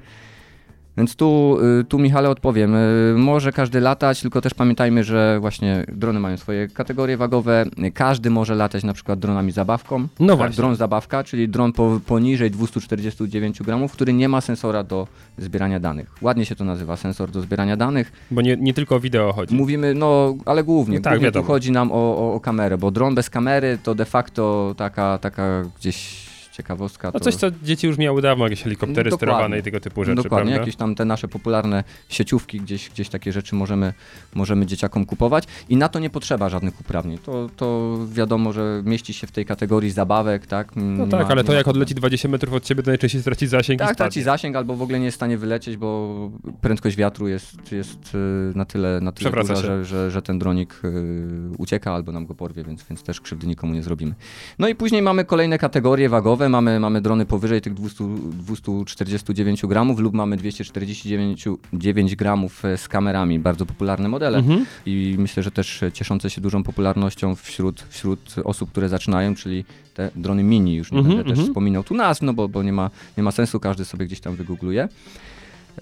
[0.97, 2.75] Więc tu, y, tu Michale odpowiem.
[2.75, 7.65] Y, Może każdy latać, tylko też pamiętajmy, że właśnie drony mają swoje kategorie wagowe.
[7.95, 10.09] Każdy może latać na przykład dronami zabawką.
[10.21, 10.57] No tak, właśnie.
[10.57, 16.15] Dron zabawka, czyli dron po, poniżej 249 gramów, który nie ma sensora do zbierania danych.
[16.21, 18.13] Ładnie się to nazywa, sensor do zbierania danych.
[18.31, 19.55] Bo nie, nie tylko o wideo chodzi.
[19.55, 22.91] Mówimy, no, ale głównie, No tak, głównie tu chodzi nam o, o, o kamerę, bo
[22.91, 26.26] dron bez kamery to de facto taka, taka gdzieś
[26.57, 27.11] ciekawostka.
[27.15, 27.25] No to...
[27.25, 29.35] coś, co dzieci już miały dawno, jakieś helikoptery Dokładnie.
[29.35, 30.61] sterowane i tego typu rzeczy, Dokładnie, prawda?
[30.61, 33.93] jakieś tam te nasze popularne sieciówki, gdzieś, gdzieś takie rzeczy możemy,
[34.35, 37.19] możemy dzieciakom kupować i na to nie potrzeba żadnych uprawnień.
[37.19, 40.77] To, to wiadomo, że mieści się w tej kategorii zabawek, tak?
[40.77, 43.47] No Nie tak, ma- ale to jak odleci 20 metrów od ciebie, to najczęściej straci
[43.47, 46.31] zasięg Tak, traci zasięg albo w ogóle nie jest w stanie wylecieć, bo
[46.61, 50.81] prędkość wiatru jest, jest y, na tyle, na tyle duża, że, że, że ten dronik
[50.85, 54.15] y, ucieka albo nam go porwie, więc, więc też krzywdy nikomu nie zrobimy.
[54.59, 59.99] No i później mamy kolejne kategorie wagowe, mamy, mamy drony powyżej tych 200, 249 gramów
[59.99, 64.67] lub mamy 249 9 gramów e, z kamerami, bardzo popularne modele Mhm.
[64.87, 70.11] i myślę, że też cieszące się dużą popularnością wśród, wśród osób, które zaczynają, czyli te
[70.17, 71.49] drony mini, już nie Mhm, będę też mhm.
[71.49, 74.37] wspominał tu nazw, no bo, bo nie, ma, nie ma sensu, każdy sobie gdzieś tam
[74.37, 74.89] wygoogluje.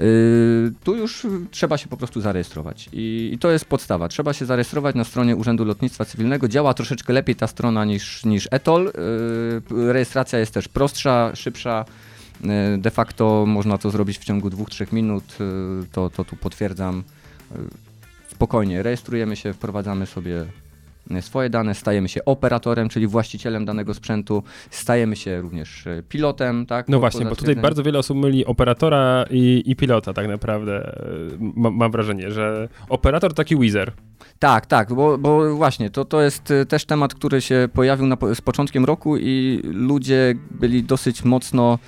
[0.00, 4.08] Yy, tu już trzeba się po prostu zarejestrować I, i to jest podstawa.
[4.08, 6.48] Trzeba się zarejestrować na stronie Urzędu Lotnictwa Cywilnego.
[6.48, 8.92] Działa troszeczkę lepiej ta strona niż, niż ETOL.
[9.70, 11.84] Yy, rejestracja jest też prostsza, szybsza.
[12.40, 15.24] Yy, De facto można to zrobić w ciągu 2-3 minut.
[15.92, 17.02] To, to tu potwierdzam.
[18.28, 20.46] Spokojnie, rejestrujemy się, wprowadzamy sobie
[21.20, 26.88] swoje dane, stajemy się operatorem, czyli właścicielem danego sprzętu, stajemy się również e, pilotem, tak?
[26.88, 30.28] No po- właśnie, po bo tutaj bardzo wiele osób myli operatora i, i pilota tak
[30.28, 30.96] naprawdę.
[31.40, 33.92] Ma, mam wrażenie, że operator taki Wizer.
[34.38, 38.16] Tak, tak, bo, bo właśnie, to, to jest e, też temat, który się pojawił na,
[38.34, 41.78] z początkiem roku i ludzie byli dosyć mocno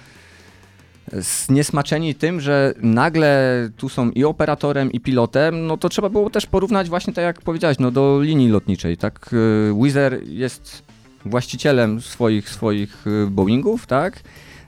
[1.12, 6.46] zniesmaczeni tym, że nagle tu są i operatorem, i pilotem, no to trzeba było też
[6.46, 9.30] porównać właśnie tak jak powiedziałeś, no do linii lotniczej, tak?
[9.70, 9.96] E, Wizz
[10.26, 10.82] jest
[11.24, 14.20] właścicielem swoich, swoich e, Boeingów, tak?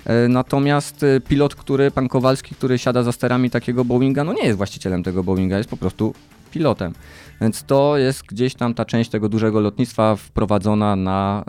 [0.05, 4.57] E, Natomiast pilot, który, pan Kowalski, który siada za sterami takiego Boeinga, no nie jest
[4.57, 6.15] właścicielem tego Boeinga, jest po prostu
[6.49, 6.93] pilotem.
[7.41, 11.45] Więc to jest gdzieś tam ta część tego dużego lotnictwa wprowadzona na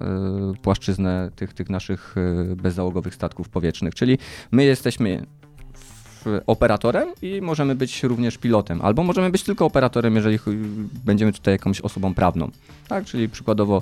[0.54, 3.96] y, płaszczyznę tych, tych naszych y, bezzałogowych statków powietrznych.
[3.96, 4.18] Czyli
[4.52, 5.26] my jesteśmy
[6.48, 8.82] operatorem i możemy być również pilotem.
[8.82, 10.40] Albo możemy być tylko operatorem, jeżeli
[11.06, 12.50] będziemy tutaj jakąś osobą prawną.
[12.88, 13.82] Tak, czyli przykładowo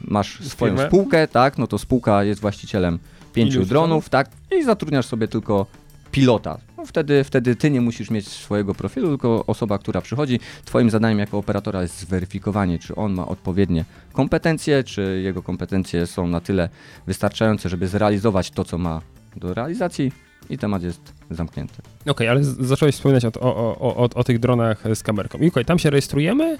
[0.00, 0.88] masz swoją Firmę.
[0.88, 2.98] spółkę, tak, no to spółka jest właścicielem
[3.32, 4.30] pięciu dronów, tak,
[4.60, 5.66] i zatrudniasz sobie tylko
[6.10, 6.58] pilota.
[6.86, 11.38] Wtedy, wtedy ty nie musisz mieć swojego profilu, tylko osoba, która przychodzi, twoim zadaniem jako
[11.38, 16.68] operatora jest zweryfikowanie, czy on ma odpowiednie kompetencje, czy jego kompetencje są na tyle
[17.06, 19.00] wystarczające, żeby zrealizować to, co ma
[19.36, 20.12] do realizacji
[20.50, 21.74] i temat jest zamknięty.
[22.06, 25.38] Okej, ale z- zacząłeś wspominać o, o, o, o, o tych dronach z kamerką.
[25.38, 26.58] I okej, tam się rejestrujemy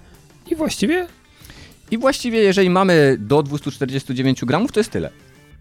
[0.50, 1.06] i właściwie
[1.90, 5.10] I właściwie, jeżeli mamy do 249 gramów, to jest tyle.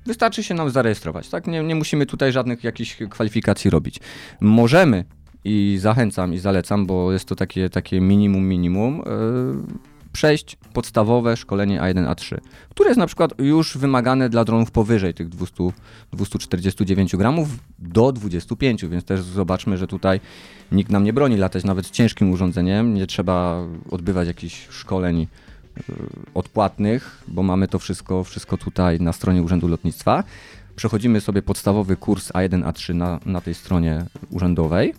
[0.06, 1.48] Wystarczy się nam zarejestrować, tak?
[1.48, 4.00] Nie, nie musimy tutaj żadnych jakichś kwalifikacji robić.
[4.40, 5.04] Możemy
[5.44, 9.78] i zachęcam i zalecam, bo jest to takie, takie minimum, minimum, yy,
[10.12, 12.38] przejść podstawowe szkolenie A1-A3,
[12.70, 15.64] które jest na przykład już wymagane dla dronów powyżej tych 200,
[16.14, 17.50] 249 gramów
[17.80, 20.20] do 25, więc też zobaczmy, że tutaj
[20.72, 25.28] nikt nam nie broni latać nawet ciężkim urządzeniem, nie trzeba odbywać jakichś szkoleń
[26.34, 30.24] odpłatnych, bo mamy to wszystko, wszystko tutaj na stronie Urzędu Lotnictwa.
[30.76, 34.94] Przechodzimy sobie podstawowy kurs A1, A3 na, na tej stronie urzędowej,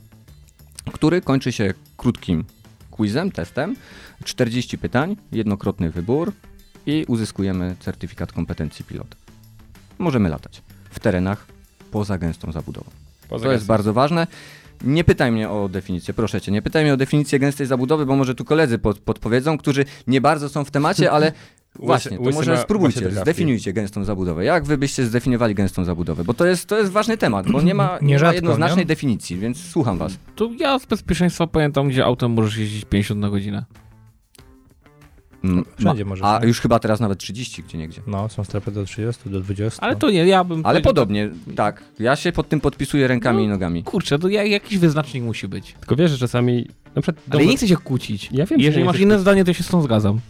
[0.93, 2.45] który kończy się krótkim
[2.91, 3.77] quizem, testem,
[4.25, 6.33] 40 pytań, jednokrotny wybór
[6.87, 9.17] i uzyskujemy certyfikat kompetencji pilota.
[9.99, 11.47] Możemy latać w terenach
[11.91, 12.91] poza gęstą zabudową.
[13.29, 13.73] Poza to jest gęstą.
[13.73, 14.27] bardzo ważne.
[14.85, 18.17] Nie pytaj mnie o definicję, proszę cię, nie pytaj mnie o definicję gęstej zabudowy, bo
[18.17, 21.33] może tu koledzy pod, podpowiedzą, którzy nie bardzo są w temacie, ale
[21.75, 24.45] właśnie, to łysy może spróbujcie, zdefiniujcie gęstą zabudowę.
[24.45, 26.25] Jak wy byście zdefiniowali gęstą zabudowę?
[26.25, 28.87] Bo to jest, to jest ważny temat, bo nie ma, nie ma jednoznacznej nie?
[28.87, 30.19] definicji, więc słucham was.
[30.37, 33.65] To ja z bezpieczeństwa pamiętam, gdzie autem możesz jeździć 50 na godzinę.
[35.53, 36.47] Mm, Wszędzie ma- możesz, A nie?
[36.47, 38.01] już chyba teraz nawet 30 gdzie niegdzie.
[38.07, 39.83] No, są strefy do 30, do 20.
[39.83, 39.99] Ale no.
[39.99, 40.59] to nie, ja bym...
[40.59, 41.83] Ale powiedział- podobnie, tak.
[41.99, 43.45] Ja się pod tym podpisuję rękami No.
[43.45, 43.83] i nogami.
[43.85, 45.75] Kurczę, to ja, jakiś wyznacznik musi być.
[45.81, 47.25] Tylko wiesz, że czasami, na przykład...
[47.31, 48.29] Ale ja domy- nie chcę się kłócić.
[48.33, 49.21] Ja wiem, że Jeżeli masz inne kłócić.
[49.23, 50.21] zdanie, to się z tą zgadzam.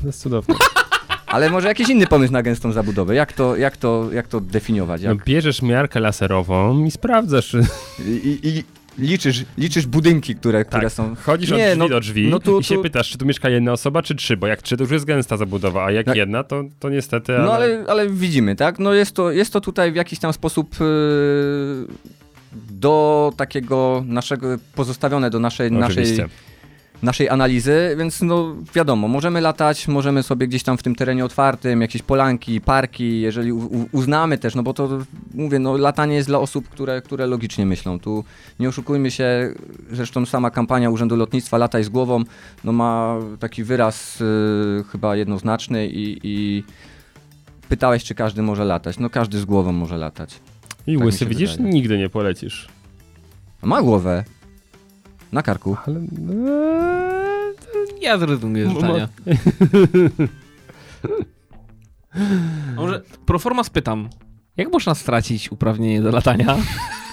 [0.00, 0.54] To jest cudowne.
[1.26, 3.14] Ale może jakiś inny pomysł na gęstą zabudowę?
[3.14, 5.02] Jak to, jak to, jak to definiować?
[5.02, 5.24] No, Jak...
[5.24, 7.56] bierzesz miarkę laserową i sprawdzasz.
[8.06, 8.64] i, I
[8.98, 11.14] liczysz, liczysz budynki, które, które Tak, są...
[11.16, 13.26] chodzisz od Nie, drzwi no- do drzwi no tu- i się tu- pytasz, czy tu
[13.26, 16.06] mieszka jedna osoba, czy trzy, bo jak trzy, to już jest gęsta zabudowa, a jak
[16.06, 16.16] Tak.
[16.16, 17.32] jedna, to, to niestety...
[17.32, 18.78] No ale, ale widzimy, tak?
[18.78, 21.86] No jest to, jest to tutaj w jakiś tam sposób yy,
[22.70, 26.22] do takiego naszego, pozostawione do naszej, naszej, Oczywiście.
[26.22, 26.36] naszej
[27.30, 32.02] analizy, więc no wiadomo, możemy latać, możemy sobie gdzieś tam w tym terenie otwartym, jakieś
[32.02, 33.52] polanki, parki, jeżeli
[33.92, 34.88] uznamy też, no bo to
[35.34, 38.00] mówię, no latanie jest dla osób, które, które logicznie myślą.
[38.00, 38.24] Tu
[38.60, 39.54] nie oszukujmy się,
[39.90, 42.24] zresztą sama kampania Urzędu Lotnictwa Lataj z głową,
[42.64, 46.64] no ma taki wyraz y, chyba jednoznaczny i, i
[47.68, 48.98] pytałeś, czy każdy może latać.
[48.98, 50.40] No każdy z głową może latać.
[50.86, 51.74] I tak łysy, widzisz, wydaje.
[51.74, 52.68] nigdy nie polecisz.
[53.62, 54.24] Ma głowę.
[55.32, 55.76] Na karku.
[55.86, 56.00] Ale...
[58.00, 59.08] Ja zrezygnuję z Mo- życzenia.
[62.76, 64.08] Może proforma spytam,
[64.56, 66.56] jak można stracić uprawnienie do latania?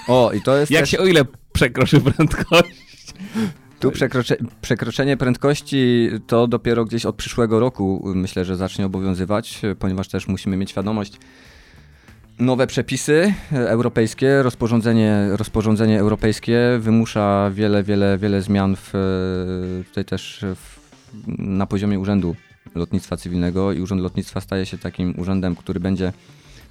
[0.07, 0.89] O, i to jest Jak też...
[0.89, 3.13] się o ile przekroczy prędkość?
[3.79, 10.07] Tu przekrocze, przekroczenie prędkości to dopiero gdzieś od przyszłego roku myślę, że zacznie obowiązywać, ponieważ
[10.07, 11.17] też musimy mieć świadomość.
[12.39, 18.95] Nowe przepisy y, europejskie, rozporządzenie, rozporządzenie europejskie wymusza wiele, wiele, wiele zmian w,
[19.81, 20.79] y, tutaj też w,
[21.37, 22.35] na poziomie Urzędu
[22.75, 26.13] Lotnictwa Cywilnego i Urząd Lotnictwa staje się takim urzędem, który będzie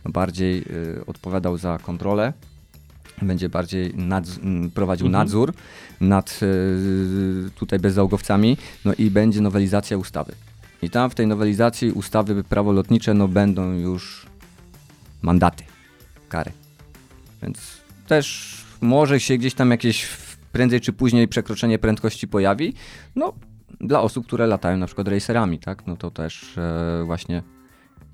[0.04, 0.58] bardziej
[0.98, 2.32] y, odpowiadał za kontrolę,
[3.22, 5.24] będzie bardziej nadz- prowadził Mhm.
[5.24, 5.52] nadzór
[6.00, 6.40] nad
[7.56, 10.32] tutaj bezzałogowcami, no i będzie nowelizacja ustawy.
[10.82, 14.26] I tam w tej nowelizacji ustawy prawo lotnicze no będą już
[15.22, 15.64] mandaty,
[16.28, 16.52] kary.
[17.42, 20.08] Więc też może się gdzieś tam jakieś
[20.52, 22.74] prędzej czy później przekroczenie prędkości pojawi.
[23.16, 23.32] No,
[23.80, 25.86] dla osób, które latają na przykład racerami, tak?
[25.86, 27.42] No to też e, właśnie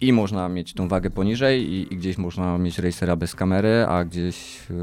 [0.00, 4.04] i można mieć tą wagę poniżej i, i gdzieś można mieć racera bez kamery, a
[4.04, 4.74] gdzieś e,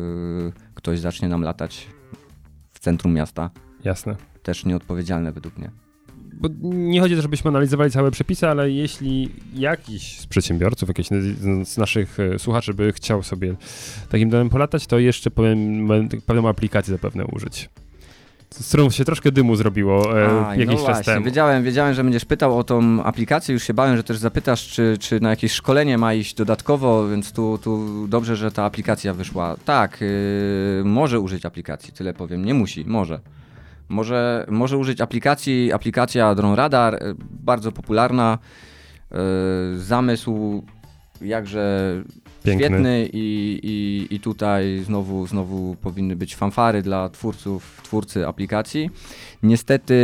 [0.73, 1.87] ktoś zacznie nam latać
[2.73, 3.49] w centrum miasta.
[3.83, 4.15] Jasne.
[4.43, 5.84] Też nieodpowiedzialne według mnie.
[6.39, 11.07] Bo nie chodzi o to, żebyśmy analizowali całe przepisy, ale jeśli jakiś z przedsiębiorców, jakiś
[11.07, 13.55] z- naszych e, słuchaczy by chciał sobie
[14.09, 15.87] takim domem polatać, to jeszcze powiem,
[16.25, 17.69] pewną aplikację zapewne użyć.
[18.49, 21.25] Z którą się troszkę dymu zrobiło e, Aj, jakiś no czas temu.
[21.25, 24.97] Wiedziałem, wiedziałem, że będziesz pytał o tą aplikację, już się bałem, że też zapytasz, czy,
[24.99, 29.55] czy na jakieś szkolenie ma iść dodatkowo, więc tu, tu dobrze, że ta aplikacja wyszła.
[29.65, 33.19] Tak, yy, może użyć aplikacji, tyle powiem, nie musi, może.
[33.89, 38.37] Może, może użyć aplikacji, aplikacja Drone Radar, yy, bardzo popularna,
[39.11, 39.17] yy,
[39.79, 40.63] zamysł
[41.21, 41.93] jakże
[42.43, 42.67] Piękny.
[42.67, 48.89] świetny i, i, i tutaj znowu, znowu powinny być fanfary dla twórców, twórcy aplikacji.
[49.43, 49.95] Niestety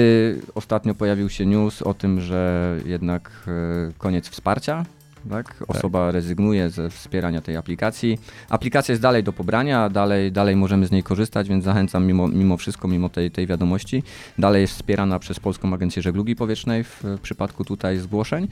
[0.56, 3.52] ostatnio pojawił się news o tym, że jednak e,
[3.98, 4.86] koniec wsparcia.
[5.30, 5.64] Tak?
[5.68, 8.20] Osoba rezygnuje ze wspierania tej aplikacji.
[8.50, 12.58] Aplikacja jest dalej do pobrania, dalej, dalej możemy z niej korzystać, więc zachęcam mimo, mimo
[12.58, 14.04] wszystko, mimo tej, tej wiadomości.
[14.38, 18.48] Dalej jest wspierana przez Polską Agencję Żeglugi Powietrznej w, przypadku tutaj zgłoszeń.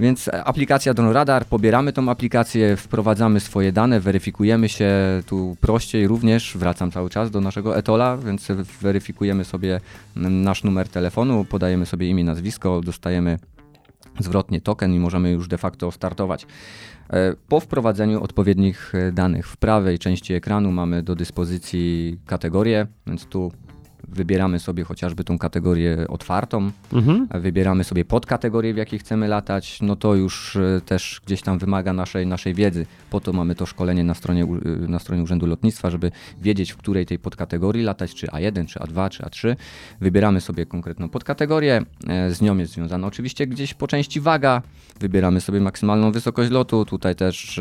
[0.00, 4.90] Więc aplikacja Drone Radar, pobieramy tą aplikację, wprowadzamy swoje dane, weryfikujemy się
[5.26, 8.48] tu prościej również, wracam cały czas do naszego etola, więc
[8.80, 9.80] weryfikujemy sobie
[10.16, 13.38] nasz numer telefonu, podajemy sobie imię, nazwisko, dostajemy
[14.18, 16.46] zwrotnie token i możemy już de facto startować.
[17.10, 23.26] E, Po wprowadzeniu odpowiednich e, danych w prawej części ekranu mamy do dyspozycji kategorie, więc
[23.26, 23.52] tu
[24.08, 27.28] wybieramy sobie chociażby tą kategorię otwartą, Mhm.
[27.34, 31.92] wybieramy sobie podkategorię, w jakiej chcemy latać, no to już e, też gdzieś tam wymaga
[31.92, 32.86] naszej, naszej wiedzy.
[33.10, 36.76] Po to mamy to szkolenie na stronie, e, na stronie Urzędu Lotnictwa, żeby wiedzieć, w
[36.76, 39.56] której tej podkategorii latać, czy A1, czy A2, czy A3.
[40.00, 44.62] Wybieramy sobie konkretną podkategorię, e, z nią jest związana oczywiście gdzieś po części waga.
[45.00, 47.60] Wybieramy sobie maksymalną wysokość lotu, tutaj też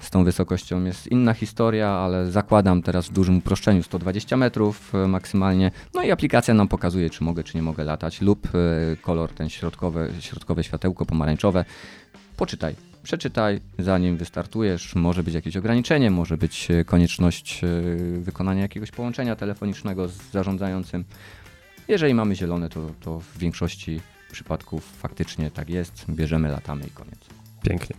[0.00, 5.08] z tą wysokością jest inna historia, ale zakładam teraz w dużym uproszczeniu 120 metrów e,
[5.08, 5.70] maksymalnie.
[5.94, 9.48] No i aplikacja nam pokazuje, czy mogę, czy nie mogę latać, lub e, kolor ten
[9.48, 11.64] środkowe, środkowe światełko pomarańczowe.
[12.36, 14.94] Poczytaj, przeczytaj, zanim wystartujesz.
[14.94, 17.60] Może być jakieś ograniczenie, może być e, konieczność
[18.18, 21.04] wykonania jakiegoś połączenia telefonicznego z zarządzającym.
[21.88, 24.00] Jeżeli mamy zielone, to, to w większości
[24.32, 26.04] przypadków faktycznie tak jest.
[26.10, 27.18] Bierzemy, latamy i koniec.
[27.62, 27.96] Pięknie.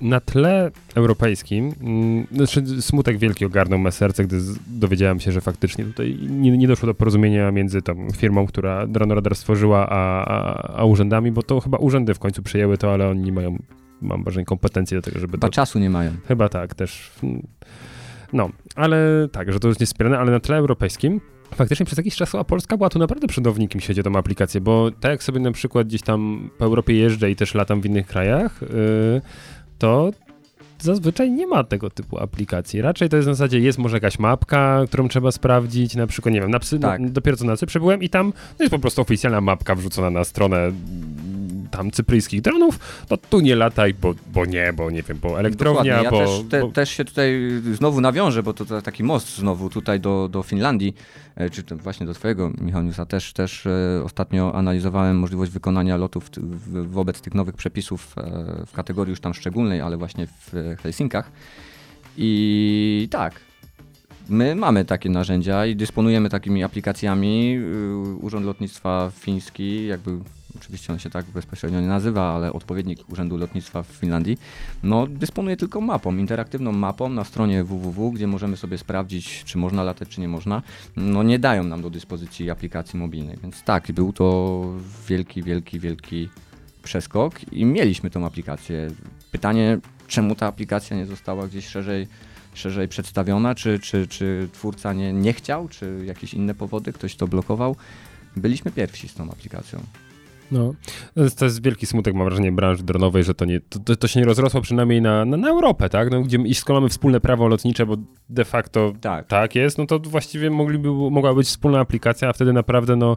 [0.00, 5.84] Na tle europejskim, mm, znaczy smutek wielki ogarnął me serce, gdy dowiedziałem się, że faktycznie
[5.84, 10.84] tutaj nie, nie doszło do porozumienia między tą firmą, która Dronoradar stworzyła, a, a, a
[10.84, 13.58] urzędami, bo to chyba urzędy w końcu przejęły to, ale oni nie mają,
[14.00, 15.52] mam wrażenie, kompetencji do tego, żeby Chyba to...
[15.52, 16.12] czasu nie mają.
[16.28, 17.12] Chyba tak, też.
[18.32, 21.20] No, ale tak, że to już nie wspierane, ale na tle europejskim
[21.54, 24.60] faktycznie przez jakiś czas a Polska była tu naprawdę przodownikiem, jeśli chodzi o tą aplikację,
[24.60, 27.86] bo tak jak sobie na przykład gdzieś tam po Europie jeżdżę i też latam w
[27.86, 29.20] innych krajach, yy,
[29.84, 30.10] to
[30.80, 32.82] zazwyczaj nie ma tego typu aplikacji.
[32.82, 36.40] Raczej to jest na zasadzie, jest może jakaś mapka, którą trzeba sprawdzić, na przykład, nie
[36.40, 37.00] wiem, na psy, Tak.
[37.00, 38.26] no, dopiero co na Cyprze byłem i tam
[38.58, 40.72] no jest po prostu oficjalna mapka wrzucona na stronę
[41.76, 42.78] tam cypryjskich dronów,
[43.10, 46.18] no tu nie lataj, bo, bo nie, bo nie wiem, bo elektrownia, Dokładnie.
[46.18, 46.38] Ja bo...
[46.38, 46.68] też, te, bo...
[46.68, 50.94] też się tutaj znowu nawiążę, bo to, taki most znowu tutaj do, do Finlandii,
[51.36, 55.96] e, czy to właśnie do twojego, Michał Newsa, też, też e, ostatnio analizowałem możliwość wykonania
[55.96, 56.30] lotów
[56.86, 60.52] wobec tych nowych przepisów e, w kategorii już tam szczególnej, ale właśnie w
[60.82, 61.30] Helsinkach.
[62.16, 63.40] I tak,
[64.28, 67.56] my mamy takie narzędzia i dysponujemy takimi aplikacjami.
[67.56, 70.10] Y, Urząd Lotnictwa Fiński, jakby
[70.56, 74.38] oczywiście on się tak bezpośrednio nie nazywa, ale odpowiednik Urzędu Lotnictwa w Finlandii,
[74.82, 79.82] no dysponuje tylko mapą, interaktywną mapą na stronie www, gdzie możemy sobie sprawdzić, czy można
[79.82, 80.62] latać, czy nie można.
[80.96, 84.64] No nie dają nam do dyspozycji aplikacji mobilnej, więc tak, był to
[85.08, 86.28] wielki, wielki, wielki
[86.82, 88.90] przeskok i mieliśmy tą aplikację.
[89.32, 92.06] Pytanie, czemu ta aplikacja nie została gdzieś szerzej
[92.54, 97.28] szerzej przedstawiona, czy, czy, czy twórca nie, nie chciał, czy jakieś inne powody, ktoś to
[97.28, 97.76] blokował.
[98.36, 99.80] Byliśmy pierwsi z tą aplikacją.
[100.54, 100.74] No,
[101.38, 104.26] to jest, wielki smutek, mam wrażenie, branży dronowej, że to, nie, to, to, się nie
[104.26, 106.10] rozrosło przynajmniej na, na, na Europę, tak?
[106.10, 107.96] No, gdzie, I skoro mamy wspólne prawo lotnicze, bo
[108.28, 109.26] de facto Tak.
[109.26, 113.16] tak jest, no to właściwie mogliby, mogła być wspólna aplikacja, a wtedy naprawdę no,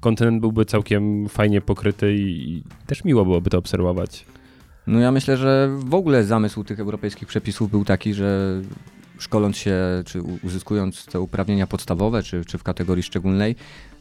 [0.00, 4.24] kontynent byłby całkiem fajnie pokryty i, i też miło byłoby to obserwować.
[4.86, 8.60] No ja myślę, że w ogóle zamysł tych europejskich przepisów był taki, że
[9.18, 13.56] szkoląc się, czy uzyskując te uprawnienia podstawowe, czy, czy w kategorii szczególnej,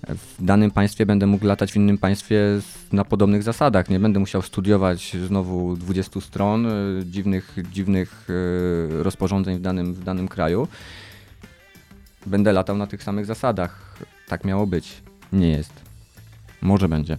[0.08, 2.42] w danym państwie będę mógł latać w innym państwie
[2.92, 3.90] na podobnych zasadach.
[3.90, 10.04] Nie będę musiał studiować znowu 20 stron y, dziwnych, dziwnych y, rozporządzeń w danym, w
[10.04, 10.68] danym kraju.
[12.26, 13.98] Będę latał na tych samych zasadach.
[14.28, 15.02] Tak miało być.
[15.34, 15.74] Nie jest.
[16.62, 17.18] Może będzie.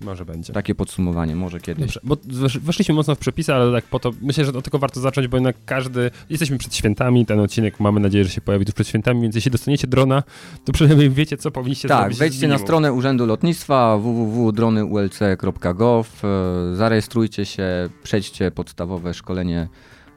[0.00, 0.52] Może będzie.
[0.52, 1.80] Takie podsumowanie, może kiedyś.
[1.84, 4.78] Dobrze, bo wesz- weszliśmy mocno w przepisy, ale tak po to, myślę, że od tego
[4.78, 8.64] warto zacząć, bo jednak każdy, jesteśmy przed świętami, ten odcinek mamy nadzieję, że się pojawi
[8.64, 10.22] tuż przed świętami, więc jeśli dostaniecie drona,
[10.64, 12.16] to przynajmniej wiecie, co powinniście Tak, zrobić.
[12.16, 19.68] z wejdźcie na stronę Urzędu Lotnictwa www.dronyulc.gov, e, zarejestrujcie się, przejdźcie podstawowe szkolenie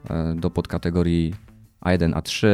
[0.09, 1.33] e, do podkategorii
[1.85, 2.47] A1, A3.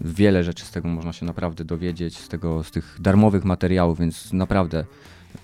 [0.00, 4.32] Wiele rzeczy z tego można się naprawdę dowiedzieć, z, tego, z tych darmowych materiałów, więc
[4.32, 4.84] naprawdę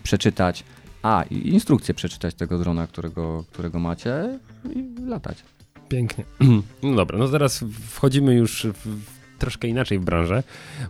[0.03, 0.65] przeczytać.
[1.03, 4.39] A, i instrukcję przeczytać tego drona, którego, którego macie
[4.75, 5.45] i latać.
[5.89, 6.25] Pięknie.
[6.83, 9.01] No dobra, no teraz wchodzimy już w,
[9.39, 10.43] troszkę inaczej w branżę,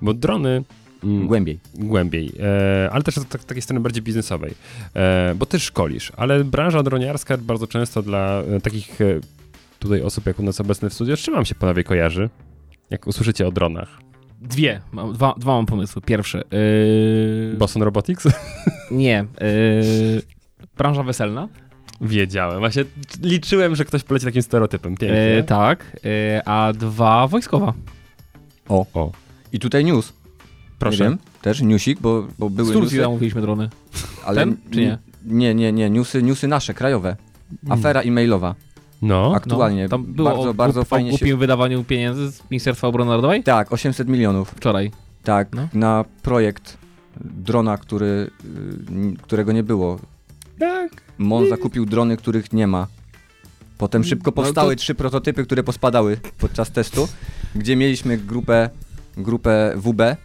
[0.02, 0.62] bo drony...
[1.04, 1.58] mm, Głębiej.
[1.74, 4.54] głębiej, e, ale też od tak, takiej strony bardziej biznesowej,
[4.94, 9.20] e, bo ty szkolisz, ale branża droniarska bardzo często dla e, takich e,
[9.78, 12.30] tutaj osób jak u nas obecne w czym wam się panowie kojarzy,
[12.90, 14.09] jak usłyszycie o dronach?
[14.40, 16.02] Dwie, mam, dwa, dwa mam pomysły.
[16.02, 16.42] Pierwszy.
[17.50, 18.28] Yy, Boston Robotics?
[18.90, 19.24] Nie.
[19.40, 20.22] Yy,
[20.78, 21.48] branża weselna.
[22.00, 22.84] Wiedziałem, właśnie
[23.22, 25.18] liczyłem, że ktoś poleci takim stereotypem, pięknie.
[25.36, 25.96] Yy, tak.
[26.04, 26.10] Yy,
[26.44, 27.72] a dwa wojskowa.
[28.68, 29.12] O, O,
[29.52, 30.12] i tutaj news.
[30.78, 31.04] proszę.
[31.04, 33.00] Nie wiem, też newsik, bo, bo były Z Turcji newsy.
[33.00, 33.68] zamówiliśmy drony.
[34.24, 34.98] Ale Ten, czy nie?
[35.24, 37.16] Nie, nie, nie, newsy, newsy nasze, krajowe.
[37.68, 38.54] Afera e-mailowa.
[39.02, 39.88] No, Aktualnie.
[39.88, 41.18] Tam było bardzo, o, bardzo o, fajnie o się...
[41.18, 43.42] głupim wydawaniu pieniędzy z Ministerstwa Obrony Narodowej?
[43.42, 44.50] Tak, 800 milionów.
[44.50, 44.90] Wczoraj.
[45.24, 45.68] Tak, No.
[45.74, 46.76] na projekt
[47.20, 48.30] drona, który,
[49.14, 49.98] y, którego nie było.
[50.58, 50.90] Tak.
[51.18, 52.86] Mon zakupił drony, których nie ma.
[53.78, 57.08] Potem szybko No powstały to- trzy prototypy, które pospadały podczas testu,
[57.54, 58.70] gdzie mieliśmy grupę,
[59.16, 60.16] grupę WB.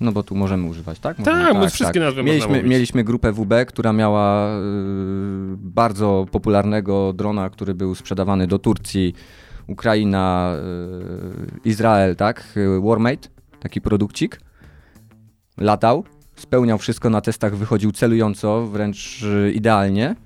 [0.00, 1.18] No bo tu możemy używać, tak?
[1.18, 4.60] Możemy, Tak, bo wszystkie nazwy można mieliśmy, mieliśmy grupę WB, która miała y,
[5.56, 9.14] bardzo popularnego drona, który był sprzedawany do Turcji,
[9.66, 10.54] Ukraina,
[11.64, 12.44] y, Izrael, tak?
[12.56, 13.28] Y, Warmate,
[13.60, 14.40] taki produkcik.
[15.56, 16.04] Latał,
[16.36, 20.16] spełniał wszystko na testach, wychodził celująco, wręcz idealnie.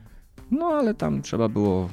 [0.51, 1.89] No ale tam trzeba było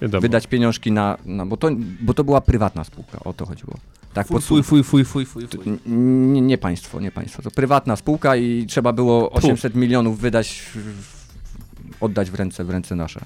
[0.00, 0.20] Wiadomo.
[0.20, 1.70] wydać pieniążki na, na bo, to,
[2.00, 3.74] bo to była prywatna spółka, o to chodziło.
[4.14, 5.44] Tak, Fuj, pod- fuj, fuj, fuj, fuj, fuj,
[5.86, 7.42] nie, nie państwo, nie państwo.
[7.42, 10.62] To prywatna spółka i trzeba było 800 milionów wydać,
[12.00, 13.20] oddać w ręce, w ręce nasze.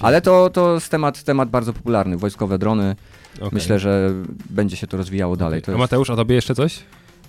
[0.00, 2.16] Ale to, to jest temat, temat bardzo popularny.
[2.16, 2.96] Wojskowe drony.
[3.36, 3.48] Okej.
[3.52, 4.10] Myślę, że
[4.50, 5.62] będzie się to rozwijało dalej.
[5.62, 5.78] To A jest...
[5.78, 6.82] Mateusz, a tobie jeszcze coś?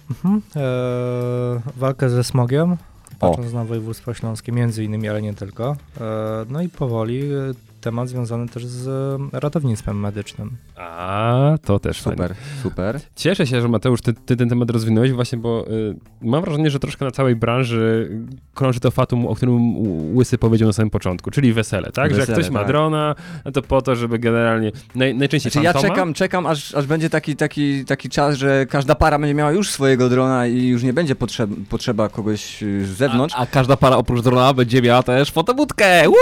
[0.10, 0.41] Mhm.
[0.56, 2.78] Eee, walkę ze smogiem,
[3.19, 5.69] patrząc na województwo śląskie między innymi, ale nie tylko.
[6.02, 6.06] Eee,
[6.49, 10.58] no i powoli e, temat związany też z ratownictwem medycznym.
[10.76, 12.02] A, to też.
[12.02, 12.99] Super, super.
[13.16, 16.80] Cieszę się, że Mateusz, ty, ty ten temat rozwinąłeś właśnie, bo y, mam wrażenie, że
[16.80, 18.12] troszkę na całej branży
[18.53, 19.78] krąży to fatum, o którym
[20.16, 22.12] Łysy powiedział na samym początku, czyli wesele, tak?
[22.12, 22.68] że jak Wesele, ktoś ma tak.
[22.68, 26.86] drona, no to po to, żeby generalnie, naj, najczęściej Znaczy, ja czekam, czekam aż, aż
[26.86, 30.84] będzie taki, taki, taki czas, że każda para będzie miała już swojego drona i już
[30.84, 33.36] nie będzie potrzeb, potrzeba kogoś y, z zewnątrz.
[33.36, 36.10] A, a każda para oprócz drona będzie miała też fotobudkę.
[36.10, 36.16] Woo!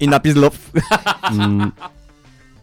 [0.00, 0.58] I napis love.
[1.30, 1.70] Mm,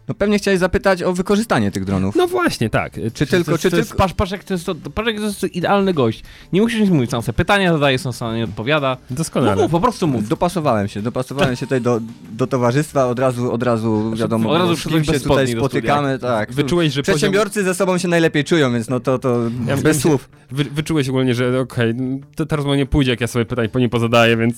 [0.07, 2.15] No pewnie chciałeś zapytać o wykorzystanie tych dronów.
[2.15, 2.93] no właśnie, tak.
[3.13, 4.15] Czy tylko, czy To jest, tylko...
[4.15, 6.23] patrz, jak to jest, to, patrz, jak to jest idealny gość.
[6.53, 8.97] Nie musisz nic mówić, sam sobie pytania zadaje, sam sam nie odpowiada.
[9.09, 9.61] Doskonale.
[9.61, 10.27] mów, po prostu mów.
[10.27, 11.99] Dopasowałem się, dopasowałem się tutaj do,
[12.31, 16.53] do towarzystwa, od razu, od razu wiadomo, od razu przyszedłeś się tutaj spotykamy, tak.
[16.53, 19.83] Wyczułeś, że poziom, Przedsiębiorcy ze sobą się najlepiej czują, więc no to, to Ja bez
[19.83, 20.29] wiem, słów.
[20.51, 21.93] wy, wyczułeś ogólnie, że okej,
[22.35, 24.55] to ta rozmowa nie pójdzie, jak ja sobie pytań po nie pozadaję, więc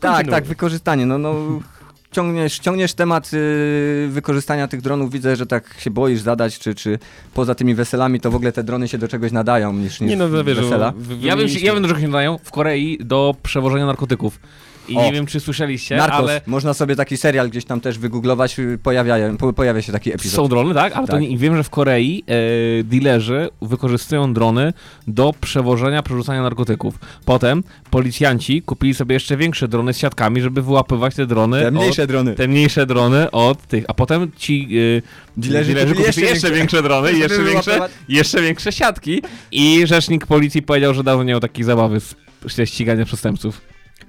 [0.00, 1.34] Tak, tak, wykorzystanie, no, no
[2.12, 6.98] ciągniesz, ciągniesz temat y, wykorzystania tych dronów, widzę, że tak się boisz zadać, czy, czy
[7.34, 10.16] poza tymi weselami to w ogóle te drony się do czegoś nadają niż, niż Nie
[10.16, 10.92] no, wiesz, wesela.
[10.96, 12.38] wy- Ja wiem, wymieniliśmy- ja wiem, do czego się nadają.
[12.44, 14.40] W Korei do przewożenia narkotyków.
[14.88, 15.02] I O.
[15.02, 19.16] nie wiem, czy słyszeliście, Narcos, ale można sobie taki serial gdzieś tam też wygooglować, pojawia,
[19.38, 20.36] po, pojawia się taki epizod.
[20.36, 20.92] są drony, tak?
[20.96, 21.22] Ale to Tak.
[21.22, 22.24] nie, wiem, że w Korei
[22.80, 24.72] e, dealerzy wykorzystują drony
[25.08, 26.98] do przewożenia, przerzucania narkotyków.
[27.24, 32.06] Potem policjanci kupili sobie jeszcze większe drony z siatkami, żeby wyłapywać te drony Te mniejsze
[32.06, 32.30] drony.
[32.30, 35.02] od, te mniejsze drony od tych, a potem ci e,
[35.36, 40.62] Dilerzy dilerzy kupili jeszcze jeszcze, większe- drony jeszcze większe, jeszcze większe siatki i rzecznik policji
[40.62, 42.14] powiedział, że dawno nie miał takiej zabawy z
[42.64, 43.60] ścigania przestępców.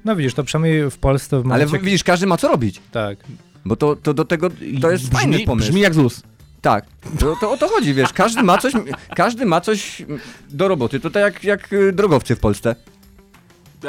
[0.05, 1.77] No widzisz, to przynajmniej w Polsce w Ale momencie...
[1.79, 3.17] w- widzisz, każdy ma co robić, Tak.
[3.65, 4.49] bo to, to do tego,
[4.81, 5.67] to jest fajny brzmi, pomysł.
[5.67, 6.21] Brzmi jak ZUS.
[6.61, 6.85] Tak,
[7.19, 8.73] to, to o to chodzi, wiesz, każdy ma coś,
[9.15, 10.01] każdy ma coś
[10.49, 12.75] do roboty, to tak jak, jak y, drogowcy w Polsce.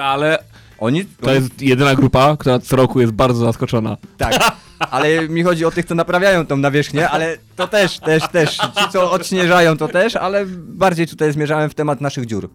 [0.00, 0.38] Ale
[0.78, 3.96] Oni, to jest jedyna grupa, która co roku jest bardzo zaskoczona.
[4.18, 8.56] Tak, ale mi chodzi o tych, co naprawiają tą nawierzchnię, ale to też, też, też.
[8.56, 12.50] Ci, co odśnieżają, to też, ale bardziej tutaj zmierzałem w temat naszych dziur.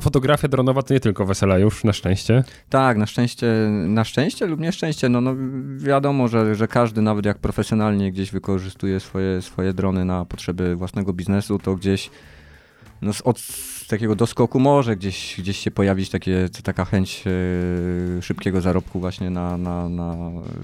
[0.00, 2.44] Fotografia dronowa to nie tylko wesela już, na szczęście.
[2.68, 5.34] Tak, na szczęście, na szczęście lub nieszczęście, no, no
[5.76, 11.12] wiadomo, że, że każdy, nawet jak profesjonalnie gdzieś wykorzystuje swoje, swoje drony na potrzeby własnego
[11.12, 12.10] biznesu, to gdzieś
[13.02, 13.38] no, od
[13.90, 17.24] takiego doskoku może gdzieś, gdzieś się pojawić takie, taka chęć
[18.18, 20.14] e, szybkiego zarobku właśnie na, na, na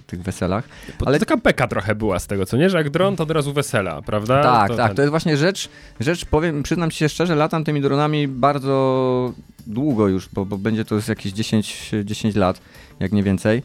[0.06, 0.68] tych weselach.
[1.00, 2.70] Ale Ale- taka beka trochę była z tego, co nie?
[2.70, 4.42] Że jak dron, to od razu wesela, prawda?
[4.42, 5.68] Tak, to, tak, ten- to jest właśnie rzecz,
[6.00, 9.32] rzecz powiem, przyznam ci się szczerze, latam tymi dronami bardzo
[9.66, 12.60] długo już, bo, bo będzie to jakieś 10, 10 lat,
[13.00, 13.62] jak nie więcej.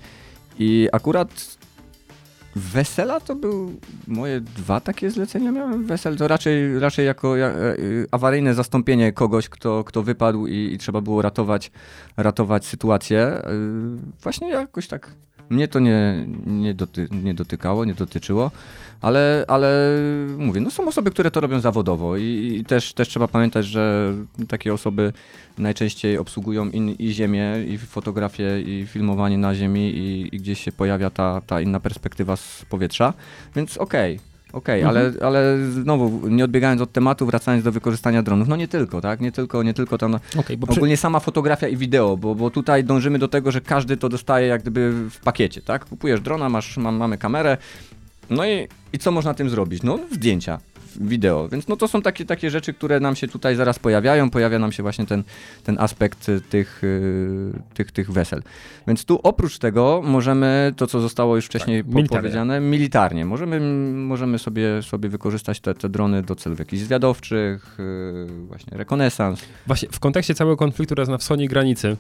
[0.59, 1.57] I akurat
[2.56, 7.78] wesela to był moje dwa takie zlecenia miałem wesel, to raczej, raczej jako ja, e,
[7.80, 11.72] y, awaryjne zastąpienie kogoś, kto, kto wypadł i, i trzeba było ratować,
[12.18, 13.41] ratować sytuację.
[14.18, 15.11] Y, Właśnie jakoś tak
[15.52, 18.52] mnie to nie, nie, doty, nie dotykało, nie dotyczyło,
[19.02, 19.98] ale, ale
[20.38, 24.14] mówię, no są osoby, które to robią zawodowo i, i też, też trzeba pamiętać, że
[24.48, 25.14] takie osoby
[25.57, 30.72] najczęściej obsługują in, i ziemię, i fotografię, i filmowanie na ziemi i, i gdzieś się
[30.72, 33.14] pojawia ta, ta inna perspektywa z powietrza,
[33.56, 34.19] więc okej.
[34.53, 39.02] Okej, ale, ale znowu, nie odbiegając od tematu, wracając do wykorzystania dronów, no nie tylko,
[39.02, 39.22] tak?
[39.22, 40.80] Nie tylko, nie tylko tam Okej, bo przy...
[40.80, 44.48] Ogólnie sama fotografia i wideo, bo, bo tutaj dążymy do tego, że każdy to dostaje
[44.48, 45.86] jak gdyby w pakiecie, tak?
[45.86, 47.57] Kupujesz drona, masz, mam, mamy kamerę,
[48.32, 49.84] no i, i co można tym zrobić?
[49.84, 50.60] No zdjęcia,
[51.02, 54.60] wideo, więc no to są takie, takie rzeczy, które nam się tutaj zaraz pojawiają, pojawia
[54.60, 55.24] nam się właśnie ten,
[55.64, 58.44] ten aspekt y, tych, y, tych, tych wesel.
[58.88, 62.22] Więc tu oprócz tego możemy, to co zostało już wcześniej Tak, militarnie.
[62.22, 63.60] powiedziane, militarnie, możemy,
[63.94, 69.90] możemy sobie, sobie wykorzystać te, te drony do celów jakichś zwiadowczych, y, właśnie rekonesans, Właśnie
[69.91, 71.98] w kontekście całego konfliktu teraz na wschodniej granicy,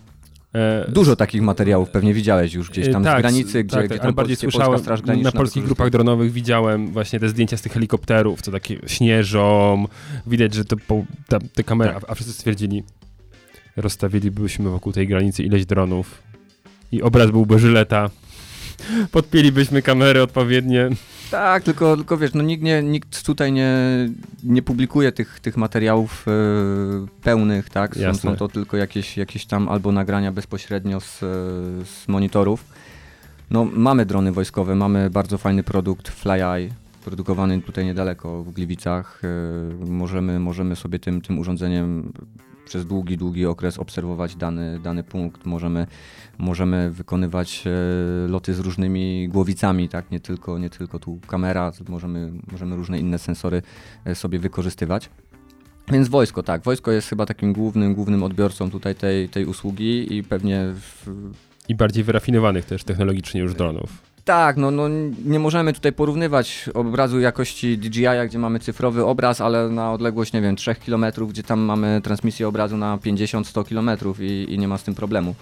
[0.87, 4.13] Dużo takich materiałów pewnie widziałeś już gdzieś tam tak, z granicy, gdzie, tak, gdzie tam
[4.13, 4.81] bardziej słyszałem,
[5.21, 9.85] na polskich grupach dronowych widziałem właśnie te zdjęcia z tych helikopterów, co takie śnieżą,
[10.27, 10.75] widać, że to
[11.27, 12.03] ta, te kamery, Tak.
[12.03, 12.83] a, a wszyscy stwierdzili,
[13.77, 16.23] rozstawilibyśmy wokół tej granicy ileś dronów
[16.91, 18.09] i obraz byłby żyleta,
[19.11, 20.89] podpięlibyśmy kamery odpowiednie.
[21.31, 23.73] Tak, tylko, tylko wiesz, no nikt, nie, nikt tutaj nie,
[24.43, 26.31] nie publikuje tych, tych materiałów e,
[27.23, 27.95] pełnych, tak?
[27.95, 31.27] Są, są to tylko jakieś, jakieś tam albo nagrania bezpośrednio z, e,
[31.85, 32.65] z monitorów.
[33.51, 36.69] No, mamy drony wojskowe, mamy bardzo fajny produkt FlyEye,
[37.05, 39.21] produkowany tutaj niedaleko w Gliwicach.
[39.23, 42.13] E, możemy, możemy sobie tym, tym urządzeniem
[42.71, 45.45] przez długi, długi okres obserwować dany, dany punkt.
[45.45, 45.87] Możemy,
[46.37, 50.11] możemy wykonywać e, loty z różnymi głowicami, tak?
[50.11, 53.61] nie, tylko, nie tylko tu kamera, możemy, możemy różne inne sensory
[54.05, 55.09] e, sobie wykorzystywać.
[55.91, 56.63] Więc wojsko, tak.
[56.63, 61.07] Wojsko jest chyba takim głównym, głównym odbiorcą tutaj tej, tej usługi i pewnie w,
[61.69, 64.10] I bardziej wyrafinowanych też technologicznie już dronów.
[64.31, 64.87] Tak, no, no
[65.25, 70.41] nie możemy tutaj porównywać obrazu jakości DJI, gdzie mamy cyfrowy obraz, ale na odległość, nie
[70.41, 74.77] wiem, 3 km, gdzie tam mamy transmisję obrazu na 50-100 km i, i nie ma
[74.77, 75.35] z tym problemu.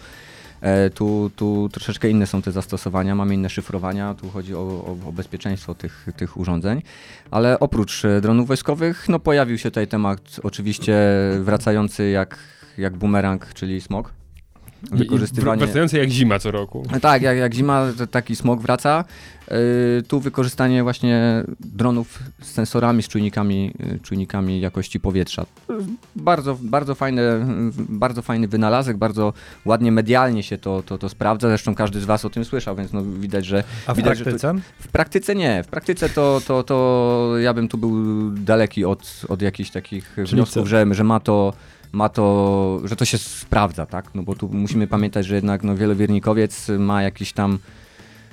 [0.61, 4.97] E, tu, tu troszeczkę inne są te zastosowania, mamy inne szyfrowania, tu chodzi o, o,
[5.07, 6.81] o bezpieczeństwo tych, tych urządzeń,
[7.31, 10.97] ale oprócz e, dronów wojskowych, no pojawił się tutaj temat oczywiście
[11.39, 12.37] wracający jak,
[12.77, 14.18] jak bumerang, czyli smog.
[14.91, 15.65] Wykorzystywanie...
[15.65, 16.85] Wracające jak zima co roku.
[17.01, 19.05] Tak, jak, jak zima, to taki smog wraca.
[19.51, 25.45] Yy, tu wykorzystanie właśnie dronów z sensorami, z czujnikami, yy, czujnikami jakości powietrza.
[26.15, 27.21] Bardzo, bardzo, fajny,
[27.89, 29.33] bardzo fajny wynalazek, bardzo
[29.65, 31.47] ładnie medialnie się to, to, to sprawdza.
[31.47, 34.53] Zresztą każdy z Was o tym słyszał, więc no widać, że A w Widać, praktyce?
[34.79, 35.63] w praktyce nie.
[35.63, 37.95] W praktyce to, to, to ja bym tu był
[38.31, 40.65] daleki od, od jakichś takich wniosków, co?
[40.65, 41.53] że, że ma to
[41.91, 44.15] ma to, że to się sprawdza, tak?
[44.15, 47.59] No bo tu musimy pamiętać, że jednak no, wielowiernikowiec ma jakiś tam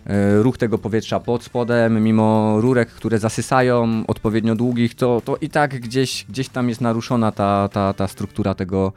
[0.06, 5.48] e, ruch tego powietrza pod spodem, mimo rurek, które zasysają odpowiednio długich, to, to i
[5.48, 8.92] tak gdzieś, gdzieś tam jest naruszona ta, ta, ta struktura tego,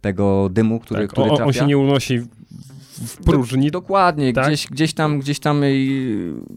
[0.00, 1.44] tego dymu, który, Tak, który trafia.
[1.44, 3.70] on się nie unosi w- próżni.
[3.70, 4.46] Dokładnie, tak?
[4.46, 5.62] gdzieś, gdzieś tam, gdzieś tam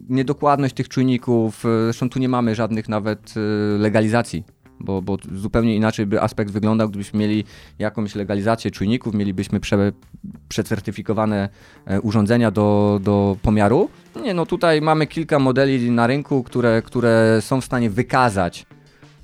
[0.09, 4.43] niedokładność tych czujników, y, zresztą tu nie mamy żadnych nawet y, legalizacji,
[4.79, 7.43] bo, bo zupełnie inaczej by aspekt wyglądał, gdybyśmy mieli
[7.79, 9.91] jakąś legalizację czujników, mielibyśmy prze,
[10.49, 11.49] przecertyfikowane
[11.85, 13.89] e, urządzenia do, do pomiaru.
[14.23, 18.65] Nie, no tutaj mamy kilka modeli na rynku, które, które są w stanie wykazać,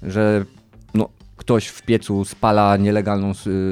[0.04, 0.46] że
[0.94, 1.10] no,
[1.42, 3.32] ktoś w piecu spala nielegalną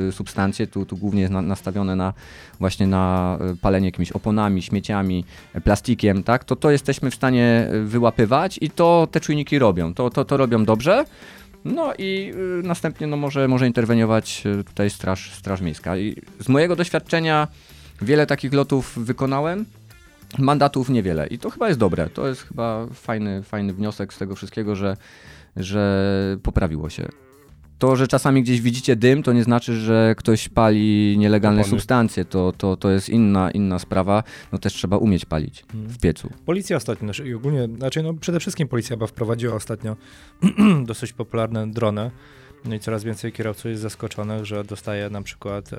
[0.10, 2.14] y, substancję, tu, tu głównie jest na, nastawione na
[2.60, 5.26] właśnie na y, palenie jakimiś oponami, śmieciami,
[5.56, 10.10] y, plastikiem, tak, to to jesteśmy w stanie wyłapywać i to te czujniki robią, to,
[10.10, 11.06] to, to robią dobrze.
[11.66, 15.98] No i y, następnie no, może, może interweniować y, tutaj straż, straż Miejska.
[15.98, 17.48] I z mojego doświadczenia
[18.02, 19.66] wiele takich lotów wykonałem,
[20.38, 22.10] mandatów niewiele i to chyba jest dobre.
[22.10, 24.98] To jest chyba fajny, fajny wniosek z tego wszystkiego, że,
[25.56, 27.08] że poprawiło się.
[27.80, 31.78] To, że czasami gdzieś widzicie dym, to nie znaczy, że ktoś pali nielegalne Opony.
[31.78, 32.26] substancje.
[32.26, 34.24] To, to, to jest inna, inna sprawa.
[34.52, 36.30] No też trzeba umieć palić w piecu.
[36.46, 39.96] Policja ostatnio, znaczy i ogólnie, znaczy no przede wszystkim policja chyba wprowadziła ostatnio
[40.86, 42.12] dosyć popularne drony.
[42.66, 45.78] No i coraz więcej kierowców jest zaskoczonych, że dostaje na przykład, e,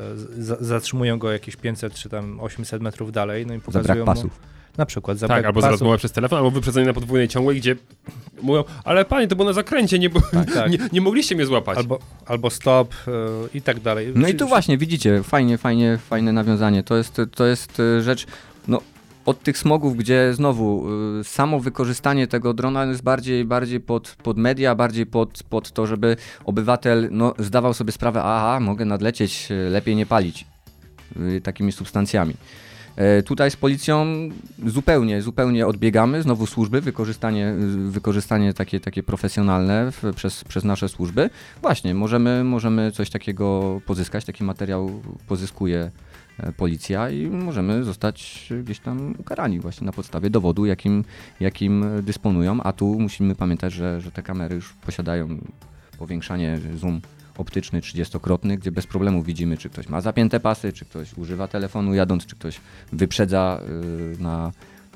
[0.61, 4.41] zatrzymują go jakieś 500 czy tam 800 metrów dalej, no i pokazują brak mu, pasów.
[4.79, 7.77] Na przykład za Tak, albo za rozmowę przez telefon, albo wyprzedzenie na podwójnej ciągłej, gdzie
[8.43, 10.21] mówią, ale panie, to było na zakręcie, nie, bo,
[10.55, 10.71] tak.
[10.73, 11.79] nie, nie mogliście mnie złapać.
[11.79, 13.11] Albo, albo stop e,
[13.55, 14.13] i tak dalej.
[14.15, 16.83] No i tu właśnie widzicie, fajnie, fajnie, fajne nawiązanie.
[16.83, 18.27] To jest, to jest y, rzecz,
[18.69, 18.81] no
[19.27, 20.87] od tych smogów, gdzie znowu
[21.21, 25.87] y, samo wykorzystanie tego drona jest bardziej, bardziej pod, pod media, bardziej pod, pod to,
[25.87, 30.47] żeby obywatel no, zdawał sobie sprawę, aha, mogę nadlecieć, lepiej nie palić
[31.17, 32.35] y, takimi substancjami.
[32.97, 34.07] E, Tutaj z policją
[34.67, 37.55] zupełnie, zupełnie odbiegamy, znowu służby, wykorzystanie,
[37.89, 41.31] wykorzystanie takie, takie profesjonalne w, przez, przez nasze służby.
[41.63, 45.91] Właśnie, możemy, możemy coś takiego pozyskać, taki materiał pozyskuje
[46.39, 51.05] e, policja i możemy zostać gdzieś tam ukarani właśnie na podstawie dowodu, jakim,
[51.41, 55.39] jakim dysponują, a tu musimy pamiętać, że, że te kamery już posiadają
[55.99, 57.01] powiększanie zoom
[57.41, 61.95] optyczny 30-krotny, gdzie bez problemu widzimy, czy ktoś ma zapięte pasy, czy ktoś używa telefonu
[61.95, 62.61] jadąc, czy ktoś
[62.93, 63.61] wyprzedza
[64.19, 64.53] y, na,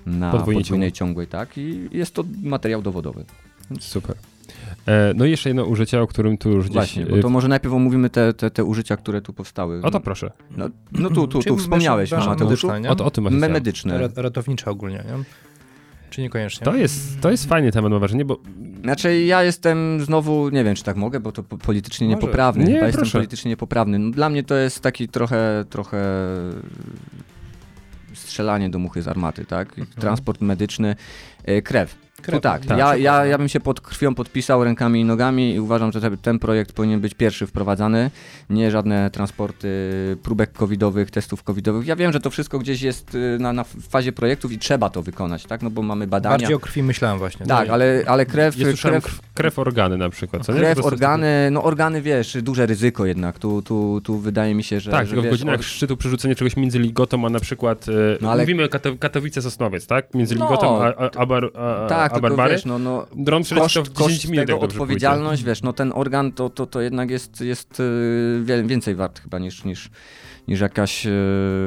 [0.07, 1.59] na Podwójnie podwójnej ciągłej, tak?
[1.59, 3.25] I jest to materiał dowodowy.
[3.81, 4.17] Super.
[4.87, 6.75] E, no i jeszcze jedno użycie, o którym tu już gdzieś...
[6.75, 9.83] Właśnie, bo e, to może najpierw omówimy te, te, te użycia, które tu powstały.
[9.83, 10.31] O to proszę.
[10.51, 12.69] No, no tu, tu, tu wspomniałeś, Mateuszu.
[12.89, 13.39] O, o tym.
[13.39, 13.99] Medyczne.
[13.99, 15.25] Ra- Ratownicza ogólnie, nie?
[16.15, 16.65] Czy niekoniecznie?
[16.65, 18.39] To jest, to jest fajny temat, mam wrażenie, bo
[18.83, 22.17] Znaczy ja jestem znowu, nie wiem czy tak mogę, bo to po- politycznie Może.
[22.17, 22.65] niepoprawny.
[22.65, 23.19] Nie, Chyba jestem proszę.
[23.19, 23.99] politycznie niepoprawny.
[23.99, 25.99] No, dla mnie to jest taki trochę, trochę
[28.15, 29.75] strzelanie do muchy z armaty, tak?
[30.01, 30.97] Transport medyczny,
[31.45, 32.04] e, krew.
[32.25, 32.79] Krew, tak, tak.
[32.79, 36.17] Ja, ja, ja bym się pod krwią podpisał rękami i nogami i uważam, że te-
[36.17, 38.11] ten projekt powinien być pierwszy wprowadzany.
[38.51, 39.69] Nie żadne transporty
[40.23, 41.87] próbek covidowych, testów covidowych.
[41.87, 45.03] Ja wiem, że to wszystko gdzieś jest y, na, na fazie projektów i trzeba to
[45.03, 45.63] wykonać, tak?
[45.63, 46.39] No bo mamy badania.
[46.39, 47.47] Bardziej o krwi myślałem właśnie.
[47.47, 50.59] Tak, ale, ale krew, ja krew, krew, krew organy na przykład, co nie?
[50.59, 53.39] krew jest- organy, no organy wiesz, duże ryzyko jednak.
[53.39, 54.91] Tu, tu, tu wydaje mi się, że.
[54.91, 57.87] Tak, że tylko w wiesz, godzinach or- szczytu przerzucenie czegoś między Ligotą, a na przykład,
[57.89, 58.69] e, No ale- mówimy
[59.01, 60.15] Katowice-Sosnowiec, tak?
[60.15, 63.43] Między No, Ligotą a, a, a, Bar, a, Tak, a tylko wiesz, no, no Dron
[63.45, 67.11] koszt, w 10 koszt minut, tego, odpowiedzialność, wiesz, no ten organ to, to, to jednak
[67.11, 69.91] jest, jest y, wiele więcej wart chyba niż, niż,
[70.49, 71.11] niż jakaś y,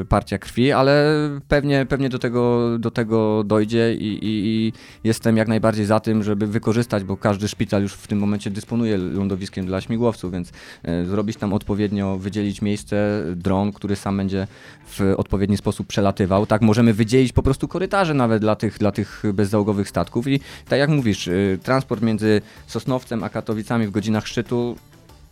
[0.09, 1.13] partia krwi, ale
[1.47, 4.73] pewnie, pewnie do, tego, do tego dojdzie i, i, i
[5.03, 8.97] jestem jak najbardziej za tym, żeby wykorzystać, bo każdy szpital już w tym momencie dysponuje
[8.97, 14.47] lądowiskiem dla śmigłowców, więc y, zrobić tam odpowiednio, wydzielić miejsce, dron, który sam będzie
[14.87, 16.45] w odpowiedni sposób przelatywał.
[16.45, 20.79] Tak, możemy wydzielić po prostu korytarze nawet dla tych, dla tych bezzałogowych statków i tak
[20.79, 24.75] jak mówisz, y, transport między Sosnowcem a Katowicami w godzinach szczytu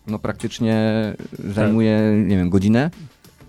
[0.07, 0.75] no praktycznie
[1.53, 2.91] zajmuje, nie wiem, godzinę.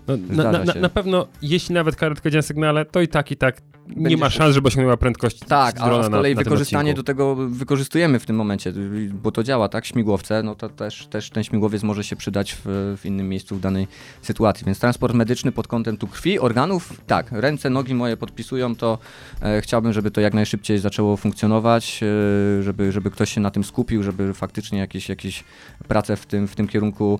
[0.07, 3.37] No, na, na, na, pewno, jeśli nawet karetka działa na sygnale, to i tak, i
[3.37, 3.61] tak.
[3.87, 7.35] Nie Będzie ma szans, żeby osiągnęła prędkość Tak, a z kolei na, wykorzystanie do tego
[7.35, 8.73] wykorzystujemy w tym momencie,
[9.13, 9.85] bo to działa, tak?
[9.85, 13.59] Śmigłowce, no to też, też ten śmigłowiec może się przydać w, w innym miejscu w
[13.59, 13.87] danej
[14.21, 14.65] sytuacji.
[14.65, 18.97] Więc transport medyczny pod kątem tu krwi, organów, tak, ręce, nogi moje podpisują, to.
[19.41, 23.63] E, chciałbym, żeby to jak najszybciej zaczęło funkcjonować, e, żeby, żeby ktoś się na tym
[23.63, 25.43] skupił, żeby faktycznie jakieś, jakieś
[25.87, 27.19] prace w tym, w tym kierunku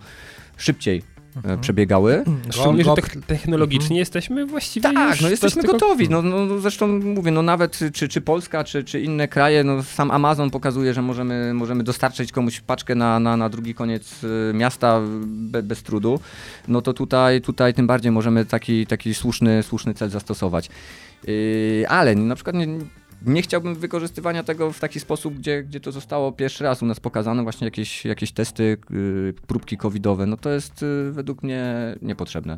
[0.58, 2.24] szybciej e, przebiegały.
[2.50, 5.22] Szczególnie, że Go- techn- technologicznie jesteśmy właściwie Tak, już...
[5.22, 6.10] no jesteśmy jest tylko- gotowi.
[6.10, 9.84] No, no, no zresztą mówię, no nawet czy, czy Polska, czy, czy inne kraje, no
[9.84, 14.54] sam Amazon pokazuje, że możemy, możemy dostarczyć komuś paczkę na, na, na drugi koniec y,
[14.54, 16.20] miasta be, bez trudu.
[16.68, 20.70] No to tutaj, tutaj tym bardziej możemy taki, taki słuszny, słuszny cel zastosować.
[21.28, 22.68] Yy, ale na przykład nie,
[23.26, 27.00] nie chciałbym wykorzystywania tego w taki sposób, gdzie, gdzie to zostało pierwszy raz u nas
[27.00, 30.26] pokazane, właśnie jakieś, jakieś testy, yy, próbki covidowe.
[30.26, 32.58] No to jest yy, według mnie niepotrzebne.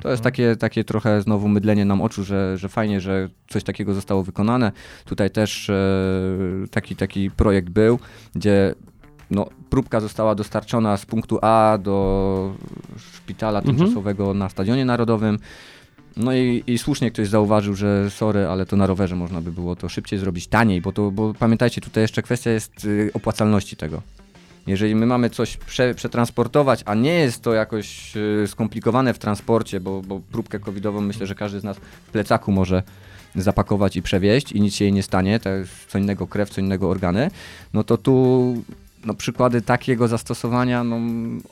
[0.00, 3.94] To jest takie, takie trochę znowu mydlenie nam oczu, że, że fajnie, że coś takiego
[3.94, 4.72] zostało wykonane.
[5.04, 5.74] Tutaj też e,
[6.70, 7.98] taki, taki projekt był,
[8.34, 8.74] gdzie
[9.30, 12.54] no, próbka została dostarczona z punktu A do
[12.96, 13.76] szpitala Mhm.
[13.76, 15.38] tymczasowego na Stadionie Narodowym.
[16.18, 19.76] No i, i słusznie ktoś zauważył, że sorry, ale to na rowerze można by było
[19.76, 24.02] to szybciej zrobić, taniej, bo to, bo pamiętajcie, tutaj jeszcze kwestia jest y, opłacalności tego.
[24.66, 29.80] Jeżeli my mamy coś prze, przetransportować, a nie jest to jakoś y, skomplikowane w transporcie,
[29.80, 31.76] bo, bo próbkę covidową myślę, że każdy z nas
[32.06, 32.82] w plecaku może
[33.34, 36.60] zapakować i przewieźć i nic się jej nie stanie, to jest co innego krew, co
[36.60, 37.30] innego organy,
[37.74, 38.54] no to tu
[39.04, 40.96] no, przykłady takiego zastosowania, no,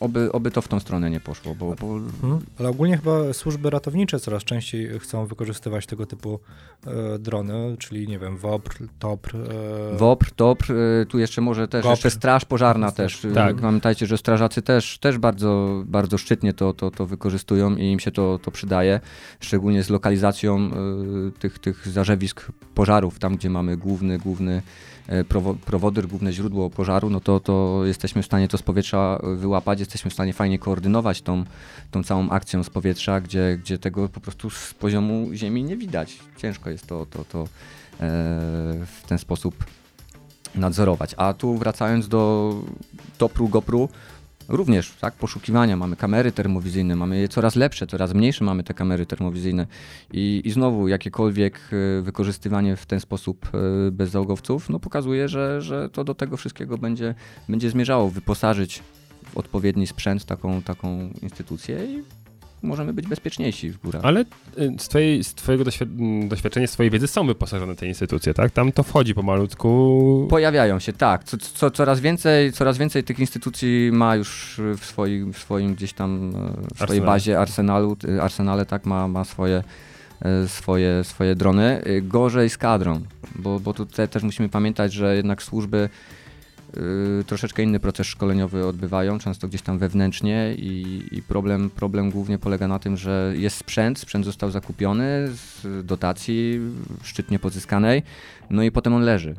[0.00, 2.40] oby, oby to w tą stronę nie poszło, bo, bo Mhm.
[2.58, 6.40] Ale ogólnie chyba służby ratownicze coraz częściej chcą wykorzystywać tego typu
[6.86, 9.36] e, drony, czyli nie wiem, WOPR, TOPR.
[9.36, 11.90] E, WOPR, TOPR, y, tu jeszcze może też, GOPR.
[11.90, 13.24] jeszcze straż pożarna też.
[13.24, 13.56] y, Tak.
[13.56, 18.10] Pamiętajcie, że strażacy też, też bardzo, bardzo szczytnie to, to, to wykorzystują i im się
[18.10, 19.00] to, to przydaje,
[19.40, 20.70] szczególnie z lokalizacją
[21.28, 24.62] y, tych, tych zarzewisk pożarów, tam gdzie mamy główny, główny e,
[25.66, 29.80] prowodyr, główne źródło pożaru, no to, to jesteśmy w stanie to z powietrza e, wyłapać,
[29.80, 31.44] jesteśmy w stanie fajnie koordynować tą,
[31.90, 36.18] tą całą akcją z powietrza, gdzie, gdzie tego po prostu z poziomu ziemi nie widać.
[36.36, 37.46] Ciężko jest to, to, to e,
[38.86, 39.64] w ten sposób
[40.54, 41.14] nadzorować.
[41.16, 42.54] A tu wracając do
[43.18, 43.88] Topru, Gopru,
[44.48, 49.06] również tak, poszukiwania, mamy kamery termowizyjne, mamy je coraz lepsze, coraz mniejsze mamy te kamery
[49.06, 49.66] termowizyjne.
[50.12, 51.60] I, i znowu jakiekolwiek
[51.98, 56.78] e, wykorzystywanie w ten sposób e, bezzałogowców, no pokazuje, że, że to do tego wszystkiego
[56.78, 57.14] będzie,
[57.48, 58.82] będzie zmierzało, wyposażyć
[59.24, 62.02] w odpowiedni sprzęt taką, taką instytucję i
[62.66, 64.04] możemy być bezpieczniejsi w górach.
[64.04, 64.24] Ale y,
[64.78, 68.50] z, twojej, z twojego doświ- m, doświadczenia, z twojej wiedzy są wyposażone te instytucje, tak?
[68.50, 70.26] Tam to wchodzi pomalutku.
[70.30, 71.24] Pojawiają się, tak.
[71.24, 75.92] Co, co, coraz, więcej, coraz więcej tych instytucji ma już w swoim, w swoim gdzieś
[75.92, 77.06] tam, e, w swojej Arsenale.
[77.06, 79.62] bazie, arsenalu, y, arsenale, tak, ma, ma swoje,
[80.22, 81.82] e, swoje, swoje drony.
[81.86, 83.00] Y, Gorzej z kadrą,
[83.34, 85.88] bo, bo tutaj też musimy pamiętać, że jednak służby
[87.26, 92.68] troszeczkę inny proces szkoleniowy odbywają, często gdzieś tam wewnętrznie i, i problem, problem głównie polega
[92.68, 96.60] na tym, że jest sprzęt, sprzęt został zakupiony z dotacji
[97.02, 98.02] szczytnie pozyskanej,
[98.50, 99.36] no i potem on leży.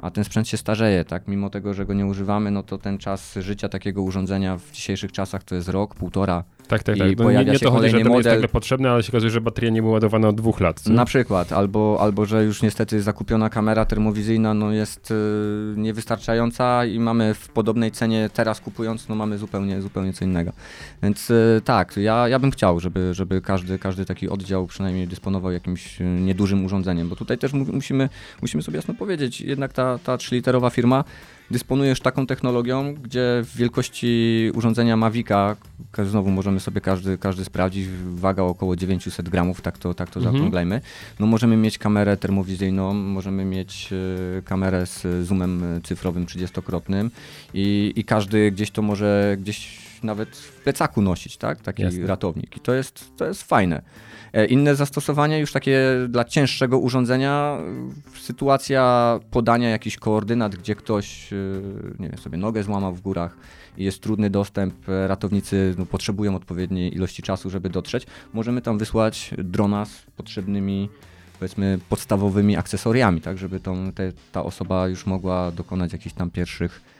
[0.00, 1.28] A ten sprzęt się starzeje, tak?
[1.28, 5.12] Mimo tego, że go nie używamy, no to ten czas życia takiego urządzenia w dzisiejszych
[5.12, 7.08] czasach to jest rok, półtora, Tak, tak, I tak.
[7.08, 9.08] No, nie, pojawia nie się to chodzi, że to nie jest nagle potrzebne, ale się
[9.08, 10.80] okazuje, że bateria nie była ładowana od dwóch lat.
[10.80, 10.92] co?
[10.92, 15.14] Na przykład, albo, albo że już niestety zakupiona kamera termowizyjna no, jest y,
[15.76, 20.52] niewystarczająca i mamy w podobnej cenie teraz kupując, no mamy zupełnie, zupełnie co innego.
[21.02, 25.52] Więc y, tak, ja, ja bym chciał, żeby, żeby każdy, każdy taki oddział przynajmniej dysponował
[25.52, 28.08] jakimś y, niedużym urządzeniem, bo tutaj też mu, musimy,
[28.42, 31.04] musimy sobie jasno powiedzieć, jednak ta, ta 3-literowa firma
[31.52, 35.56] dysponuje już taką technologią, gdzie w wielkości urządzenia Mavica,
[36.04, 40.34] znowu możemy sobie każdy, każdy sprawdzić, waga około 900 gramów, tak to, tak to Mhm.
[40.34, 40.80] zaokrąglejmy.
[41.20, 43.90] No możemy mieć kamerę termowizyjną, możemy mieć
[44.38, 47.10] e, kamerę z zoomem cyfrowym 30-krotnym
[47.54, 51.60] i, i każdy gdzieś to może gdzieś nawet w plecaku nosić, tak?
[51.60, 52.06] Taki Jasne.
[52.06, 52.56] ratownik.
[52.56, 53.82] I to jest, to jest fajne.
[54.32, 57.58] E, Inne zastosowania już takie dla cięższego urządzenia,
[58.20, 61.62] sytuacja podania jakichś koordynat, gdzie ktoś, y,
[61.98, 63.36] nie wiem, sobie nogę złamał w górach
[63.78, 68.78] i jest trudny dostęp, e, ratownicy no, potrzebują odpowiedniej ilości czasu, żeby dotrzeć, możemy tam
[68.78, 70.88] wysłać drona z potrzebnymi
[71.38, 76.91] powiedzmy podstawowymi akcesoriami, tak, żeby tą, te, ta osoba już mogła dokonać jakichś tam pierwszych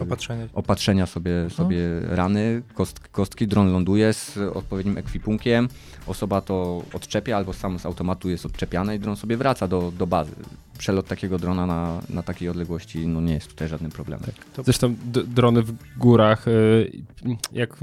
[0.00, 0.48] Opatrzenie.
[0.54, 1.78] opatrzenia sobie, sobie
[2.08, 5.68] rany, kost, kostki, dron ląduje z odpowiednim ekwipunkiem,
[6.06, 10.06] osoba to odczepia albo sam z automatu jest odczepiane i dron sobie wraca do, do
[10.06, 10.32] bazy.
[10.78, 14.30] Przelot takiego drona na, na takiej odległości no nie jest tutaj żadnym problemem.
[14.64, 16.90] Zresztą d- drony w górach, y,
[17.52, 17.76] jak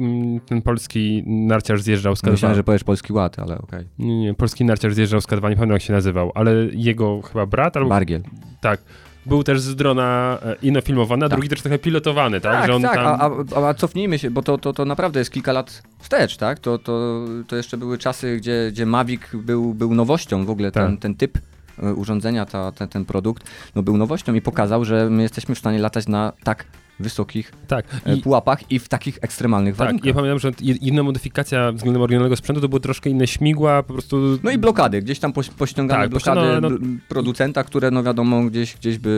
[0.46, 2.58] ten polski narciarz zjeżdżał z Myślałem, K2.
[2.58, 3.86] że powiesz polski ład, ale okej.
[4.00, 7.46] Nie, nie, polski narciarz zjeżdżał z K2, nie pamiętam jak się nazywał, ale jego chyba
[7.46, 8.22] brat albo Bargiel.
[8.62, 8.82] tak,
[9.26, 11.38] był też z drona e, ino filmowany, a Tak.
[11.38, 12.54] drugi też trochę pilotowany, tak?
[12.54, 13.06] Tak, że on tak, tam...
[13.54, 16.60] a, a, a cofnijmy się, bo to, to, to naprawdę jest kilka lat wstecz, tak?
[16.60, 20.92] To, to, to jeszcze były czasy, gdzie, gdzie Mavic był, był nowością w ogóle, ten,
[20.92, 21.02] Tak.
[21.02, 21.38] ten typ
[21.84, 23.44] e, urządzenia, ta, ten, ten produkt,
[23.76, 26.66] no był nowością i pokazał, że my jesteśmy w stanie latać na tak
[27.00, 27.86] wysokich tak.
[28.06, 30.06] e, I, pułapach i w takich ekstremalnych tak, warunkach.
[30.06, 33.94] ja pamiętam, że je- jedna modyfikacja względem oryginalnego sprzętu to były troszkę inne śmigła, po
[33.94, 34.40] prostu...
[34.44, 38.44] No i blokady, gdzieś tam poś- pościągane Tak, blokady no- bl- producenta, które no wiadomo
[38.44, 39.14] gdzieś, gdzieś by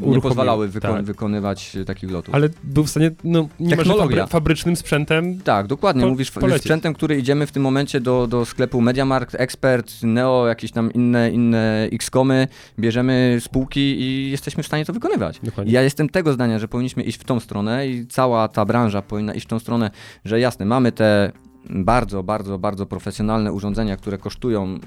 [0.00, 1.04] nie pozwalały wyko- tak.
[1.04, 2.34] wykonywać takich lotów.
[2.34, 6.02] Ale był w stanie, no, niemalże fabrycznym sprzętem Tak, dokładnie.
[6.02, 6.62] Po- Mówisz polecieć.
[6.62, 11.30] sprzętem, który idziemy w tym momencie do, do sklepu MediaMarkt, Expert, Neo, jakieś tam inne,
[11.30, 12.48] inne X-komy,
[12.78, 15.40] bierzemy spółki i jesteśmy w stanie to wykonywać.
[15.42, 15.72] Dokładnie.
[15.72, 19.34] Ja jestem tego zdania, że powinniśmy iść w tą stronę i cała ta branża powinna
[19.34, 19.90] iść w tą stronę,
[20.24, 21.32] że jasne, mamy te
[21.70, 24.78] bardzo, bardzo, bardzo profesjonalne urządzenia, które kosztują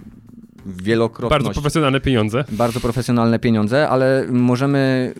[0.65, 2.43] wielokrotność bardzo profesjonalne pieniądze.
[2.51, 5.13] bardzo profesjonalne pieniądze, ale możemy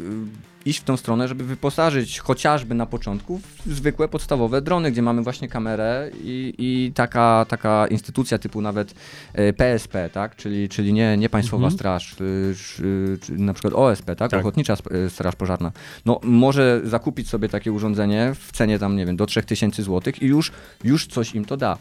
[0.65, 5.21] iść w tą stronę, żeby wyposażyć chociażby na początku w zwykłe, podstawowe drony, gdzie mamy
[5.23, 8.93] właśnie kamerę i, i taka, taka instytucja typu nawet
[9.33, 10.35] e, PSP, tak?
[10.35, 11.77] czyli, czyli nie, nie Państwowa Mhm.
[11.77, 14.31] Straż, y, sz- y, czy na przykład OSP, tak?
[14.31, 14.39] Tak.
[14.39, 14.73] Ochotnicza
[15.05, 15.71] y, Straż Pożarna,
[16.05, 20.25] no może zakupić sobie takie urządzenie w cenie tam, nie wiem, do 3000 zł i
[20.25, 20.51] już,
[20.83, 21.77] już coś im to da.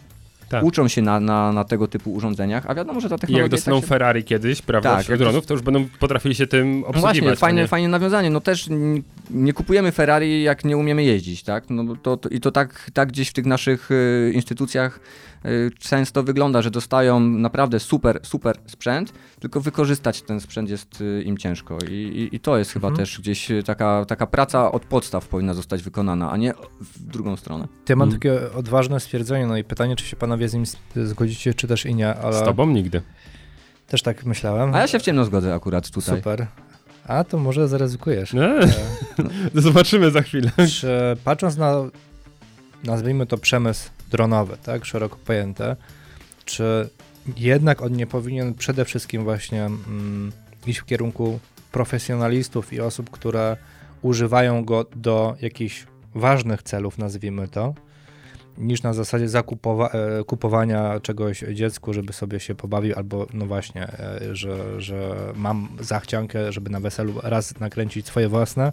[0.55, 0.64] Tak.
[0.64, 3.43] Uczą się na, na, na tego typu urządzeniach, a wiadomo, że ta I technologia...
[3.43, 3.89] jak i dostaną tak się...
[3.89, 7.20] Ferrari kiedyś, prawda, Tak, jak dronów, to już będą potrafili się tym No obsługiwać.
[7.20, 7.68] właśnie, fajne, nie?
[7.68, 8.31] fajne nawiązanie.
[8.31, 8.68] No też
[9.31, 11.64] nie kupujemy Ferrari, jak nie umiemy jeździć, tak?
[11.70, 15.01] No to, to, I to tak, tak gdzieś w tych naszych y, instytucjach
[15.78, 21.38] często wygląda, że dostają naprawdę super, super sprzęt, tylko wykorzystać ten sprzęt jest y, im
[21.38, 21.78] ciężko.
[21.90, 23.06] I, i, i to jest chyba Mhm.
[23.06, 27.36] też gdzieś y, taka, taka praca od podstaw powinna zostać wykonana, a nie w drugą
[27.36, 27.68] stronę.
[27.88, 28.20] Ja mam Mm.
[28.20, 30.64] takie odważne stwierdzenie, no i pytanie, czy się panowie z nim
[30.96, 33.02] zgodzicie, czy też i nie, ale Z tobą nigdy.
[33.86, 34.74] też tak myślałem.
[34.74, 36.16] A ja się w ciemno zgodzę akurat tutaj.
[36.16, 36.46] Super.
[37.06, 38.32] A to może zaryzykujesz.
[38.32, 38.44] Nie?
[38.44, 38.68] E,
[39.54, 40.50] Zobaczymy za chwilę.
[40.70, 40.88] Czy
[41.24, 41.74] patrząc na,
[42.84, 45.76] nazwijmy to przemysł dronowy, tak, szeroko pojęte,
[46.44, 46.89] czy
[47.36, 50.32] jednak on nie powinien przede wszystkim właśnie mm,
[50.66, 51.39] iść w kierunku
[51.72, 53.56] profesjonalistów i osób, które
[54.02, 57.74] używają go do jakichś ważnych celów, nazwijmy to,
[58.59, 63.89] niż na zasadzie zakupowa- e, kupowania czegoś dziecku, żeby sobie się pobawił, albo no właśnie,
[63.89, 68.72] e, że, że mam zachciankę, żeby na weselu raz nakręcić swoje własne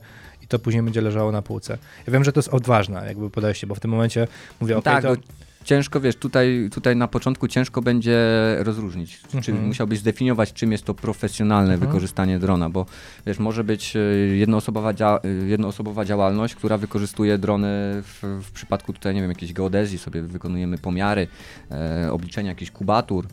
[0.51, 1.77] to później będzie leżało na półce.
[2.07, 4.27] Ja wiem, że to jest odważne jakby podejście, bo w tym momencie
[4.61, 5.15] mówię, okej, tak, to...
[5.63, 8.17] ciężko, wiesz, tutaj, tutaj na początku ciężko będzie
[8.59, 9.67] rozróżnić, czy Mhm.
[9.67, 11.89] musiałbyś zdefiniować, czym jest to profesjonalne Mhm.
[11.91, 12.85] wykorzystanie drona, bo
[13.25, 13.99] wiesz, może być e,
[14.37, 17.67] jednoosobowa, dzia e, jednoosobowa działalność, która wykorzystuje drony
[18.03, 21.27] w, w przypadku tutaj, nie wiem, jakiejś geodezji, sobie wykonujemy pomiary,
[21.71, 23.27] e, obliczenia jakichś kubatur,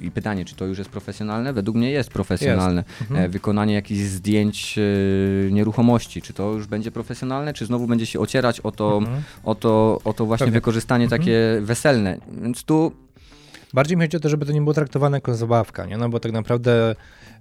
[0.00, 1.52] i pytanie, czy to już jest profesjonalne?
[1.52, 2.84] Według mnie jest profesjonalne.
[3.00, 3.20] Mhm.
[3.24, 8.20] E, wykonanie jakichś zdjęć e, nieruchomości, czy to już będzie profesjonalne, czy znowu będzie się
[8.20, 9.22] ocierać o to, Mhm.
[9.44, 10.56] o to, o to właśnie Pewnie.
[10.60, 11.20] wykorzystanie Mhm.
[11.22, 12.18] takie weselne.
[12.42, 12.92] Więc tu
[13.74, 15.96] Bardziej mi chodzi o to, żeby to nie było traktowane jako zabawka, nie?
[15.96, 16.94] No bo tak naprawdę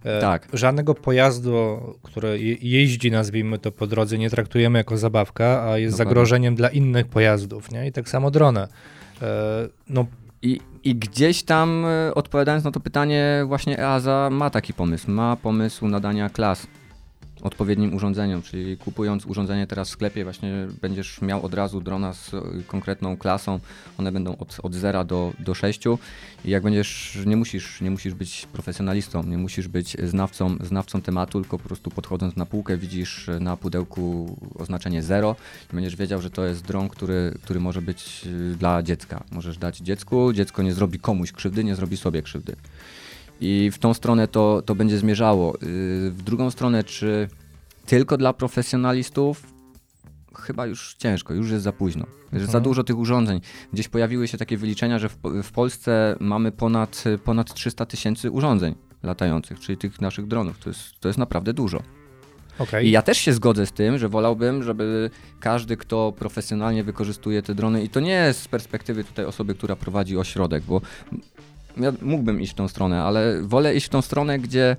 [0.03, 0.47] e, Tak.
[0.53, 5.93] żadnego pojazdu, który je, jeździ, nazwijmy to po drodze, nie traktujemy jako zabawka, a jest
[5.93, 6.09] Dokładnie.
[6.09, 7.87] zagrożeniem dla innych pojazdów, nie?
[7.87, 8.59] I tak samo drony.
[8.59, 8.67] E,
[9.89, 10.05] no
[10.41, 15.11] I, I gdzieś tam, e, odpowiadając na to pytanie, właśnie EASA ma taki pomysł.
[15.11, 16.67] Ma pomysł nadania klas
[17.41, 22.33] odpowiednim urządzeniom, czyli kupując urządzenie teraz w sklepie, właśnie będziesz miał od razu drona z
[22.33, 23.59] e, konkretną klasą.
[23.97, 25.81] One będą od, od 0 do, do 6
[26.45, 31.41] i jak będziesz, nie musisz, nie musisz być profesjonalistą, nie musisz być znawcą, znawcą tematu,
[31.41, 35.35] tylko po prostu podchodząc na półkę widzisz na pudełku oznaczenie 0
[35.71, 39.23] i będziesz wiedział, że to jest dron, który, który może być y, dla dziecka.
[39.31, 42.55] Możesz dać dziecku, dziecko nie zrobi komuś krzywdy, nie zrobi sobie krzywdy.
[43.41, 45.55] I w tą stronę to, to będzie zmierzało.
[45.55, 45.59] Y,
[46.11, 47.27] W drugą stronę, czy
[47.85, 49.43] tylko dla profesjonalistów?
[50.35, 52.05] Chyba już ciężko, już jest za późno.
[52.33, 52.63] Jest za Mhm.
[52.63, 53.41] dużo tych urządzeń.
[53.73, 58.75] Gdzieś pojawiły się takie wyliczenia, że w, w Polsce mamy ponad, ponad 300 tysięcy urządzeń
[59.03, 60.59] latających, czyli tych naszych dronów.
[60.59, 61.81] To jest, to jest naprawdę dużo.
[62.59, 62.87] okej.
[62.87, 65.09] I ja też się zgodzę z tym, że wolałbym, żeby
[65.39, 69.75] każdy, kto profesjonalnie wykorzystuje te drony, i to nie jest z perspektywy tutaj osoby, która
[69.75, 70.81] prowadzi ośrodek, bo
[71.79, 74.75] ja mógłbym iść w tą stronę, ale wolę iść w tą stronę, gdzie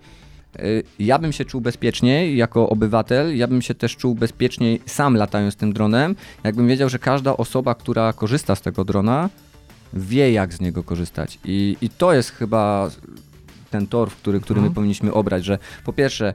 [0.60, 5.14] y, ja bym się czuł bezpieczniej jako obywatel, ja bym się też czuł bezpieczniej sam
[5.16, 9.30] latając tym dronem, jakbym wiedział, że każda osoba, która korzysta z tego drona,
[9.92, 11.38] wie jak z niego korzystać.
[11.44, 12.90] I, i to jest chyba
[13.70, 14.74] ten tor, który, który my Mhm.
[14.74, 16.34] powinniśmy obrać, że po pierwsze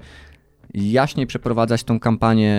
[0.74, 2.56] jaśniej przeprowadzać tą kampanię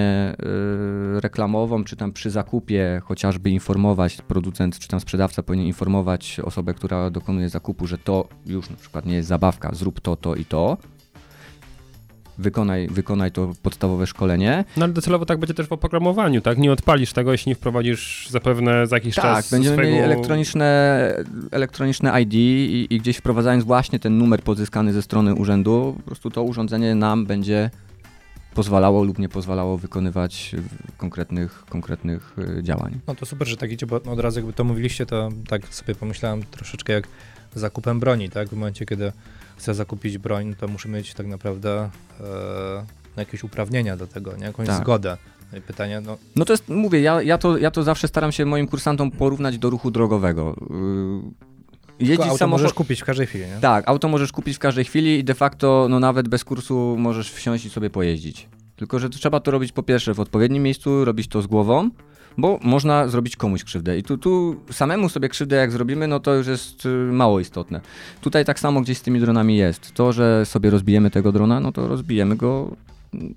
[1.16, 6.74] y, reklamową, czy tam przy zakupie chociażby informować, producent czy tam sprzedawca powinien informować osobę,
[6.74, 10.44] która dokonuje zakupu, że to już na przykład nie jest zabawka, zrób to, to i
[10.44, 10.76] to.
[12.38, 14.64] Wykonaj, wykonaj to podstawowe szkolenie.
[14.76, 16.58] No ale docelowo tak będzie też w oprogramowaniu, tak?
[16.58, 19.96] Nie odpalisz tego, jeśli nie wprowadzisz zapewne za jakiś Tak, czas będziemy swojego...
[19.96, 21.08] mieli elektroniczne,
[21.50, 26.30] elektroniczne ID i, i gdzieś wprowadzając właśnie ten numer pozyskany ze strony urzędu, po prostu
[26.30, 27.70] to urządzenie nam będzie
[28.54, 30.62] pozwalało lub nie pozwalało wykonywać y,
[30.98, 33.00] konkretnych, konkretnych y, działań.
[33.06, 35.94] No to super, że tak idzie, bo od razu jakby to mówiliście, to tak sobie
[35.94, 37.08] pomyślałem troszeczkę jak
[37.54, 38.48] zakupem broni, tak?
[38.48, 39.12] W momencie, kiedy
[39.56, 41.90] chcę zakupić broń, to muszę mieć tak naprawdę
[42.20, 42.84] e,
[43.16, 44.44] jakieś uprawnienia do tego, nie?
[44.44, 44.82] Jakąś Tak.
[44.82, 45.16] zgodę.
[45.52, 48.32] No i pytanie, no No to jest, mówię, ja, ja, to, ja to zawsze staram
[48.32, 50.56] się moim kursantom porównać do ruchu drogowego.
[50.70, 51.53] Yy,
[52.08, 52.60] Jeździć auto samochód...
[52.60, 53.60] możesz kupić w każdej chwili, nie?
[53.60, 57.32] Tak, auto możesz kupić w każdej chwili i de facto no nawet bez kursu możesz
[57.32, 58.48] wsiąść i sobie pojeździć.
[58.76, 61.90] Tylko, że to trzeba to robić po pierwsze w odpowiednim miejscu, robić to z głową,
[62.38, 63.98] bo można zrobić komuś krzywdę.
[63.98, 67.80] I tu, tu samemu sobie krzywdę jak zrobimy, no to już jest y, mało istotne.
[68.20, 69.92] Tutaj tak samo gdzieś z tymi dronami jest.
[69.92, 72.76] To, że sobie rozbijemy tego drona, no to rozbijemy go,
[73.14, 73.34] mm,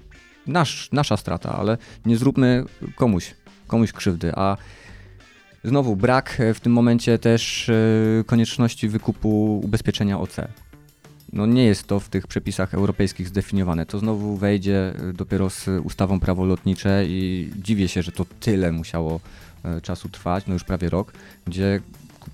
[0.48, 2.64] nasz, nasza strata, ale nie zróbmy
[2.96, 3.36] komuś,
[3.68, 4.32] komuś krzywdy.
[4.36, 4.58] A
[5.68, 7.74] znowu brak e, w tym momencie też e,
[8.26, 10.36] konieczności wykupu ubezpieczenia OC.
[11.34, 13.86] No nie jest to w tych przepisach europejskich zdefiniowane.
[13.86, 18.72] To znowu wejdzie e, dopiero z ustawą prawo lotnicze i dziwię się, że to tyle
[18.72, 19.20] musiało
[19.82, 21.14] czasu trwać, no już prawie rok,
[21.46, 21.82] gdzie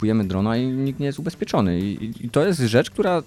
[0.03, 1.79] kupujemy drona i nikt nie jest ubezpieczony.
[1.79, 3.23] I, i- to jest rzecz, która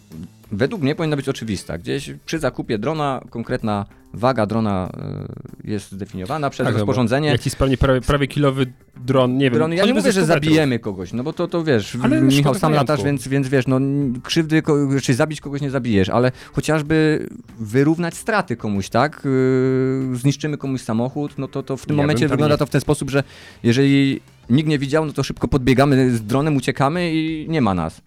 [0.53, 1.78] według mnie powinna być oczywista.
[1.78, 4.90] Gdzieś przy zakupie drona konkretna waga drona
[5.65, 7.28] e, jest zdefiniowana przez Tak, no rozporządzenie.
[7.28, 8.66] Jakiś prawie, prawie, prawie kilowy
[8.97, 9.55] dron, nie wiem.
[9.59, 10.44] Dron, ja nie mówię, że 100 metrów.
[10.44, 12.93] zabijemy kogoś, no bo to, to wiesz, Ale Michał, sam majątku.
[12.93, 13.81] latasz, więc, więc wiesz, no
[14.23, 14.62] krzywdy,
[15.03, 17.28] czy zabić kogoś nie zabijesz, ale chociażby
[17.59, 19.23] wyrównać straty komuś, tak?
[20.11, 22.66] Yy, zniszczymy komuś samochód, no to, to w tym Ja momencie tam wygląda nie- to
[22.66, 23.23] w ten sposób, że
[23.62, 24.20] jeżeli
[24.51, 28.01] nikt nie widział, no to szybko podbiegamy z dronem, uciekamy i nie ma nas.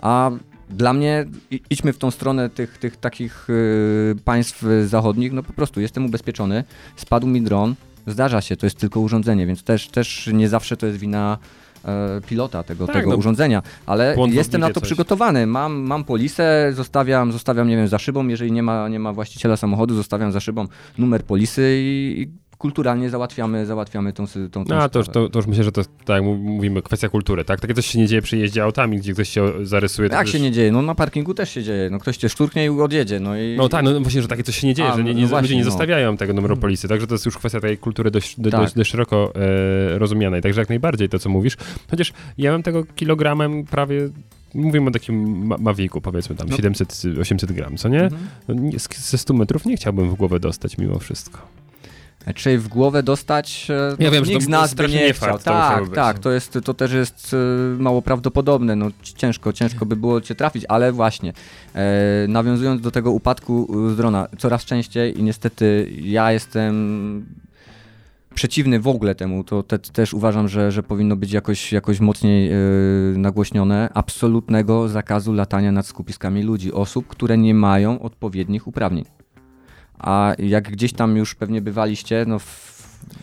[0.00, 0.30] A
[0.70, 1.26] dla mnie
[1.70, 6.64] idźmy w tą stronę tych, tych takich yy, państw zachodnich, no po prostu jestem ubezpieczony,
[6.96, 7.74] spadł mi dron,
[8.06, 11.38] zdarza się, to jest tylko urządzenie, więc też, też nie zawsze to jest wina
[11.84, 14.82] e, pilota tego, Tak, tego no, urządzenia, ale jestem na to coś.
[14.88, 19.12] przygotowany, mam, mam polisę, zostawiam, zostawiam, nie wiem, za szybą, jeżeli nie ma, nie ma
[19.12, 20.66] właściciela samochodu, zostawiam za szybą
[20.98, 25.46] numer polisy i, i kulturalnie załatwiamy, załatwiamy tą, tą, tą No, to to, to już
[25.46, 27.60] myślę, że to tak jak mówimy, kwestia kultury, tak?
[27.60, 30.08] Takie coś się nie dzieje przy jeździe autami, gdzie ktoś się zarysuje.
[30.08, 30.72] to Jak już- się nie dzieje?
[30.72, 33.54] No na parkingu też się dzieje, no ktoś cię szturknie i odjedzie, no i...
[33.56, 35.26] No tak, no właśnie, że takie coś się nie dzieje, A, że nie, no nie,
[35.26, 35.70] właśnie, ludzie nie no.
[35.70, 38.60] zostawiają tego numeru polisy, także to jest już kwestia tej kultury dość, do, Tak.
[38.60, 39.32] dość, dość szeroko
[39.94, 41.56] e, rozumianej, także jak najbardziej to, co mówisz.
[41.90, 44.08] Chociaż ja mam tego kilogramem prawie,
[44.54, 46.56] mówimy o takim ma Mavicu, powiedzmy tam No.
[46.56, 48.02] 700-800 gram, co nie?
[48.02, 48.22] Mhm.
[48.48, 48.78] No, nie?
[48.96, 51.38] Ze 100 metrów nie chciałbym w głowę dostać mimo wszystko.
[52.34, 53.66] Czy w głowę dostać?
[53.70, 55.38] e, Ja no, wiem, że nikt to z nas by nie chciał.
[55.38, 56.22] Tak, tak, no.
[56.22, 58.76] to, jest, to też jest e, mało prawdopodobne.
[58.76, 61.32] No, ci- ciężko, ciężko by było cię trafić, ale właśnie,
[61.74, 67.26] e, nawiązując do tego upadku e, z drona, coraz częściej i niestety ja jestem
[68.34, 72.50] przeciwny w ogóle temu, to te, też uważam, że, że powinno być jakoś, jakoś mocniej
[72.50, 79.04] yy, nagłośnione, absolutnego zakazu latania nad skupiskami ludzi, osób, które nie mają odpowiednich uprawnień.
[79.98, 82.68] A jak gdzieś tam już pewnie bywaliście, no w,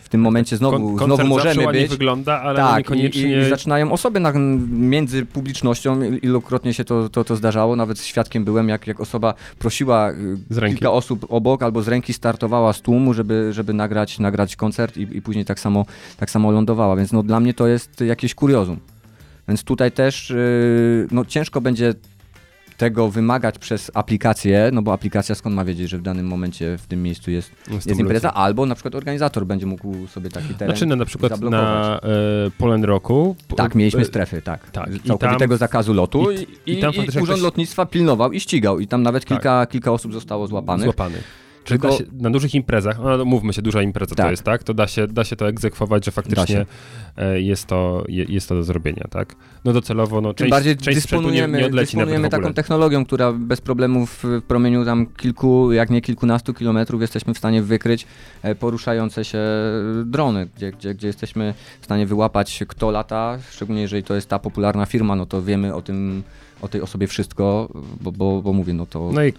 [0.00, 1.90] w tym momencie znowu, Kon- znowu możemy być.
[1.90, 3.22] wygląda, ale tak, niekoniecznie...
[3.22, 4.32] i, i zaczynają osoby na,
[4.70, 10.10] między publicznością, ilokrotnie się to, to, to zdarzało, nawet świadkiem byłem, jak, jak osoba prosiła
[10.10, 14.96] y, kilka osób obok albo z ręki startowała z tłumu, żeby, żeby nagrać, nagrać koncert
[14.96, 15.86] i, i później tak samo,
[16.16, 18.78] tak samo lądowała, więc no, dla mnie to jest jakieś kuriozum.
[19.48, 21.94] Więc tutaj też y, no, ciężko będzie
[22.76, 26.86] tego wymagać przez aplikację, no bo aplikacja skąd ma wiedzieć, że w danym momencie w
[26.86, 30.86] tym miejscu jest, jest impreza, albo na przykład organizator będzie mógł sobie taki teren Znaczy
[30.86, 32.00] na, na przykład na zablokować.
[32.04, 32.08] e,
[32.58, 33.36] Poland Rocku...
[33.48, 34.70] p- Tak, mieliśmy e, strefy, tak.
[34.70, 36.36] tak, Całkowitego tam- zakazu lotu i-
[36.66, 36.78] i, i
[37.16, 39.28] i, Urząd Lotnictwa pilnował i ścigał i tam nawet Tak.
[39.28, 40.84] kilka, kilka osób zostało złapanych.
[40.84, 41.18] Złapany.
[41.66, 44.30] Czy da się, na dużych imprezach, no mówmy się, duża impreza to Tak.
[44.30, 44.64] jest, tak?
[44.64, 46.66] To da się, da się to egzekwować, że faktycznie
[47.16, 49.34] e, jest to, je, jest to do zrobienia, tak?
[49.64, 53.60] No docelowo, no Tym część, bardziej część dysponujemy, nie odleci dysponujemy taką technologią, która bez
[53.60, 58.06] problemu w, w promieniu tam kilku, jak nie kilkunastu kilometrów jesteśmy w stanie wykryć
[58.42, 59.38] e, poruszające się
[60.04, 64.38] drony, gdzie, gdzie, gdzie jesteśmy w stanie wyłapać kto lata, szczególnie jeżeli to jest ta
[64.38, 66.22] popularna firma, no to wiemy o tym,
[66.62, 67.68] o tej osobie wszystko,
[68.00, 69.10] bo, bo, bo mówię, no to...
[69.12, 69.32] No i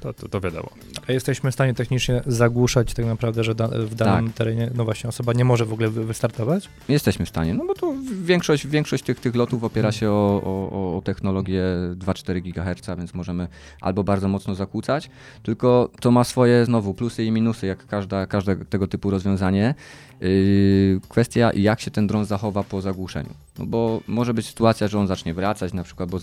[0.00, 0.68] to, to, to wiadomo.
[1.08, 4.36] A jesteśmy w stanie technicznie zagłuszać tak naprawdę, że da, w danym Tak.
[4.36, 6.68] terenie, no właśnie, osoba nie może w ogóle wy, wystartować?
[6.88, 10.96] Jesteśmy w stanie, no bo to większość, większość tych, tych lotów opiera się o, o,
[10.96, 11.62] o technologię
[11.98, 13.48] 2,4 GHz, więc możemy
[13.80, 15.10] albo bardzo mocno zakłócać,
[15.42, 19.74] tylko to ma swoje znowu plusy i minusy, jak każda, każde tego typu rozwiązanie.
[20.20, 24.98] Yy, kwestia jak się ten dron zachowa po zagłuszeniu, no bo może być sytuacja, że
[24.98, 26.18] on zacznie wracać na przykład, bo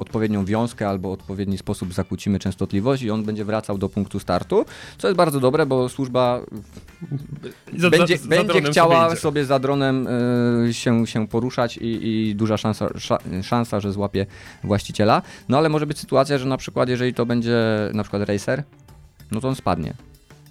[0.00, 4.64] odpowiednią wiązkę albo odpowiedni sposób zakłócimy częstotliwość i on będzie wracał do punktu startu,
[4.98, 6.40] co jest bardzo dobre, bo służba
[7.76, 10.08] Za- będzie, za- za będzie chciała sobie sobie, za dronem
[10.68, 14.26] y, się, się poruszać i, i duża szansa, sza, szansa, że złapie
[14.64, 15.22] właściciela.
[15.48, 17.58] No ale może być sytuacja, że na przykład jeżeli to będzie
[17.94, 18.62] na przykład racer,
[19.30, 19.94] no to on spadnie.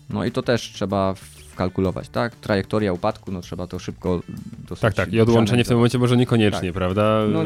[0.09, 1.13] No i to też trzeba
[1.59, 2.35] wkalkulować, tak?
[2.35, 4.21] Trajektoria upadku, no trzeba to szybko
[4.69, 5.13] dosyć Tak, tak.
[5.13, 6.73] I odłączenie w tym momencie może niekoniecznie, Tak.
[6.73, 7.21] prawda?
[7.31, 7.39] No,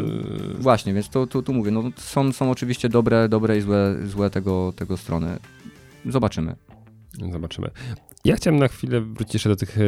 [0.60, 4.30] Właśnie, więc to, to, tu mówię, no są, są oczywiście dobre, dobre i złe, złe
[4.30, 5.38] tego, tego strony.
[6.06, 6.56] Zobaczymy.
[7.32, 7.70] Zobaczymy.
[8.26, 9.82] Ja chciałem na chwilę wrócić jeszcze do tych, e,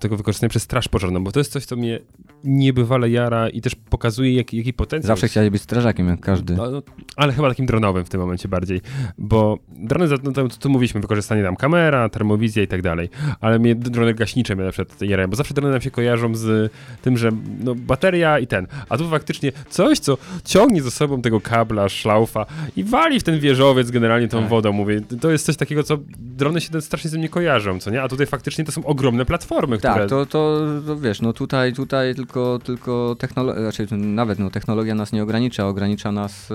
[0.00, 2.00] tego wykorzystania przez straż pożarną, bo to jest coś, co mnie
[2.44, 6.56] niebywale jara i też pokazuje, jaki, jaki potencjał Zawsze chciałeś być strażakiem, jak każdy.
[6.56, 6.82] No, no,
[7.16, 8.80] ale chyba takim dronowym w tym momencie bardziej,
[9.18, 13.08] bo drony, no, to, tu mówiliśmy, wykorzystanie tam kamera, termowizja i tak dalej,
[13.40, 16.72] ale mnie drony gaśnicze mnie na przykład jarają, bo zawsze drony nam się kojarzą z
[17.02, 17.30] tym, że
[17.60, 22.46] no, bateria i ten, a tu faktycznie coś, co ciągnie ze sobą tego kabla, szlaufa
[22.76, 24.48] i wali w ten wieżowiec generalnie tą Tak.
[24.48, 28.02] wodą, mówię, to jest coś takiego, co drony się strasznie ze mnie kojarzą, co nie,
[28.02, 29.94] a tutaj faktycznie to są ogromne platformy, które...
[29.94, 34.94] Tak, to, to, to wiesz, no tutaj, tutaj tylko, tylko technologia, znaczy nawet no, technologia
[34.94, 36.54] nas nie ogranicza, ogranicza nas e,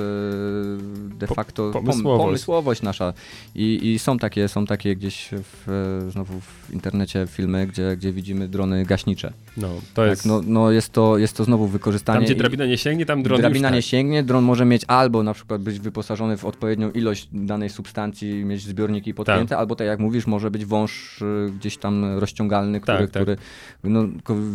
[1.17, 2.25] de Po- facto pom- pomysłowość.
[2.25, 3.13] pomysłowość nasza.
[3.55, 5.69] I, I są takie, są takie gdzieś w,
[6.07, 9.33] e, znowu w internecie filmy, gdzie, gdzie widzimy drony gaśnicze.
[9.57, 10.23] No, to jest...
[10.23, 12.19] Tak, no, no jest, to, jest to znowu wykorzystanie.
[12.19, 13.89] tam, gdzie drabina nie sięgnie, tam dron Drabina już nie tak.
[13.89, 18.61] sięgnie, dron może mieć albo na przykład być wyposażony w odpowiednią ilość danej substancji, mieć
[18.61, 20.90] zbiorniki podpięte, albo tak jak mówisz, może być wąż
[21.21, 23.23] y, gdzieś tam rozciągalny, który, Tak, tak.
[23.23, 23.37] który
[23.83, 24.03] no,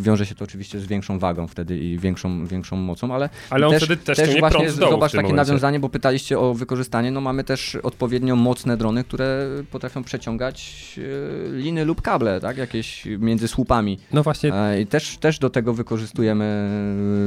[0.00, 3.72] wiąże się to oczywiście z większą wagą wtedy i większą, większą mocą, ale, Ale on
[3.72, 5.34] też, wtedy też też właśnie zobacz takie momencie.
[5.36, 11.56] nawiązanie, bo pytaliście o wykorzystanie, no mamy też odpowiednio mocne drony, które potrafią przeciągać y,
[11.56, 13.98] liny lub kable, tak, jakieś między słupami.
[14.12, 16.68] No właśnie, E, I też, też do tego wykorzystujemy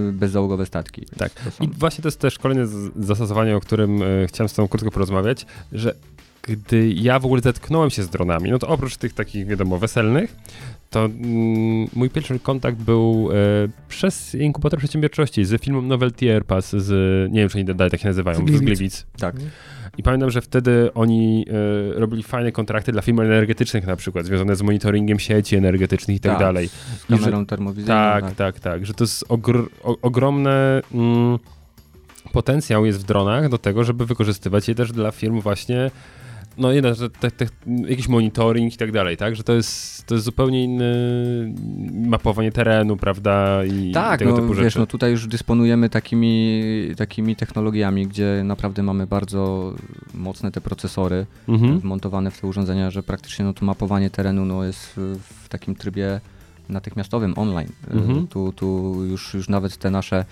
[0.09, 1.05] y, bezzałogowe statki.
[1.17, 1.31] Tak.
[1.57, 5.45] są- I właśnie to jest też kolejne zastosowanie, o którym chciałem z Tobą krótko porozmawiać,
[5.71, 5.95] że
[6.41, 10.35] gdy ja w ogóle zetknąłem się z dronami, no to oprócz tych takich, wiadomo, weselnych,
[10.89, 13.35] to mm, mój pierwszy kontakt był e,
[13.89, 16.89] przez inkubator przedsiębiorczości z filmem Novelty Airpass z,
[17.31, 19.05] nie wiem czy oni dalej tak się nazywają, Z z Gliwic.
[19.19, 19.35] Tak.
[19.97, 21.45] I pamiętam, że wtedy oni
[21.95, 26.19] e, robili fajne kontrakty dla firm energetycznych na przykład, związane z monitoringiem sieci energetycznych i
[26.19, 26.39] tak, Tak.
[26.39, 26.67] dalej.
[26.67, 26.73] Z
[27.09, 27.87] I że- kamerą termowizyjną.
[27.95, 30.49] Tak, tak, tak, że to jest ogr o, ogromny
[30.93, 31.39] mm,
[32.33, 35.91] potencjał jest w dronach do tego, żeby wykorzystywać je też dla firm właśnie,
[36.59, 37.45] no jeden, że te, te,
[37.87, 40.93] jakiś monitoring i tak dalej, tak, że to jest, to jest zupełnie inny
[41.93, 44.79] mapowanie terenu, prawda, i Tak, tego no, typu wiesz, rzeczy.
[44.79, 46.61] no tutaj już dysponujemy takimi,
[46.97, 49.73] takimi technologiami, gdzie naprawdę mamy bardzo
[50.13, 51.79] mocne te procesory mhm.
[51.79, 55.75] wmontowane w te urządzenia, że praktycznie no, to mapowanie terenu no, jest w, w takim
[55.75, 56.21] trybie
[56.69, 57.69] natychmiastowym, online.
[57.91, 58.27] E, Mhm.
[58.27, 60.25] Tu, tu już, już nawet te nasze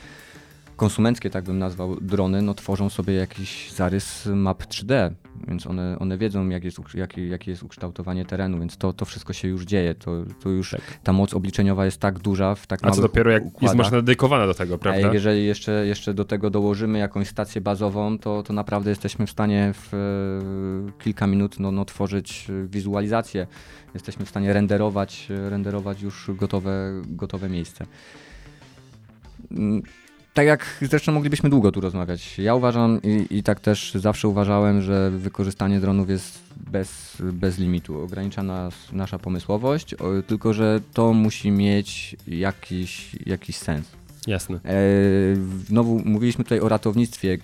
[0.76, 5.12] konsumenckie, tak bym nazwał, drony, no tworzą sobie jakiś zarys map 3D,
[5.48, 9.34] więc one, one wiedzą, jak jest, jakie, jakie jest ukształtowanie terenu, więc to, to wszystko
[9.34, 9.96] się już dzieje.
[9.96, 10.12] To,
[10.44, 10.82] to już Tak.
[11.04, 13.76] ta moc obliczeniowa jest tak duża w tak A co dopiero jak jest układach.
[13.78, 15.02] maszyna dedykowana do tego, A prawda?
[15.02, 19.32] jak jeżeli jeszcze, jeszcze do tego dołożymy jakąś stację bazową, to, to naprawdę jesteśmy w
[19.32, 23.48] stanie w e, kilka minut no, no, tworzyć wizualizację.
[23.94, 27.86] Jesteśmy w stanie renderować, renderować już gotowe, gotowe miejsce.
[30.38, 32.40] Mm, Tak jak zresztą moglibyśmy długo tu rozmawiać.
[32.40, 36.40] Ja uważam i, i tak też zawsze uważałem, że wykorzystanie dronów jest
[36.72, 38.02] bez, bez limitu.
[38.02, 43.88] Ogranicza nas nasza pomysłowość, o, tylko że to musi mieć jakiś, jakiś sens.
[44.28, 44.60] Jasne.
[44.66, 44.72] E,
[45.68, 47.38] Znowu mówiliśmy tutaj o ratownictwie.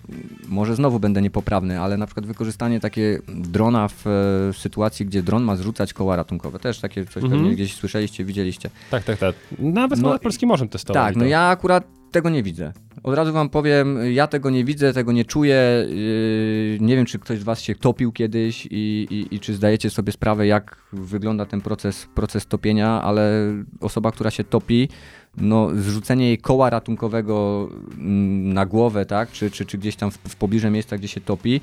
[0.48, 5.44] Może znowu będę niepoprawny, ale na przykład wykorzystanie takie drona w e, sytuacji, gdzie dron
[5.44, 6.60] ma zrzucać koła ratunkowe.
[6.60, 7.32] Też takie coś Mhm.
[7.42, 8.70] pewnie gdzieś słyszeliście, widzieliście.
[8.92, 9.36] Tak, tak, tak.
[9.60, 11.04] Nawet No no, i- polskim morzem testować.
[11.04, 12.74] Tak, no ja akurat tego nie widzę.
[13.04, 15.86] Od razu wam powiem, ja tego nie widzę, tego nie czuję.
[15.90, 19.90] Yy, Nie wiem, czy ktoś z was się topił kiedyś i, i, i czy zdajecie
[19.90, 24.90] sobie sprawę, jak wygląda ten proces, proces topienia, ale osoba, która się topi,
[25.38, 30.18] no zrzucenie jej koła ratunkowego mm, na głowę, tak, czy, czy, czy gdzieś tam w,
[30.18, 31.62] w pobliże miejsca, gdzie się topi,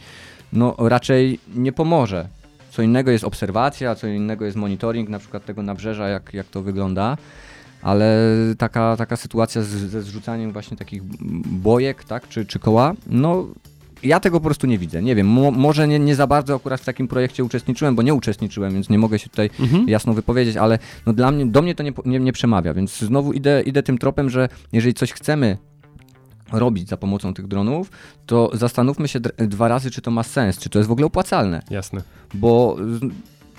[0.52, 2.28] no raczej nie pomoże.
[2.70, 6.62] Co innego jest obserwacja, co innego jest monitoring na przykład tego nabrzeża, jak, jak to
[6.62, 7.16] wygląda
[7.82, 8.16] ale
[8.58, 11.02] taka, taka sytuacja z, ze zrzucaniem właśnie takich
[11.62, 13.46] bojek, tak, czy, czy koła, no
[14.02, 15.02] ja tego po prostu nie widzę.
[15.02, 18.14] Nie wiem, mo, może nie, nie za bardzo akurat w takim projekcie uczestniczyłem, bo nie
[18.14, 19.88] uczestniczyłem, więc nie mogę się tutaj Mhm.
[19.88, 23.32] jasno wypowiedzieć, ale no dla mnie, do mnie to nie, nie, nie przemawia, więc znowu
[23.32, 25.58] idę, idę tym tropem, że jeżeli coś chcemy
[26.52, 27.90] robić za pomocą tych dronów,
[28.26, 31.62] to zastanówmy się dwa razy, czy to ma sens, czy to jest w ogóle opłacalne
[31.70, 32.02] Jasne.
[32.34, 32.76] bo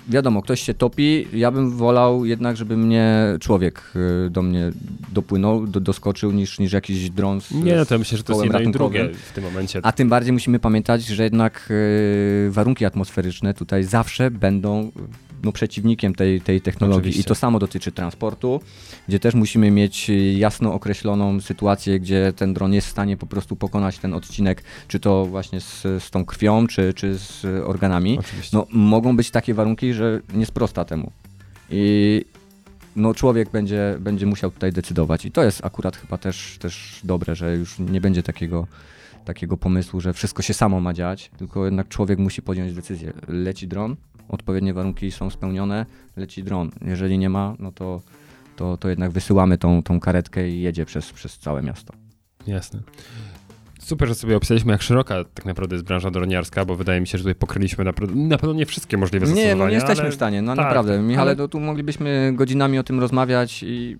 [0.07, 3.93] wiadomo, ktoś się topi, ja bym wolał jednak, żeby mnie człowiek
[4.25, 4.71] y, do mnie
[5.11, 8.43] dopłynął, do, doskoczył, niż, niż jakiś dron z, Nie, no to myślę, że to jest
[8.43, 9.79] jedno i drugie w tym momencie.
[9.83, 14.91] A tym bardziej musimy pamiętać, że jednak y, warunki atmosferyczne tutaj zawsze będą
[15.43, 16.99] no, przeciwnikiem tej, tej technologii.
[16.99, 17.21] Oczywiście.
[17.21, 18.61] I to samo dotyczy transportu,
[19.07, 23.55] gdzie też musimy mieć jasno określoną sytuację, gdzie ten dron jest w stanie po prostu
[23.55, 28.19] pokonać ten odcinek, czy to właśnie z, z tą krwią, czy, czy z organami.
[28.19, 28.57] Oczywiście.
[28.57, 31.11] No, mogą być takie warunki, że nie sprosta temu.
[31.69, 32.25] I
[32.95, 35.25] no, człowiek będzie, będzie musiał tutaj decydować.
[35.25, 38.67] I to jest akurat chyba też, też dobre, że już nie będzie takiego,
[39.25, 43.13] takiego pomysłu, że wszystko się samo ma dziać, tylko jednak człowiek musi podjąć decyzję.
[43.27, 43.95] Leci dron,
[44.31, 45.85] odpowiednie warunki są spełnione,
[46.17, 46.71] leci dron.
[46.85, 48.01] Jeżeli nie ma, no to,
[48.55, 51.93] to, to jednak wysyłamy tą, tą karetkę i jedzie przez, przez całe miasto.
[52.47, 52.79] Jasne.
[53.79, 57.17] Super, że sobie opisaliśmy, jak szeroka tak naprawdę jest branża droniarska, bo wydaje mi się,
[57.17, 57.83] że tutaj pokryliśmy
[58.15, 59.63] na pewno nie wszystkie możliwe Nie, zastosowania.
[59.63, 60.11] no nie jesteśmy ale...
[60.11, 60.99] w stanie, no tak, naprawdę.
[60.99, 63.97] Michale, ale- to tu moglibyśmy godzinami o tym rozmawiać i,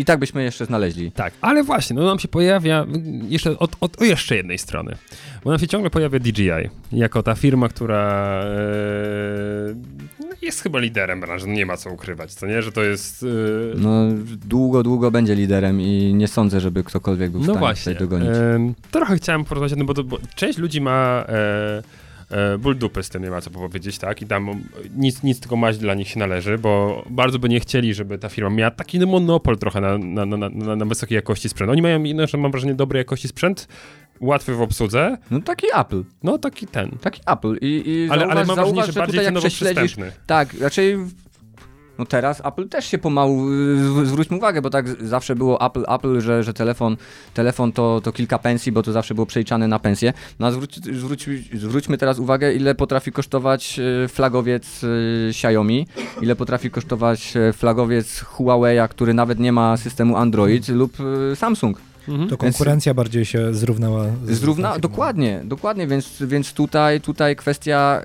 [0.00, 1.12] i tak byśmy jeszcze znaleźli.
[1.12, 2.86] Tak, ale właśnie, no nam się pojawia
[3.28, 4.96] jeszcze od, od o jeszcze jednej strony,
[5.44, 6.50] bo nam się ciągle pojawia DJI,
[6.92, 9.74] jako ta firma, która e,
[10.20, 13.22] no jest chyba liderem branży, no nie ma co ukrywać, co nie, że to jest...
[13.22, 13.26] E,
[13.78, 14.04] No,
[14.46, 18.08] długo, długo będzie liderem i nie sądzę, żeby ktokolwiek był w no stanie właśnie, tutaj
[18.08, 18.36] dogonić.
[18.54, 21.82] em, trochę chciałem porozmawiać o tym, bo, to, bo część ludzi ma e,
[22.58, 24.50] ból dupy z tym, nie ma co powiedzieć, tak, i tam
[24.96, 28.28] nic, nic tylko maść dla nich się należy, bo bardzo by nie chcieli, żeby ta
[28.28, 31.70] firma miała taki no, monopol trochę na, na, na, na, na wysokiej jakości sprzęt.
[31.70, 33.68] Oni mają, no, że mam wrażenie, dobrej jakości sprzęt,
[34.20, 36.90] łatwy w obsłudze, No taki Apple, no taki ten.
[37.00, 37.56] taki Apple.
[37.60, 39.96] I, i Ale, zauważ, ale mam wrażenie, zauważ, że że bardziej tutaj jak prześledzisz,
[40.26, 40.98] tak, raczej
[42.00, 45.84] no teraz Apple też się pomału, y, zw- zwróćmy uwagę, bo tak zawsze było Apple,
[45.88, 46.96] Apple, że, że telefon,
[47.34, 50.12] telefon to, to kilka pensji, bo to zawsze było przeliczane na pensję.
[50.38, 55.86] No a zwróć, zwróć, zwróćmy teraz uwagę, ile potrafi kosztować y, flagowiec y, Xiaomi,
[56.22, 60.96] ile potrafi kosztować flagowiec Huawei'a, który nawet nie ma systemu Android lub
[61.34, 61.89] Samsung.
[62.08, 62.28] Mhm.
[62.28, 64.06] To konkurencja bardziej się zrównała.
[64.24, 68.02] z- Zrówna, dokładnie, dokładnie, więc, więc tutaj, tutaj kwestia,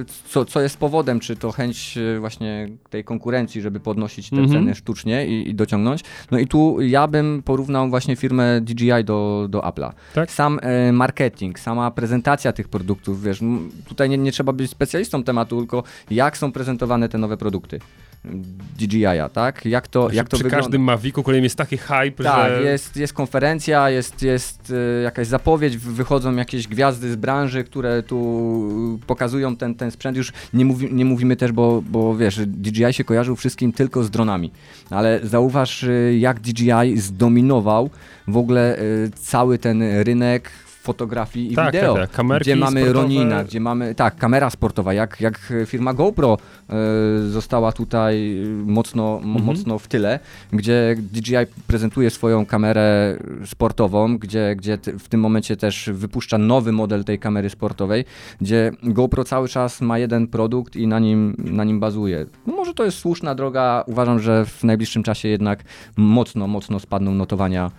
[0.00, 4.36] y, co, co jest powodem, czy to chęć y, właśnie tej konkurencji, żeby podnosić te
[4.36, 4.52] Mhm.
[4.52, 6.00] ceny sztucznie i, i dociągnąć.
[6.30, 9.92] No i tu ja bym porównał właśnie firmę DJI do, do Apple'a.
[10.14, 10.30] Tak?
[10.30, 13.40] Sam e, marketing, sama prezentacja tych produktów, wiesz,
[13.88, 17.80] tutaj nie, nie trzeba być specjalistą tematu, tylko jak są prezentowane te nowe produkty
[18.78, 19.64] DJI-a, tak?
[19.66, 20.64] Jak to, jak to Przy wygląda.
[20.64, 22.62] każdym Mavicu kolejnym jest taki hype, Tak, że...
[22.62, 28.18] jest, jest konferencja, jest, jest e, jakaś zapowiedź, wychodzą jakieś gwiazdy z branży, które tu
[29.06, 30.16] pokazują ten, ten sprzęt.
[30.16, 34.10] Już nie, mówi, nie mówimy też, bo, bo wiesz, DJI się kojarzył wszystkim tylko z
[34.10, 34.52] dronami,
[34.90, 37.90] ale zauważ, e, jak DJI zdominował
[38.28, 38.78] w ogóle
[39.14, 40.50] cały ten rynek
[40.86, 41.94] fotografii i Tak, wideo.
[41.94, 42.16] tak, tak.
[42.16, 43.02] Kamerki gdzie mamy sportowe.
[43.02, 46.38] Ronina, gdzie mamy, tak, kamera sportowa, jak, jak firma GoPro
[46.70, 46.74] e,
[47.28, 48.36] została tutaj
[48.66, 49.44] mocno, Mhm.
[49.44, 50.18] mocno w tyle,
[50.52, 51.34] gdzie DJI
[51.66, 57.50] prezentuje swoją kamerę sportową, gdzie, gdzie w tym momencie też wypuszcza nowy model tej kamery
[57.50, 58.04] sportowej,
[58.40, 62.26] gdzie GoPro cały czas ma jeden produkt i na nim, na nim bazuje.
[62.46, 65.64] No może to jest słuszna droga, uważam, że w najbliższym czasie jednak
[65.96, 67.70] mocno, mocno spadną notowania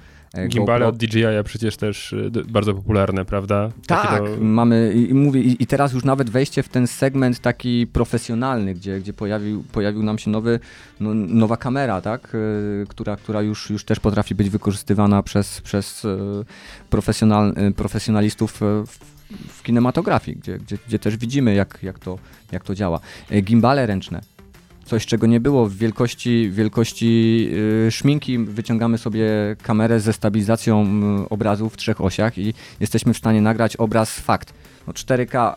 [0.47, 0.87] Gimbale GoPro.
[0.87, 3.69] od DJI przecież też y, bardzo popularne, prawda?
[3.87, 7.87] Takie Tak, mamy i, mówię, i, i teraz już nawet wejście w ten segment taki
[7.87, 10.59] profesjonalny, gdzie, gdzie pojawił, pojawił nam się nowy,
[10.99, 16.05] no, nowa kamera, tak, y, która, która już, już też potrafi być wykorzystywana przez, przez
[16.05, 16.17] y,
[16.89, 18.85] profesjonal, profesjonalistów w,
[19.47, 22.19] w kinematografii, gdzie, gdzie, gdzie też widzimy, jak, jak, to,
[22.51, 22.99] jak to działa.
[23.31, 24.36] Y, Gimbale ręczne.
[24.87, 27.49] Coś, czego nie było w wielkości, wielkości
[27.87, 28.39] y, szminki.
[28.39, 29.29] Wyciągamy sobie
[29.63, 30.85] kamerę ze stabilizacją
[31.25, 34.53] y, obrazu w trzech osiach i jesteśmy w stanie nagrać obraz fakt.
[34.87, 35.53] No 4K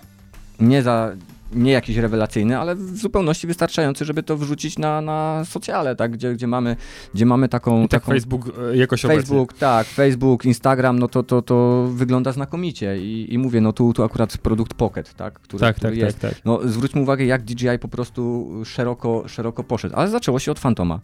[0.60, 1.12] nie za
[1.52, 6.12] nie jakiś rewelacyjny, ale w zupełności wystarczający, żeby to wrzucić na, na socjale, tak?
[6.12, 6.76] gdzie, gdzie, mamy,
[7.14, 7.84] gdzie mamy taką...
[7.84, 9.22] I tak taką Facebook y, jakoś obecnie.
[9.22, 13.92] Facebook, tak, Facebook, Instagram, no to, to, to wygląda znakomicie i, i mówię, no tu,
[13.92, 16.20] tu akurat produkt Pocket, tak, który, Tak, który tak, jest.
[16.20, 16.44] tak, tak.
[16.44, 21.00] No zwróćmy uwagę, jak DJI po prostu szeroko, szeroko poszedł, ale zaczęło się od Fantoma.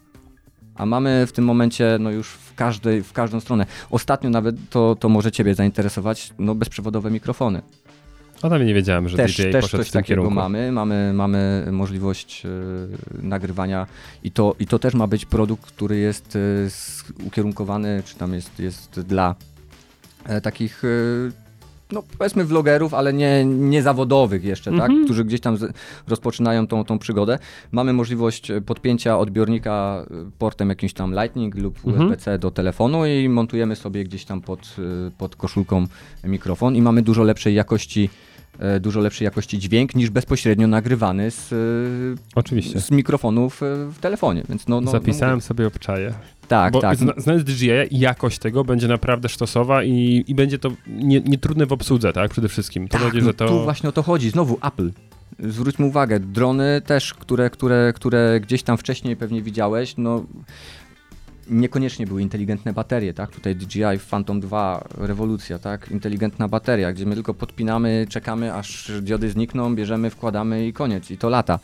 [0.77, 3.67] A mamy w tym momencie no już w, każdej, w każdą stronę.
[3.91, 7.63] Ostatnio nawet to, to może Ciebie zainteresować, no bezprzewodowe mikrofony.
[8.43, 10.35] O tam nie wiedziałem, że Też, DJI też poszedł coś w tym takiego kierunku.
[10.35, 10.73] mamy.
[10.73, 11.13] mamy.
[11.15, 12.49] Mamy możliwość e,
[13.27, 13.87] nagrywania
[14.23, 18.59] i to, i to też ma być produkt, który jest s- ukierunkowany, czy tam jest,
[18.61, 19.35] jest dla
[20.25, 20.83] e, takich,
[21.93, 24.91] no powiedzmy vlogerów, ale nie, nie zawodowych jeszcze, tak?
[24.91, 25.05] Mhm.
[25.05, 25.73] którzy gdzieś tam z,
[26.09, 27.39] rozpoczynają tą, tą przygodę.
[27.73, 32.07] Mamy możliwość e, podpięcia odbiornika e, portem jakimś tam Lightning lub Mhm.
[32.07, 35.87] USB-C do telefonu i montujemy sobie gdzieś tam pod, e, pod koszulką
[36.25, 38.11] mikrofon i mamy dużo lepszej jakości
[38.81, 41.55] dużo lepszej jakości dźwięk niż bezpośrednio nagrywany z,
[42.35, 42.79] Oczywiście.
[42.79, 44.43] e, z mikrofonów e, w telefonie.
[44.49, 46.15] Więc no, no, Zapisałem no, sobie obczaje.
[46.49, 46.99] tak, Bo tak.
[46.99, 51.73] zna, znając DJI, jakość tego będzie naprawdę sztosowa i, i będzie to nie, nie w
[51.73, 52.31] obsłudze, tak?
[52.31, 52.89] Przede wszystkim.
[52.89, 53.49] To tak, będzie, no że to...
[53.49, 54.31] Tu właśnie o to chodzi.
[54.31, 54.91] Znowu Apple.
[55.39, 60.25] Zwróćmy uwagę, drony też, które, które, które gdzieś tam wcześniej pewnie widziałeś, no
[61.51, 63.31] niekoniecznie były inteligentne baterie, tak?
[63.31, 65.91] Tutaj DJI Phantom 2, rewolucja, tak?
[65.91, 71.19] Inteligentna bateria, gdzie my tylko podpinamy, czekamy aż diody znikną, bierzemy, wkładamy i koniec, i
[71.19, 71.59] to lata.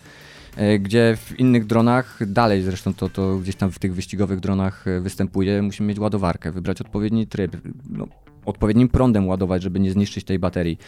[0.56, 4.88] E, Gdzie w innych dronach, dalej zresztą to, to gdzieś tam w tych wyścigowych dronach
[4.88, 7.56] e, występuje, musimy mieć ładowarkę, wybrać odpowiedni tryb,
[7.90, 8.06] no,
[8.44, 10.78] odpowiednim prądem ładować, żeby nie zniszczyć tej baterii.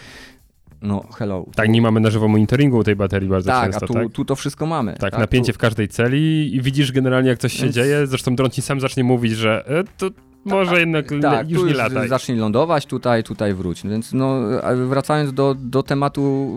[0.85, 1.47] No, hello.
[1.55, 4.12] Tak, nie mamy na żywo monitoringu tej baterii bardzo tak, często, a tu, tak?
[4.12, 4.97] tu to wszystko mamy.
[4.98, 8.36] Tak, napięcie tu, w każdej celi i widzisz generalnie jak coś się Więc- dzieje, zresztą
[8.36, 10.11] dron ci sam zacznie mówić, że e, to
[10.44, 12.09] może jednak le- tak, już tu nie lataj.
[12.09, 13.82] Zacznij lądować, tutaj, tutaj wróć.
[13.82, 14.40] Więc no,
[14.89, 16.52] wracając do, do tematu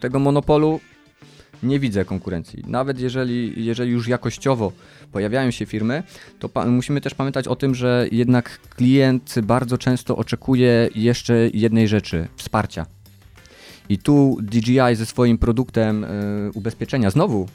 [0.00, 0.80] tego monopolu,
[1.62, 2.64] nie widzę konkurencji.
[2.66, 4.72] Nawet jeżeli, jeżeli już jakościowo
[5.12, 6.02] pojawiają się firmy,
[6.38, 12.28] to musimy też pamiętać o tym, że jednak klient bardzo często oczekuje jeszcze jednej rzeczy
[12.36, 12.86] wsparcia.
[13.88, 16.08] I tu DJI ze swoim produktem y,
[16.54, 17.48] ubezpieczenia, znowu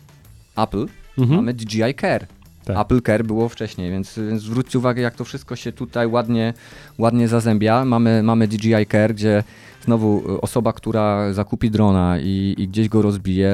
[0.57, 0.85] Apple,
[1.17, 1.35] Mhm.
[1.35, 2.27] mamy DJI Care.
[2.65, 2.77] Tak.
[2.77, 6.53] Apple Care było wcześniej, więc, więc zwróćcie uwagę, jak to wszystko się tutaj ładnie,
[6.97, 7.85] ładnie zazębia.
[7.85, 9.43] Mamy, mamy DJI Care, gdzie
[9.85, 13.51] znowu y, osoba, która zakupi drona i, i gdzieś go rozbije,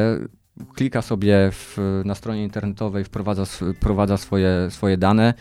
[0.74, 3.46] klika sobie w, na stronie internetowej, wprowadza,
[3.76, 5.34] wprowadza swoje, swoje dane,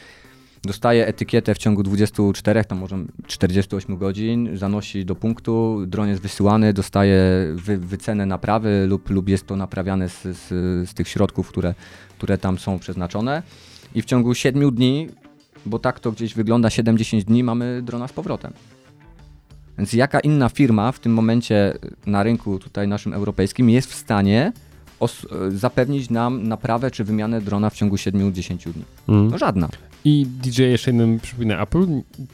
[0.62, 2.96] dostaje etykietę w ciągu 24, tam może
[3.26, 7.20] 48 godzin, zanosi do punktu, dron jest wysyłany, dostaje
[7.54, 10.48] wy, wycenę naprawy lub, lub jest to naprawiane z, z,
[10.90, 11.74] z tych środków, które,
[12.18, 13.42] które tam są przeznaczone
[13.94, 15.08] i w ciągu 7 dni,
[15.66, 18.52] bo tak to gdzieś wygląda, 7-10 dni mamy drona z powrotem.
[19.78, 24.52] Więc jaka inna firma w tym momencie na rynku tutaj naszym europejskim jest w stanie
[25.48, 28.84] zapewnić nam naprawę czy wymianę drona w ciągu 7-10 dni?
[29.08, 29.30] Mhm.
[29.30, 29.68] No żadna.
[30.04, 31.86] I DJ jeszcze jednym przypomnę, Apple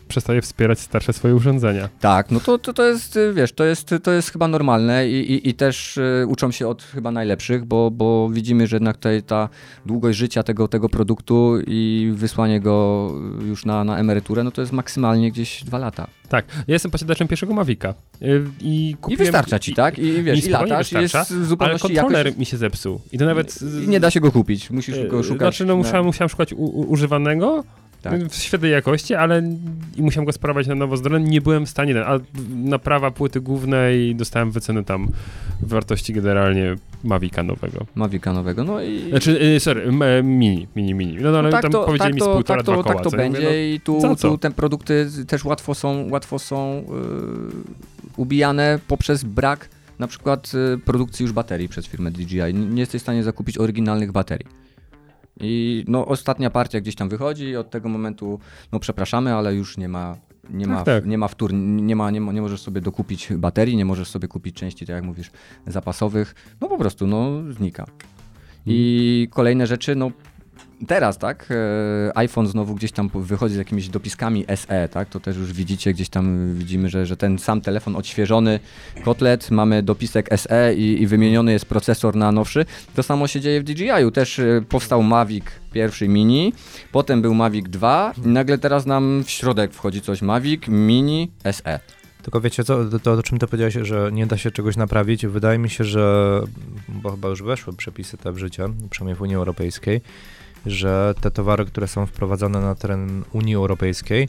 [0.09, 1.89] przestaje wspierać starsze swoje urządzenia.
[2.01, 5.32] Tak, no to, to, to jest, y, wiesz, to jest, to jest chyba normalne i,
[5.32, 9.23] i, i też y, uczą się od chyba najlepszych, bo, bo widzimy, że jednak tutaj
[9.23, 9.49] ta
[9.86, 13.11] długość życia tego, tego produktu i wysłanie go
[13.47, 16.07] już na, na emeryturę, no to jest maksymalnie gdzieś dwa lata.
[16.29, 19.19] Tak, ja jestem posiadaczem pierwszego Mavica y, i I kupiłem...
[19.19, 19.99] wystarcza ci, tak?
[19.99, 22.39] I wiesz, i spokojnie latasz, i jest w Ale kontroler jakoś...
[22.39, 23.59] mi się zepsuł i to nawet...
[23.85, 25.39] I nie da się go kupić, musisz y, go szukać.
[25.39, 27.65] Znaczy, no na- musiałem, musiałem szukać u, u, używanego
[28.11, 28.29] Tak.
[28.29, 29.43] w świetnej jakości, ale
[29.97, 32.19] i musiałem go sprawować na nowo zdrowie, nie byłem w stanie, a
[32.55, 35.09] naprawa płyty głównej dostałem wycenę tam
[35.61, 37.87] w wartości generalnie Mavica nowego.
[37.95, 39.09] Mavica nowego, no i...
[39.11, 41.17] Znaczy, y, sorry, m- mini, mini, mini.
[41.21, 42.95] No, no ale tak tam to, powiedzieli tak mi z półtora, tak to, dwa koła.
[42.95, 48.15] tak to będzie mówię, i tu, tu te produkty też łatwo są, łatwo są yy,
[48.17, 49.69] ubijane poprzez brak
[49.99, 52.55] na przykład yy, produkcji już baterii przez firmę DJI.
[52.55, 54.64] Nie jesteś w stanie zakupić oryginalnych baterii.
[55.40, 58.40] I no, ostatnia partia gdzieś tam wychodzi i od tego momentu,
[58.73, 60.16] no przepraszamy, ale już nie ma,
[60.51, 61.06] nie ma, Tak, tak.
[61.06, 64.28] nie ma wtór, nie, ma, nie, ma, nie możesz sobie dokupić baterii, nie możesz sobie
[64.28, 65.31] kupić części, tak jak mówisz,
[65.66, 66.35] zapasowych.
[66.61, 67.86] No po prostu, no znika.
[68.66, 70.11] I kolejne rzeczy, no
[70.87, 75.37] teraz, tak, e, iPhone znowu gdzieś tam wychodzi z jakimiś dopiskami SE, tak, to też
[75.37, 78.61] już widzicie, gdzieś tam widzimy, że, że ten sam telefon odświeżony,
[79.05, 82.67] kotlet, mamy dopisek SE i, i wymieniony jest procesor na nowszy.
[82.95, 86.53] To samo się dzieje w DJI-u, też e, powstał Mavic pierwszy mini,
[86.93, 91.31] potem był Mavic 2 i nagle teraz nam w środek wchodzi coś Mavic Mini.
[91.53, 91.81] SE.
[92.25, 95.27] Tylko wiecie co, to, to o czym ty powiedziałeś, że nie da się czegoś naprawić,
[95.27, 96.41] wydaje mi się, że,
[96.89, 100.01] bo chyba już weszły przepisy te w życie, przynajmniej w Unii Europejskiej,
[100.66, 104.28] że te towary, które są wprowadzane na teren Unii Europejskiej,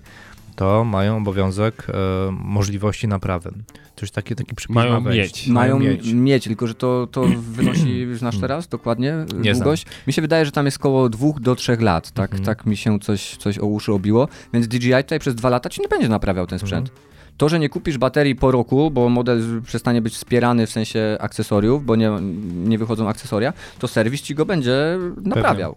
[0.56, 1.94] to mają obowiązek e,
[2.32, 3.52] możliwości naprawy.
[3.96, 5.48] Coś takie, taki przepis Mają ma mieć.
[5.48, 6.14] Mają mieć.
[6.14, 6.44] mieć.
[6.44, 7.26] tylko że to, to
[7.58, 9.64] wynosi, znasz teraz dokładnie Nie znam.
[9.64, 9.86] długość?
[10.08, 12.46] Mi się wydaje, że tam jest koło dwóch do trzech lat, tak, Mhm.
[12.46, 15.82] tak mi się coś, coś o uszy obiło, więc DJI tutaj przez dwa lata ci
[15.82, 16.92] nie będzie naprawiał ten sprzęt.
[17.38, 21.86] To, że nie kupisz baterii po roku, bo model przestanie być wspierany w sensie akcesoriów,
[21.86, 22.12] bo nie,
[22.56, 25.76] nie wychodzą akcesoria, to serwis ci go będzie naprawiał.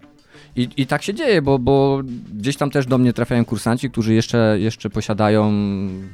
[0.56, 2.00] I, I tak się dzieje, bo, bo
[2.34, 5.52] gdzieś tam też do mnie trafiają kursanci, którzy jeszcze, jeszcze posiadają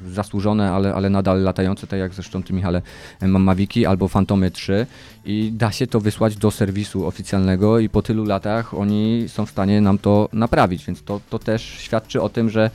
[0.09, 2.83] zasłużone, ale, ale nadal latające, tak jak zresztą ty Michale,
[3.23, 4.87] mam Maviki albo Fantomy 3
[5.25, 9.51] i da się to wysłać do serwisu oficjalnego i po tylu latach oni są w
[9.51, 12.71] stanie nam to naprawić, więc to, to też świadczy o tym, że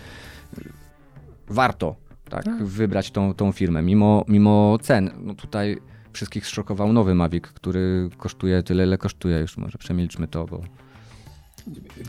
[1.47, 1.95] warto
[2.29, 5.11] tak, wybrać tą, tą firmę, mimo, mimo cen.
[5.23, 5.77] No tutaj
[6.13, 10.61] wszystkich zszokował nowy Mavic, który kosztuje tyle, ile kosztuje, już może przemilczmy to, bo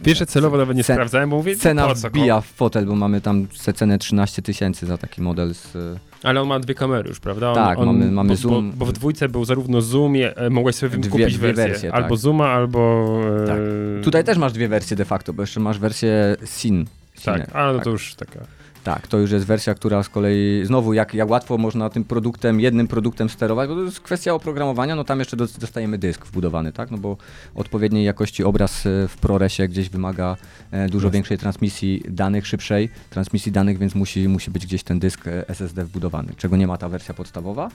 [0.05, 2.95] Pierwsze celowo nawet nie Cen- sprawdzałem, bo mówię, cena po co, wbija w fotel, bo
[2.95, 5.77] mamy tam cenę 13 tysięcy za taki model z...
[6.23, 7.49] Ale on ma dwie kamery już, prawda?
[7.49, 8.71] On, Tak, on, mamy- mamy bo, zoom.
[8.71, 11.69] Bo, bo w dwójce był zarówno zoom, e, mogłeś sobie Dwie- kupić dwie wersję.
[11.69, 12.19] wersje, albo tak.
[12.19, 13.07] zooma, albo...
[13.43, 13.59] e, Tak.
[14.05, 16.87] Tutaj też masz dwie wersje de facto, bo jeszcze masz wersję SIN.
[17.25, 17.85] Tak, ale no tak.
[17.85, 18.41] to już taka...
[18.85, 22.61] Tak, to już jest wersja, która z kolei, znowu jak, jak łatwo można tym produktem,
[22.61, 26.73] jednym produktem sterować, bo to jest kwestia oprogramowania, no tam jeszcze dos- dostajemy dysk wbudowany,
[26.73, 27.17] tak, no bo
[27.55, 30.37] odpowiedniej jakości obraz e, w ProResie gdzieś wymaga
[30.71, 31.15] e, dużo Jasne.
[31.17, 35.85] większej transmisji danych, szybszej transmisji danych, więc musi, musi być gdzieś ten dysk e, SSD
[35.85, 37.71] wbudowany, czego nie ma ta wersja podstawowa.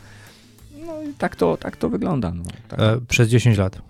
[0.86, 2.32] No i tak to, tak to wygląda.
[2.32, 2.80] No, tak.
[2.80, 3.82] E, przez 10 lat.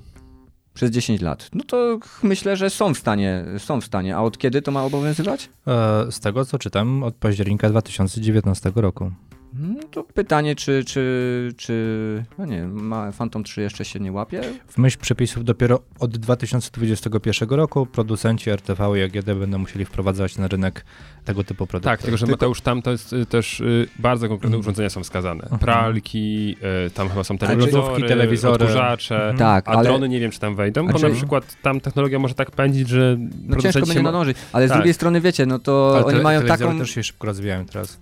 [0.75, 1.49] Przez 10 lat.
[1.53, 4.17] No to myślę, że są w stanie, są w stanie.
[4.17, 5.49] A od kiedy to ma obowiązywać?
[5.67, 9.11] E, z tego co czytam, od października 2019 roku.
[9.59, 14.41] No to pytanie, czy, czy, czy no nie, ma Phantom 3 jeszcze się nie łapie?
[14.67, 20.47] W myśl przepisów dopiero od 2021 roku producenci RTV i AGD będą musieli wprowadzać na
[20.47, 20.85] rynek
[21.25, 21.89] tego typu produkty.
[21.89, 25.41] Tak, tylko że Mateusz, tam to jest y, też y, bardzo konkretne urządzenia są wskazane.
[25.43, 25.59] Mhm.
[25.59, 26.55] Pralki,
[26.87, 28.53] y, tam chyba są telewizory, lodówki, telewizory.
[28.65, 29.37] odkurzacze, Mhm.
[29.37, 31.79] Tak, a ale drony nie wiem, czy tam wejdą, A bo czy- na przykład tam
[31.81, 33.17] technologia może tak pędzić, że
[33.47, 34.37] no ciężko będzie się nadążyć.
[34.53, 34.77] Ale z Tak.
[34.77, 36.77] drugiej strony wiecie, no to Ale oni te- mają taką...
[36.79, 37.99] też się szybko rozwijają teraz.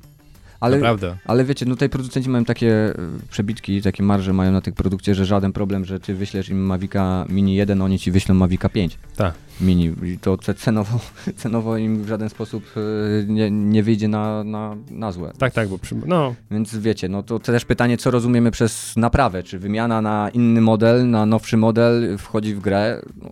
[0.63, 1.17] Ale, Naprawdę.
[1.25, 2.95] ale wiecie, no tutaj producenci mają takie e,
[3.29, 7.25] przebitki, takie marże mają na tych produkcie, że żaden problem, że ty wyślesz im Mavica
[7.29, 9.33] Mini 1, oni ci wyślą Mavica 5 Tak.
[9.61, 9.91] Mini.
[10.03, 10.99] I to ce- cenowo,
[11.41, 15.31] cenowo im w żaden sposób e, nie, nie wyjdzie na, na, na złe.
[15.37, 15.95] Tak, tak, bo przy...
[16.05, 19.43] no, Więc wiecie, no to też pytanie, co rozumiemy przez naprawę?
[19.43, 23.01] Czy wymiana na inny model, na nowszy model wchodzi w grę?
[23.21, 23.29] No,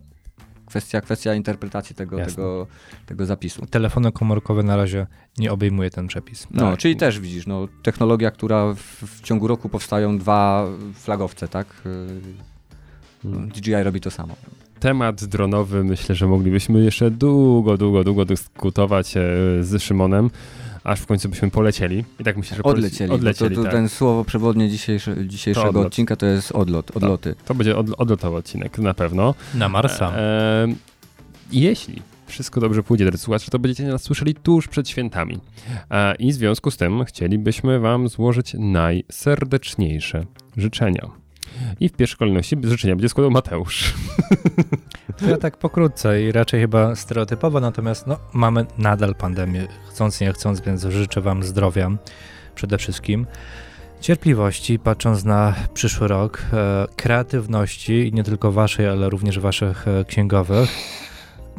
[0.72, 2.34] kwestia, kwestia interpretacji tego, Jasne.
[2.35, 2.68] tego,
[3.06, 3.65] tego zapisu.
[3.65, 5.07] Telefony komórkowe na razie
[5.38, 6.48] nie obejmuje ten przepis.
[6.52, 6.80] No, Tak.
[6.80, 11.68] czyli też widzisz, no, technologia, która w, w ciągu roku powstają dwa flagowce, tak?
[11.85, 12.22] Yy,
[13.23, 14.35] no, DJI robi to samo.
[14.80, 19.22] temat dronowy myślę, że moglibyśmy jeszcze długo, długo, długo dyskutować e,
[19.61, 20.30] z Szymonem,
[20.83, 22.05] aż w końcu byśmy polecieli.
[22.19, 23.11] I tak myślę, że Odlecieli.
[23.11, 23.73] odlecieli to, to tak.
[23.73, 25.87] ten słowo przewodnie dzisiejsze, dzisiejszego odlot.
[25.87, 27.35] odcinka to jest odlot, odloty.
[27.45, 29.35] To będzie od, odlotowy odcinek, na pewno.
[29.55, 30.13] Na Marsa.
[30.15, 30.67] E,
[31.51, 35.39] jeśli wszystko dobrze pójdzie, drodzy słuchacze, to będziecie nas słyszeli tuż przed świętami.
[35.91, 40.25] E, I w związku z tym chcielibyśmy wam złożyć najserdeczniejsze
[40.57, 41.20] życzenia.
[41.80, 43.94] I w pierwszej kolejności życzenia będzie składał Mateusz.
[45.28, 50.61] Ja tak pokrótce i raczej chyba stereotypowo, natomiast no, mamy nadal pandemię, chcąc nie chcąc,
[50.61, 51.91] więc życzę wam zdrowia
[52.56, 53.26] przede wszystkim.
[54.02, 60.69] Cierpliwości, patrząc na przyszły rok, e, kreatywności nie tylko waszej, ale również waszych e, księgowych.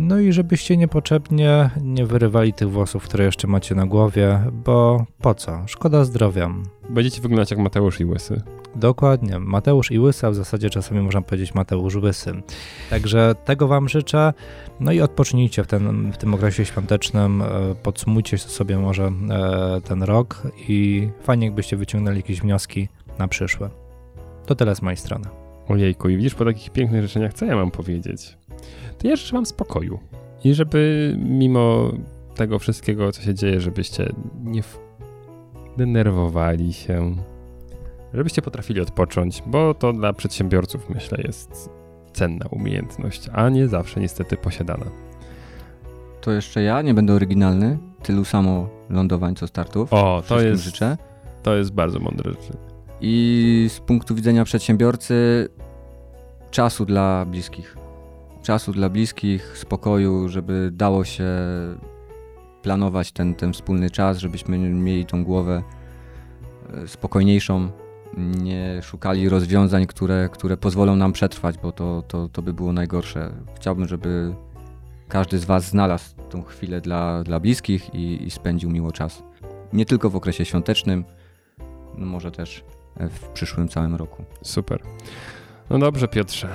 [0.04, 5.34] No i żebyście niepotrzebnie nie wyrywali tych włosów, które jeszcze macie na głowie, bo po
[5.34, 5.62] co?
[5.66, 6.54] Szkoda zdrowia.
[6.90, 8.42] Będziecie wyglądać jak Mateusz i Łysy.
[8.76, 9.38] Dokładnie.
[9.38, 12.42] Mateusz i Łysa, w zasadzie czasami można powiedzieć Mateusz Łysy.
[12.90, 14.32] Także tego Wam życzę.
[14.80, 17.42] No i odpocznijcie w, ten, w tym okresie świątecznym.
[17.42, 17.46] e,
[17.82, 22.88] Podsumujcie sobie może e, ten rok i fajnie jakbyście wyciągnęli jakieś wnioski
[23.18, 23.70] na przyszłe.
[24.46, 25.24] To tyle z mojej strony.
[25.68, 28.36] Ojejku, i widzisz, po takich pięknych życzeniach, co ja mam powiedzieć?
[28.98, 29.98] To ja życzę wam spokoju.
[30.44, 31.92] I żeby mimo
[32.34, 34.12] tego wszystkiego, co się dzieje, żebyście
[34.44, 34.62] nie
[35.76, 37.16] denerwowali się.
[38.14, 41.70] Żebyście potrafili odpocząć, bo to dla przedsiębiorców, myślę, jest
[42.12, 44.86] cenna umiejętność, a nie zawsze niestety posiadana.
[46.20, 47.78] To jeszcze ja, nie będę oryginalny.
[48.02, 49.92] Tylu samo lądowań co startów.
[49.92, 50.96] O, to jest, życzę.
[51.42, 52.52] to jest bardzo mądre rzeczy.
[53.00, 55.48] I z punktu widzenia przedsiębiorcy
[56.50, 57.81] czasu dla bliskich.
[58.42, 61.28] Czasu dla bliskich, spokoju, żeby dało się
[62.62, 65.62] planować ten, ten wspólny czas, żebyśmy mieli tą głowę
[66.74, 67.70] e, spokojniejszą,
[68.16, 73.32] nie szukali rozwiązań, które, które pozwolą nam przetrwać, bo to, to, to by było najgorsze.
[73.56, 74.34] Chciałbym, żeby
[75.08, 79.22] każdy z Was znalazł tą chwilę dla, dla bliskich i, i spędził miło czas.
[79.72, 81.04] Nie tylko w okresie świątecznym,
[81.98, 82.64] no może też
[82.96, 84.24] w przyszłym całym roku.
[84.42, 84.82] Super.
[85.70, 86.48] No dobrze, Piotrze.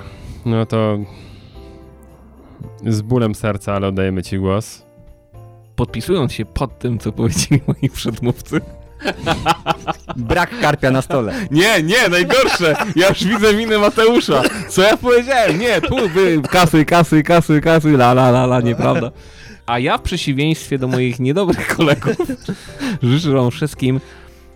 [0.46, 0.98] No to
[2.88, 4.86] z bólem serca, ale oddajemy ci głos.
[5.76, 8.62] Podpisując się pod tym, co powiedzieli moi przedmówcy.
[10.16, 11.34] Brak karpia na stole.
[11.52, 12.76] Nie, nie, najgorsze!
[12.96, 14.42] Ja już widzę minę Mateusza.
[14.70, 15.60] Co ja powiedziałem?
[15.60, 19.12] Nie, tu wy, kasy, kasy, kasy, kasy, la, la, la, la, nieprawda.
[19.66, 22.16] A ja w przeciwieństwie do moich niedobrych kolegów
[23.04, 24.00] życzę wam wszystkim,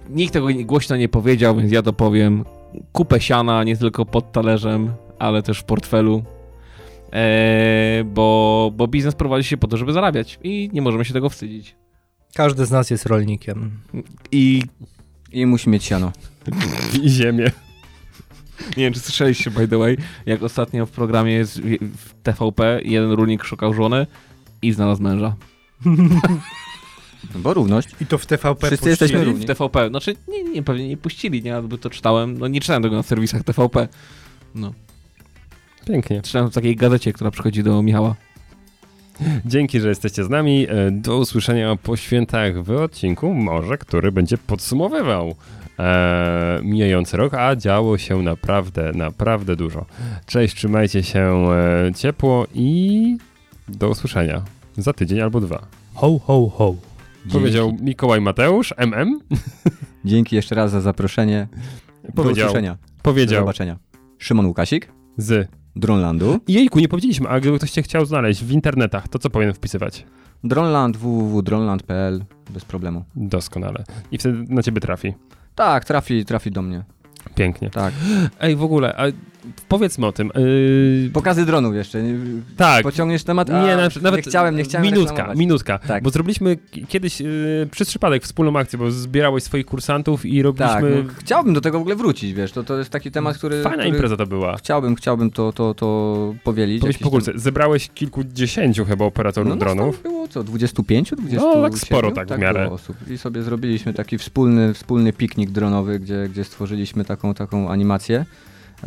[0.10, 2.46] nikt tego głośno nie powiedział, więc ja to powiem,
[2.92, 6.24] kupę siana, nie tylko pod talerzem, ale też w portfelu.
[7.12, 11.30] Eee, bo, bo biznes prowadzi się po to, żeby zarabiać i nie możemy się tego
[11.30, 11.76] wstydzić.
[12.36, 13.72] Każdy z nas jest rolnikiem.
[14.32, 14.64] I
[15.32, 16.12] I musi mieć siano.
[17.04, 17.52] I ziemię.
[18.78, 21.62] Nie wiem, czy słyszeliście, by the way, jak ostatnio w programie jest
[21.98, 24.08] w TVP jeden rolnik szukał żony
[24.62, 25.36] i znalazł męża.
[27.36, 27.90] Bo równość.
[28.02, 29.46] I to w TVP Wszyscy jesteśmy równi.
[29.46, 29.90] W TVP.
[29.90, 33.04] Znaczy, nie, nie, pewnie nie puścili, nie, bo to czytałem, no nie czytałem tego na
[33.04, 33.88] serwisach TVP.
[34.56, 34.74] No,
[35.86, 36.22] Pięknie.
[36.22, 38.16] czytałem w takiej gazecie, która przychodzi do Michała.
[39.46, 40.68] Dzięki, że jesteście z nami.
[40.70, 45.36] E, Do usłyszenia po świętach w odcinku, może który będzie podsumowywał
[45.80, 49.86] e, mijający rok, a działo się naprawdę, naprawdę dużo.
[50.26, 53.18] Cześć, trzymajcie się e, ciepło i
[53.68, 54.42] do usłyszenia
[54.78, 55.68] za tydzień albo dwa.
[55.94, 56.76] Ho, ho, ho.
[57.32, 59.20] Powiedział Mikołaj Mateusz, MM.
[60.06, 61.48] Dzięki jeszcze raz za zaproszenie.
[62.04, 62.72] Do Powiedział, usłyszenia.
[62.72, 63.80] Do powiedział zobaczenia.
[64.18, 65.61] Szymon Łukasik, z...
[65.76, 66.40] Dronlandu.
[66.48, 70.06] Jejku, nie powiedzieliśmy, a gdyby ktoś cię chciał znaleźć w internetach, to co powinien wpisywać?
[70.44, 73.04] Dronland, www.dronland.pl bez problemu.
[73.16, 73.84] Doskonale.
[74.12, 75.14] I wtedy na ciebie trafi.
[75.56, 76.84] Tak, trafi, trafi do mnie.
[77.36, 77.70] Pięknie.
[77.70, 77.94] Tak.
[78.40, 79.04] Ej, w ogóle, a
[79.68, 80.32] powiedzmy o tym.
[81.04, 82.04] Yy, Pokazy dronów jeszcze.
[82.58, 82.84] Tak.
[82.84, 83.50] Pociągniesz temat?
[83.50, 85.38] A, Nie, na, nie nawet chciałem, nie chciałem Minutka, reklamować.
[85.38, 85.78] minutka.
[85.80, 86.04] Tak.
[86.04, 86.58] Bo zrobiliśmy
[86.88, 91.04] kiedyś yy, przez przypadek wspólną akcję, bo zbierałeś swoich kursantów i Tak, robiliśmy...
[91.04, 93.64] no, chciałbym do tego w ogóle wrócić, wiesz, to, to jest taki temat, który...
[93.64, 94.58] Fajna który impreza to była.
[94.58, 96.82] Chciałbym, chciałbym to, to, to powielić.
[96.82, 100.02] Powiedz po górce, zebrałeś kilkudziesięciu chyba tam- operatorów no, nas dronów.
[100.02, 101.50] tam było co, 25, 27?
[101.62, 102.64] No, tak sporo tak w miarę.
[102.64, 102.96] było osób.
[103.10, 108.26] I sobie zrobiliśmy taki wspólny, wspólny piknik dronowy, gdzie, gdzie stworzyliśmy taką, taką animację.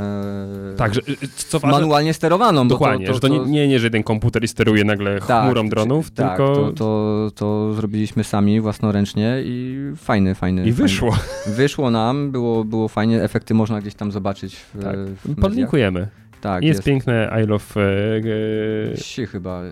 [0.01, 2.69] E, Tak, że, y, co ważne, manualnie sterowaną.
[2.69, 6.11] dokładnie, że to nie, nie, nie, że jeden komputer i steruje nagle tak, chmurą dronów,
[6.11, 10.61] tak, tylko to, to, to zrobiliśmy sami własnoręcznie i fajny, fajny.
[10.61, 10.77] i fajny.
[10.77, 11.17] wyszło.
[11.47, 14.97] Wyszło nam, było, było fajnie, efekty można gdzieś tam zobaczyć w, Tak.
[14.99, 15.41] w.
[15.41, 16.09] Podlinkujemy.
[16.41, 16.87] Tak, jest, jest.
[16.87, 19.63] piękne I love, e, e, Si chyba.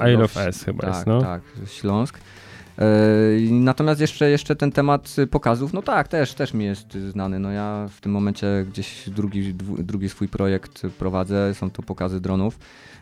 [0.00, 1.22] e, I love S chyba tak, jest, no.
[1.22, 2.18] Tak, Śląsk.
[3.38, 7.38] I Natomiast jeszcze, jeszcze ten temat pokazów, no tak, też, też mi jest znany.
[7.38, 12.58] No ja w tym momencie gdzieś drugi, drugi swój projekt prowadzę, są to pokazy dronów.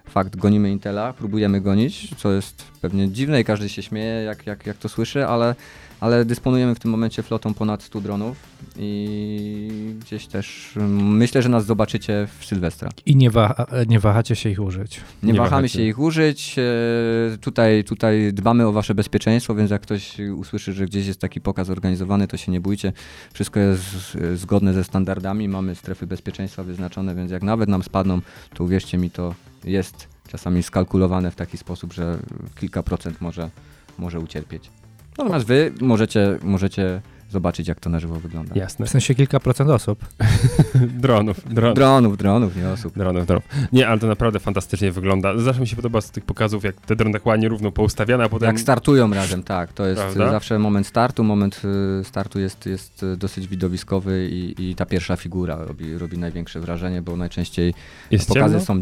[0.09, 4.67] Fakt, gonimy Intela, próbujemy gonić, co jest pewnie dziwne i każdy się śmieje, jak, jak,
[4.67, 5.55] jak to słyszy, ale,
[6.01, 8.37] ale dysponujemy w tym momencie flotą ponad 100 dronów
[8.77, 9.71] i
[10.01, 12.89] gdzieś też mm, myślę, że nas zobaczycie w Sylwestra.
[13.07, 15.01] I nie, waha, nie wahacie się ich użyć.
[15.23, 15.69] Nie, Nie wahamy wahacie.
[15.79, 16.57] się ich użyć.
[16.59, 21.41] e, Tutaj, tutaj dbamy o wasze bezpieczeństwo, więc jak ktoś usłyszy, że gdzieś jest taki
[21.41, 22.93] pokaz organizowany, to się nie bójcie.
[23.33, 25.49] Wszystko jest zgodne ze standardami.
[25.49, 28.21] Mamy strefy bezpieczeństwa wyznaczone, więc jak nawet nam spadną,
[28.55, 29.35] to uwierzcie mi, to
[29.65, 32.19] jest czasami skalkulowane w taki sposób, że
[32.61, 33.51] kilka procent może,
[33.99, 34.71] może ucierpieć.
[35.19, 37.01] Natomiast wy możecie, możecie
[37.31, 38.55] zobaczyć, jak to na żywo wygląda.
[38.55, 38.87] Jasne.
[38.87, 40.05] W sensie kilka procent osób.
[40.75, 41.75] Dronów, dronów.
[41.75, 42.95] Dronów, dronów, nie osób.
[42.95, 43.45] Dronów, dronów.
[43.73, 45.39] Nie, ale to naprawdę fantastycznie wygląda.
[45.39, 48.29] Zawsze mi się podoba z tych pokazów, jak te drony tak ładnie równo poustawiane, a
[48.29, 48.47] potem...
[48.47, 49.73] Jak startują razem, tak.
[49.73, 50.31] To jest Prawda?
[50.31, 51.25] zawsze moment startu.
[51.25, 51.63] Moment
[52.01, 56.61] y, startu jest, jest y, dosyć widowiskowy i, i ta pierwsza figura robi, robi największe
[56.61, 57.75] wrażenie, bo najczęściej
[58.11, 58.65] Jest pokazy ciemno?
[58.65, 58.81] są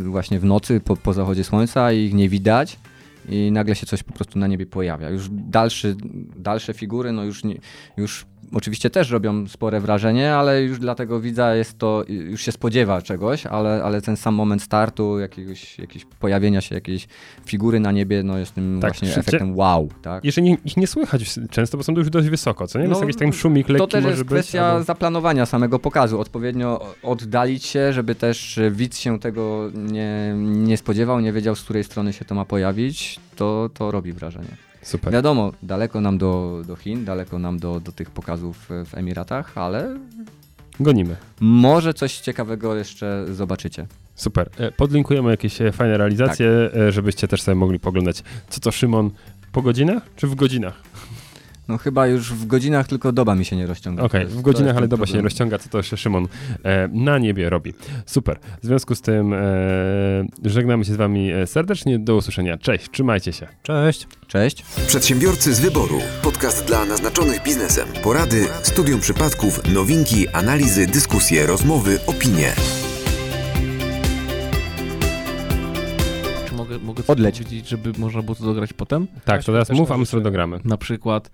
[0.00, 2.78] y, właśnie w nocy, po, po zachodzie słońca i ich nie widać.
[3.28, 5.10] I nagle się coś po prostu na niebie pojawia.
[5.10, 5.96] Już dalszy,
[6.36, 7.58] dalsze figury, no już, nie,
[7.96, 12.52] już oczywiście też robią spore wrażenie, ale już dla tego widza jest to, już się
[12.52, 17.08] spodziewa czegoś, ale, ale ten sam moment startu, jakiegoś, jakiegoś pojawienia się jakiejś
[17.46, 20.24] figury na niebie, no jest tym Tak, właśnie efektem wow, tak?
[20.24, 22.84] Nie, ich nie słychać często, bo są już dość wysoko, co nie?
[22.84, 26.94] No, Jest jakiś tam szumik lekki To też jest kwestia albo- zaplanowania samego pokazu, odpowiednio
[27.02, 32.12] oddalić się, żeby też widz się tego nie, nie spodziewał, nie wiedział, z której strony
[32.12, 34.67] się to ma pojawić, to, to robi wrażenie.
[34.82, 35.12] Super.
[35.12, 39.98] Wiadomo, daleko nam do, do Chin, daleko nam do, do tych pokazów w Emiratach, ale
[40.80, 41.16] Gonimy.
[41.40, 43.86] może coś ciekawego jeszcze zobaczycie.
[44.14, 44.50] Super.
[44.58, 46.80] E, Podlinkujemy jakieś e, fajne realizacje, Tak.
[46.80, 48.22] e, żebyście też sobie mogli poglądać.
[48.48, 49.10] Co to, Szymon,
[49.52, 50.82] po godzinach czy w godzinach?
[51.68, 54.02] No chyba już w godzinach tylko doba mi się nie rozciąga.
[54.02, 55.24] Okej, jest- w godzinach, ale doba się nie problem.
[55.24, 56.28] rozciąga, co to jeszcze Szymon
[56.64, 57.74] e, na niebie robi.
[58.06, 58.38] Super.
[58.62, 59.38] W związku z tym e,
[60.44, 61.98] żegnamy się z wami e, serdecznie.
[61.98, 62.58] Do usłyszenia.
[62.58, 63.46] Cześć, trzymajcie się.
[63.62, 64.06] Cześć.
[64.26, 64.62] Cześć.
[64.86, 65.98] Przedsiębiorcy z wyboru.
[66.22, 67.88] Podcast dla naznaczonych biznesem.
[68.02, 72.52] Porady, studium przypadków, nowinki, analizy, dyskusje, rozmowy, opinie.
[76.48, 77.38] Czy mogę, mogę coś Odleć.
[77.38, 79.06] powiedzieć, żeby można było to dograć potem?
[79.24, 80.60] Tak, to teraz mów, a my sobie dogramy.
[80.64, 81.30] Na przykład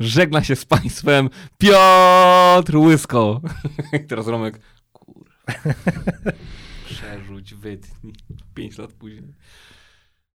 [0.00, 3.40] żegna się z państwem Piotr Łysko.
[4.02, 4.60] I teraz Romek,
[4.92, 5.30] kurwa,
[6.90, 8.14] przerzuć, wytnij.
[8.54, 9.34] Pięć lat później.